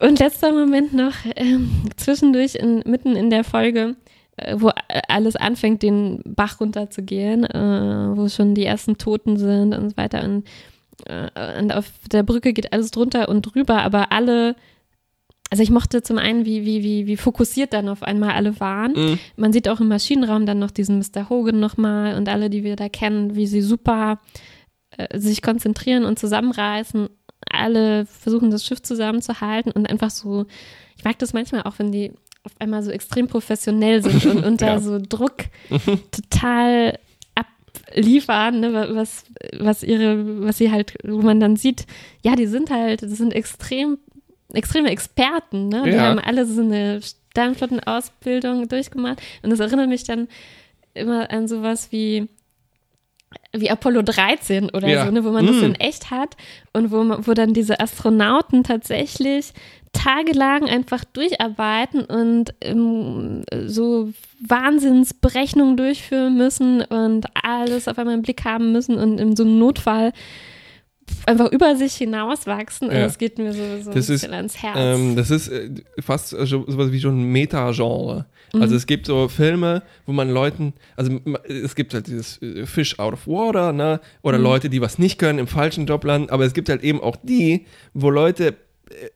Und 0.00 0.18
letzter 0.18 0.52
Moment 0.52 0.92
noch, 0.94 1.14
ähm, 1.36 1.70
zwischendurch 1.96 2.56
in, 2.56 2.82
mitten 2.86 3.14
in 3.16 3.30
der 3.30 3.44
Folge, 3.44 3.80
äh, 3.90 4.11
wo 4.56 4.70
alles 5.08 5.36
anfängt, 5.36 5.82
den 5.82 6.20
Bach 6.24 6.60
runterzugehen, 6.60 7.44
äh, 7.44 8.16
wo 8.16 8.28
schon 8.28 8.54
die 8.54 8.64
ersten 8.64 8.98
Toten 8.98 9.36
sind 9.36 9.74
und 9.74 9.90
so 9.90 9.96
weiter. 9.96 10.24
Und, 10.24 10.44
äh, 11.06 11.60
und 11.60 11.72
auf 11.72 11.90
der 12.10 12.22
Brücke 12.22 12.52
geht 12.52 12.72
alles 12.72 12.90
drunter 12.90 13.28
und 13.28 13.42
drüber, 13.42 13.82
aber 13.82 14.10
alle, 14.10 14.56
also 15.50 15.62
ich 15.62 15.70
mochte 15.70 16.02
zum 16.02 16.16
einen, 16.16 16.46
wie, 16.46 16.64
wie, 16.64 16.82
wie, 16.82 17.06
wie 17.06 17.16
fokussiert 17.16 17.74
dann 17.74 17.88
auf 17.88 18.02
einmal 18.02 18.30
alle 18.30 18.58
waren. 18.58 18.92
Mhm. 18.92 19.18
Man 19.36 19.52
sieht 19.52 19.68
auch 19.68 19.80
im 19.80 19.88
Maschinenraum 19.88 20.46
dann 20.46 20.58
noch 20.58 20.70
diesen 20.70 20.98
Mr. 20.98 21.28
Hogan 21.28 21.60
nochmal 21.60 22.16
und 22.16 22.28
alle, 22.28 22.48
die 22.48 22.64
wir 22.64 22.76
da 22.76 22.88
kennen, 22.88 23.36
wie 23.36 23.46
sie 23.46 23.60
super 23.60 24.18
äh, 24.96 25.18
sich 25.18 25.42
konzentrieren 25.42 26.04
und 26.04 26.18
zusammenreißen. 26.18 27.08
Alle 27.50 28.06
versuchen, 28.06 28.50
das 28.50 28.64
Schiff 28.64 28.80
zusammenzuhalten 28.82 29.72
und 29.72 29.90
einfach 29.90 30.10
so, 30.10 30.46
ich 30.96 31.04
mag 31.04 31.18
das 31.18 31.34
manchmal 31.34 31.64
auch, 31.64 31.78
wenn 31.78 31.92
die 31.92 32.12
auf 32.44 32.52
einmal 32.58 32.82
so 32.82 32.90
extrem 32.90 33.28
professionell 33.28 34.02
sind 34.02 34.24
und 34.26 34.44
unter 34.44 34.66
Ja. 34.66 34.80
so 34.80 34.98
Druck 35.00 35.44
total 36.10 36.98
abliefern, 37.34 38.60
ne, 38.60 38.72
wa- 38.72 38.88
was, 38.94 39.24
was 39.58 39.82
ihre, 39.82 40.44
was 40.44 40.58
sie 40.58 40.70
halt, 40.70 40.94
wo 41.04 41.22
man 41.22 41.40
dann 41.40 41.56
sieht, 41.56 41.86
ja, 42.22 42.34
die 42.36 42.46
sind 42.46 42.70
halt, 42.70 43.02
das 43.02 43.10
sind 43.16 43.32
extrem, 43.32 43.98
extreme 44.52 44.90
Experten, 44.90 45.68
ne? 45.68 45.82
Die 45.84 45.90
Ja. 45.90 46.02
haben 46.02 46.18
alle 46.18 46.44
so 46.46 46.60
eine 46.62 47.00
Sternflottenausbildung 47.00 48.68
durchgemacht. 48.68 49.20
Und 49.42 49.50
das 49.50 49.60
erinnert 49.60 49.88
mich 49.88 50.04
dann 50.04 50.28
immer 50.94 51.30
an 51.30 51.48
sowas 51.48 51.90
wie 51.92 52.28
wie 53.54 53.70
Apollo 53.70 54.02
13 54.02 54.68
oder 54.70 54.88
Ja. 54.88 55.06
so, 55.06 55.10
ne, 55.10 55.24
wo 55.24 55.30
man 55.30 55.46
das 55.46 55.56
Mm. 55.56 55.64
in 55.64 55.74
echt 55.76 56.10
hat 56.10 56.36
und 56.74 56.90
wo, 56.90 57.02
man- 57.02 57.26
wo 57.26 57.32
dann 57.32 57.54
diese 57.54 57.80
Astronauten 57.80 58.62
tatsächlich 58.62 59.52
tagelang 59.92 60.64
einfach 60.68 61.04
durcharbeiten 61.04 62.04
und 62.04 62.54
ähm, 62.62 63.42
so 63.66 64.10
Wahnsinnsberechnungen 64.40 65.76
durchführen 65.76 66.36
müssen 66.36 66.82
und 66.82 67.26
alles 67.42 67.88
auf 67.88 67.98
einmal 67.98 68.14
im 68.14 68.22
Blick 68.22 68.44
haben 68.44 68.72
müssen 68.72 68.96
und 68.96 69.18
in 69.18 69.36
so 69.36 69.44
einem 69.44 69.58
Notfall 69.58 70.12
einfach 71.26 71.52
über 71.52 71.76
sich 71.76 71.94
hinauswachsen. 71.94 72.88
Und 72.88 72.94
Ja. 72.94 73.02
das 73.02 73.18
geht 73.18 73.38
mir 73.38 73.52
so, 73.52 73.58
so 73.82 73.90
ein 73.90 73.96
ist, 73.96 74.06
bisschen 74.06 74.32
ans 74.32 74.56
Herz. 74.62 74.76
Ähm, 74.78 75.14
das 75.14 75.30
ist 75.30 75.48
äh, 75.48 75.70
fast 76.00 76.32
äh, 76.32 76.46
so- 76.46 76.64
sowas 76.66 76.90
wie 76.90 77.00
schon 77.00 77.20
ein 77.20 77.24
Meta-Genre. 77.32 78.24
Mhm. 78.54 78.62
Also 78.62 78.74
es 78.76 78.86
gibt 78.86 79.06
so 79.06 79.28
Filme, 79.28 79.82
wo 80.06 80.12
man 80.12 80.30
Leuten, 80.30 80.72
also 80.96 81.18
es 81.48 81.74
gibt 81.74 81.92
halt 81.92 82.06
dieses 82.06 82.40
äh, 82.40 82.64
Fish 82.66 82.98
out 82.98 83.12
of 83.12 83.26
water, 83.26 83.72
ne? 83.72 84.00
Oder 84.22 84.38
Mhm. 84.38 84.44
Leute, 84.44 84.70
die 84.70 84.80
was 84.80 84.98
nicht 84.98 85.18
können, 85.18 85.38
im 85.38 85.48
falschen 85.48 85.86
Job 85.86 86.04
landen, 86.04 86.30
aber 86.30 86.44
es 86.44 86.54
gibt 86.54 86.68
halt 86.70 86.82
eben 86.82 87.00
auch 87.00 87.16
die, 87.22 87.66
wo 87.94 88.08
Leute 88.08 88.54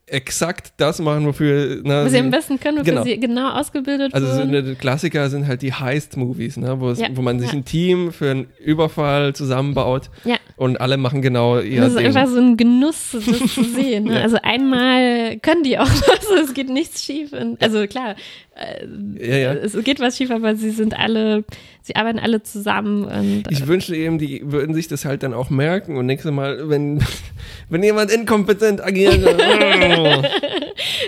exakt 0.07 0.73
das 0.77 0.99
machen, 1.01 1.27
wofür 1.27 1.83
ne, 1.83 2.05
was 2.05 2.13
sie 2.13 2.19
am 2.19 2.31
besten 2.31 2.59
können, 2.61 2.79
wofür 2.79 2.93
genau. 2.93 3.05
sie 3.05 3.19
genau 3.21 3.51
ausgebildet 3.51 4.15
Also 4.15 4.27
so 4.27 4.39
wurden. 4.39 4.55
eine 4.55 4.75
Klassiker 4.77 5.29
sind 5.31 5.47
halt 5.47 5.63
die 5.63 5.73
Heist-Movies, 5.73 6.57
ne? 6.59 6.67
Ja, 6.67 7.09
wo 7.15 7.23
man 7.23 7.39
sich 7.41 7.51
ja. 7.53 7.59
ein 7.59 7.65
Team 7.65 8.13
für 8.13 8.31
einen 8.31 8.47
Überfall 8.65 9.35
zusammenbaut 9.35 10.11
Ja. 10.25 10.37
und 10.57 10.81
alle 10.81 10.97
machen 10.97 11.23
genau 11.23 11.59
ihr 11.61 11.81
das 11.81 11.91
ist 11.91 11.99
Ding. 11.99 12.07
einfach 12.07 12.27
so 12.29 12.39
ein 12.39 12.57
Genuss, 12.57 13.11
das 13.13 13.25
zu 13.55 13.65
sehen. 13.75 14.05
Ne? 14.05 14.21
Also 14.23 14.39
einmal 14.43 15.39
können 15.39 15.63
die 15.63 15.79
auch 15.79 15.87
was, 15.89 16.27
es 16.45 16.55
geht 16.55 16.69
nichts 16.69 17.03
schief. 17.05 17.33
Und, 17.33 17.61
also 17.63 17.87
klar, 17.87 18.17
äh, 18.57 18.87
Ja, 19.31 19.37
ja. 19.37 19.53
es 19.55 19.73
geht 19.85 20.01
was 20.01 20.17
schief, 20.17 20.31
aber 20.31 20.57
sie 20.57 20.71
sind 20.71 20.99
alle, 20.99 21.45
sie 21.83 21.95
arbeiten 21.97 22.19
alle 22.19 22.43
zusammen. 22.43 23.05
Und, 23.05 23.45
Ich 23.51 23.67
wünschte 23.67 23.95
eben, 23.97 24.19
die 24.19 24.43
würden 24.51 24.75
sich 24.75 24.89
das 24.89 25.05
halt 25.05 25.23
dann 25.23 25.35
auch 25.35 25.51
merken 25.51 25.97
und 25.97 26.07
nächstes 26.07 26.33
Mal, 26.33 26.69
wenn, 26.69 27.01
wenn 27.69 27.83
jemand 27.83 28.11
inkompetent 28.11 28.83
agiert, 28.83 29.25
dann, 29.25 29.39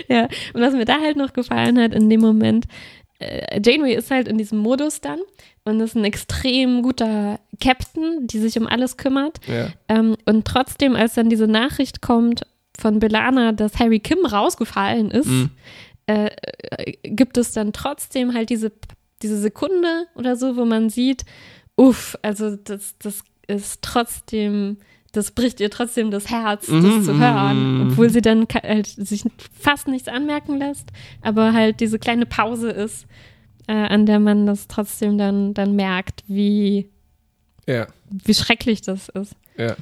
ja. 0.07 0.23
und 0.53 0.61
was 0.61 0.73
mir 0.73 0.85
da 0.85 0.99
halt 1.01 1.17
noch 1.17 1.33
gefallen 1.33 1.79
hat 1.79 1.93
in 1.93 2.09
dem 2.09 2.21
Moment, 2.21 2.65
äh, 3.19 3.59
Janeway 3.63 3.95
ist 3.95 4.11
halt 4.11 4.27
in 4.27 4.37
diesem 4.37 4.59
Modus 4.59 5.01
dann 5.01 5.19
und 5.65 5.79
ist 5.81 5.95
ein 5.95 6.05
extrem 6.05 6.81
guter 6.81 7.39
Captain, 7.61 8.27
die 8.27 8.39
sich 8.39 8.57
um 8.57 8.65
alles 8.67 8.95
kümmert. 8.97 9.39
ja. 9.47 9.67
Ähm, 9.89 10.15
und 10.25 10.45
trotzdem, 10.45 10.95
als 10.95 11.15
dann 11.15 11.29
diese 11.29 11.47
Nachricht 11.47 12.01
kommt 12.01 12.43
von 12.79 12.99
Belana, 12.99 13.51
dass 13.51 13.77
Harry 13.77 13.99
Kim 13.99 14.25
rausgefallen 14.25 15.11
ist, 15.11 15.27
Mhm. 15.27 15.49
Äh, 16.09 16.31
äh, 16.71 16.93
gibt 17.03 17.37
es 17.37 17.51
dann 17.51 17.71
trotzdem 17.71 18.33
halt 18.33 18.49
diese, 18.49 18.71
diese 19.21 19.37
Sekunde 19.37 20.07
oder 20.15 20.35
so, 20.35 20.57
wo 20.57 20.65
man 20.65 20.89
sieht, 20.89 21.23
uff, 21.75 22.17
also 22.23 22.55
das, 22.55 22.95
das 22.97 23.21
ist 23.47 23.83
trotzdem, 23.83 24.77
das 25.11 25.31
bricht 25.31 25.59
ihr 25.59 25.69
trotzdem 25.69 26.09
das 26.09 26.31
Herz, 26.31 26.65
das 26.65 26.83
Mhm, 26.83 27.03
zu 27.03 27.19
hören, 27.19 27.75
mhm. 27.75 27.91
obwohl 27.91 28.09
sie 28.09 28.21
dann 28.21 28.47
halt 28.51 28.87
sich 28.87 29.23
fast 29.53 29.87
nichts 29.87 30.07
anmerken 30.07 30.57
lässt, 30.57 30.89
aber 31.21 31.53
halt 31.53 31.79
diese 31.79 31.99
kleine 31.99 32.25
Pause 32.25 32.71
ist, 32.71 33.05
äh, 33.67 33.73
an 33.73 34.07
der 34.07 34.19
man 34.19 34.47
das 34.47 34.67
trotzdem 34.67 35.19
dann, 35.19 35.53
dann 35.53 35.75
merkt, 35.75 36.23
wie, 36.27 36.89
ja, 37.67 37.85
wie 38.09 38.33
schrecklich 38.33 38.81
das 38.81 39.09
ist. 39.09 39.33
ja. 39.57 39.75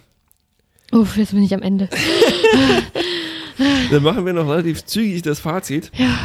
Uff, 0.91 1.17
jetzt 1.17 1.33
bin 1.33 1.43
ich 1.43 1.53
am 1.53 1.61
Ende. 1.61 1.89
Dann 3.91 4.03
machen 4.03 4.25
wir 4.25 4.33
noch 4.33 4.47
relativ 4.49 4.85
zügig 4.85 5.21
das 5.21 5.39
Fazit. 5.39 5.91
Ja. 5.95 6.17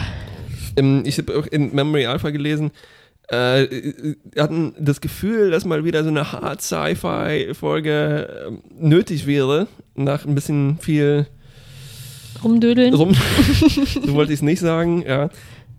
Ähm, 0.76 1.02
ich 1.06 1.18
habe 1.18 1.36
auch 1.38 1.46
in 1.46 1.74
Memory 1.74 2.06
Alpha 2.06 2.30
gelesen, 2.30 2.70
äh, 3.30 3.62
äh, 3.64 4.16
hatten 4.36 4.74
das 4.78 5.00
Gefühl, 5.00 5.50
dass 5.50 5.64
mal 5.64 5.84
wieder 5.84 6.02
so 6.02 6.10
eine 6.10 6.32
Hard 6.32 6.60
Sci-Fi-Folge 6.62 8.46
ähm, 8.48 8.62
nötig 8.78 9.26
wäre, 9.26 9.68
nach 9.94 10.24
ein 10.26 10.34
bisschen 10.34 10.78
viel 10.80 11.26
Rumdödeln. 12.42 12.94
rum. 12.94 13.14
so 14.04 14.14
wollte 14.14 14.32
ich 14.32 14.38
es 14.38 14.42
nicht 14.42 14.60
sagen, 14.60 15.04
ja. 15.06 15.30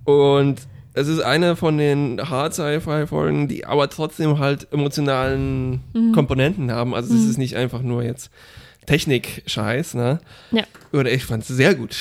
Und 0.05 0.61
es 0.93 1.07
ist 1.07 1.19
eine 1.21 1.55
von 1.55 1.77
den 1.77 2.21
Hard 2.29 2.53
Sci-Fi-Folgen, 2.53 3.47
die 3.47 3.65
aber 3.65 3.89
trotzdem 3.89 4.39
halt 4.39 4.67
emotionalen 4.71 5.81
Mhm. 5.93 6.11
Komponenten 6.13 6.71
haben. 6.71 6.93
Also 6.93 7.13
es 7.13 7.25
ist 7.25 7.37
nicht 7.37 7.55
einfach 7.55 7.81
nur 7.81 8.03
jetzt 8.03 8.29
Technik-Scheiß, 8.85 9.93
ne? 9.95 10.19
Ja. 10.51 10.63
Oder 10.91 11.11
ich 11.11 11.25
fand 11.25 11.43
es 11.43 11.49
sehr 11.49 11.75
gut. 11.75 11.95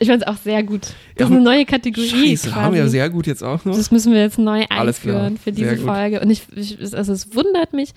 Ich 0.00 0.08
fand 0.08 0.22
es 0.22 0.28
auch 0.28 0.36
sehr 0.36 0.62
gut. 0.62 0.82
Das 0.82 0.94
Ja, 1.18 1.26
ist 1.26 1.32
eine 1.32 1.40
neue 1.42 1.64
Kategorie 1.66 2.08
Scheiße, 2.36 2.48
quasi. 2.48 2.60
haben 2.62 2.74
wir 2.74 2.88
sehr 2.88 3.10
gut 3.10 3.26
jetzt 3.26 3.42
auch 3.42 3.64
noch. 3.64 3.76
Das 3.76 3.90
müssen 3.90 4.12
wir 4.12 4.20
jetzt 4.20 4.38
neu 4.38 4.64
einführen 4.70 5.36
für 5.38 5.52
diese. 5.52 5.76
Folge. 5.76 6.20
Und 6.20 6.30
ich, 6.30 6.42
ich, 6.54 6.94
also 6.96 7.12
es 7.12 7.34
wundert 7.34 7.72
mich, 7.72 7.92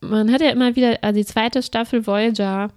man 0.00 0.30
hat 0.32 0.40
ja 0.42 0.50
immer 0.50 0.76
wieder, 0.76 0.98
also 1.02 1.18
die 1.18 1.24
zweite 1.26 1.62
Staffel 1.62 2.06
Voyager 2.06 2.68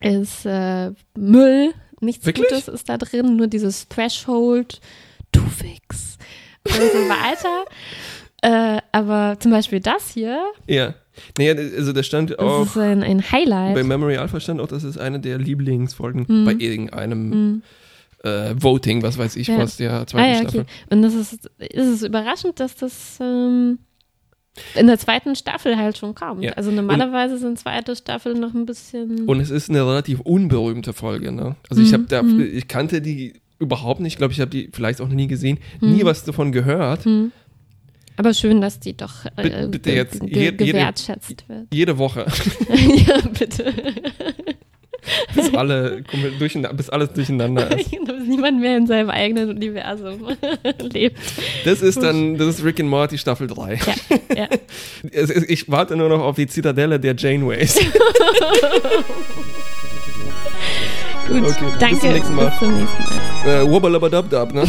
ist 0.00 0.46
äh, 0.46 0.90
Müll, 1.16 1.72
nichts 2.00 2.24
Wirklich? 2.26 2.48
Gutes 2.48 2.68
ist 2.68 2.88
da 2.88 2.98
drin, 2.98 3.36
nur 3.36 3.46
dieses 3.46 3.88
Threshold, 3.88 4.80
too 5.32 5.42
fix 5.46 6.18
und 6.64 6.72
so 6.74 7.08
weiter. 7.08 7.64
Äh, 8.42 8.82
aber 8.92 9.38
zum 9.40 9.52
Beispiel 9.52 9.80
das 9.80 10.10
hier, 10.10 10.38
Ja. 10.66 10.92
Naja, 11.38 11.54
also 11.54 11.92
da 11.92 12.02
stand 12.02 12.30
das 12.30 12.38
auch, 12.38 12.66
ist 12.66 12.76
ein, 12.76 13.02
ein 13.02 13.22
Highlight. 13.32 13.74
bei 13.74 13.82
Memory 13.82 14.16
Alpha 14.16 14.40
stand 14.40 14.60
auch, 14.60 14.66
das 14.68 14.84
ist 14.84 14.98
eine 14.98 15.20
der 15.20 15.38
Lieblingsfolgen 15.38 16.24
Mhm. 16.28 16.44
bei 16.44 16.52
irgendeinem 16.54 17.28
Mhm. 17.30 17.62
äh, 18.24 18.54
Voting, 18.60 19.02
was 19.02 19.18
weiß 19.18 19.36
ich, 19.36 19.48
Ja. 19.48 19.58
was 19.58 19.76
der 19.76 19.92
Ah 19.92 20.06
zweiten 20.06 20.32
ja, 20.32 20.40
Staffel. 20.40 20.60
okay. 20.62 20.70
Und 20.90 21.02
das 21.02 21.14
ist, 21.14 21.32
ist 21.58 21.86
es 21.88 22.02
überraschend, 22.02 22.58
dass 22.58 22.74
das 22.74 23.18
ähm, 23.20 23.78
in 24.76 24.86
der 24.86 24.98
zweiten 24.98 25.34
Staffel 25.34 25.76
halt 25.76 25.98
schon 25.98 26.14
kommt. 26.14 26.42
Ja. 26.42 26.52
Also 26.52 26.70
normalerweise 26.70 27.38
sind 27.38 27.58
zweite 27.58 27.94
Staffel 27.96 28.34
noch 28.34 28.54
ein 28.54 28.66
bisschen. 28.66 29.24
Und 29.26 29.40
es 29.40 29.50
ist 29.50 29.68
eine 29.68 29.86
relativ 29.86 30.20
unberühmte 30.20 30.92
Folge, 30.92 31.32
ne? 31.32 31.56
Also 31.68 31.82
ich 31.82 31.88
Mhm, 31.90 31.94
habe 31.94 32.04
da, 32.08 32.22
mhm. 32.22 32.40
ich 32.40 32.68
kannte 32.68 33.00
die 33.02 33.34
überhaupt 33.58 34.00
nicht, 34.00 34.14
ich 34.14 34.18
glaube, 34.18 34.32
ich 34.32 34.40
habe 34.40 34.50
die 34.50 34.70
vielleicht 34.72 35.00
auch 35.00 35.08
noch 35.08 35.14
nie 35.14 35.26
gesehen, 35.26 35.58
nie 35.80 36.02
Mhm. 36.02 36.06
was 36.06 36.24
davon 36.24 36.50
gehört. 36.52 37.04
Hm. 37.04 37.32
Aber 38.16 38.32
schön, 38.34 38.60
dass 38.60 38.78
die 38.80 38.96
doch 38.96 39.24
äh, 39.36 39.66
Bitte- 39.66 39.90
jetzt 39.92 40.20
ge 40.20 40.44
jede- 40.44 40.64
gewertschätzt 40.64 41.48
wird. 41.48 41.66
Jede 41.72 41.98
Woche, 41.98 42.26
ja, 43.06 43.18
bitte. 43.38 43.72
bis 45.34 45.52
alle 45.54 46.02
bis 46.72 46.88
alles 46.90 47.12
durcheinander 47.12 47.70
ist. 47.78 47.90
Dass 48.06 48.22
niemand 48.26 48.60
mehr 48.60 48.76
in 48.78 48.86
seinem 48.86 49.10
eigenen 49.10 49.50
Universum 49.50 50.28
lebt. 50.80 51.18
Das 51.64 51.82
ist 51.82 52.00
dann, 52.02 52.38
das 52.38 52.58
ist 52.60 52.64
Rick 52.64 52.80
and 52.80 52.88
Morty 52.88 53.18
Staffel 53.18 53.46
3. 53.48 53.78
Ja, 54.34 54.36
ja. 54.36 54.48
Ich 55.48 55.68
warte 55.70 55.96
nur 55.96 56.08
noch 56.08 56.20
auf 56.22 56.36
die 56.36 56.46
Zitadelle 56.46 56.98
der 57.00 57.14
Janeways. 57.16 57.74
Gut, 61.26 61.42
Okay, 61.42 61.64
bis 61.64 61.78
danke. 61.80 61.98
zum 62.00 62.12
nächsten 62.12 62.34
Mal. 62.34 62.48
Bis 62.50 62.58
zum 62.58 62.78
nächsten 62.78 63.02
Mal. 63.02 63.50
äh, 63.50 63.62
ne? 64.54 64.66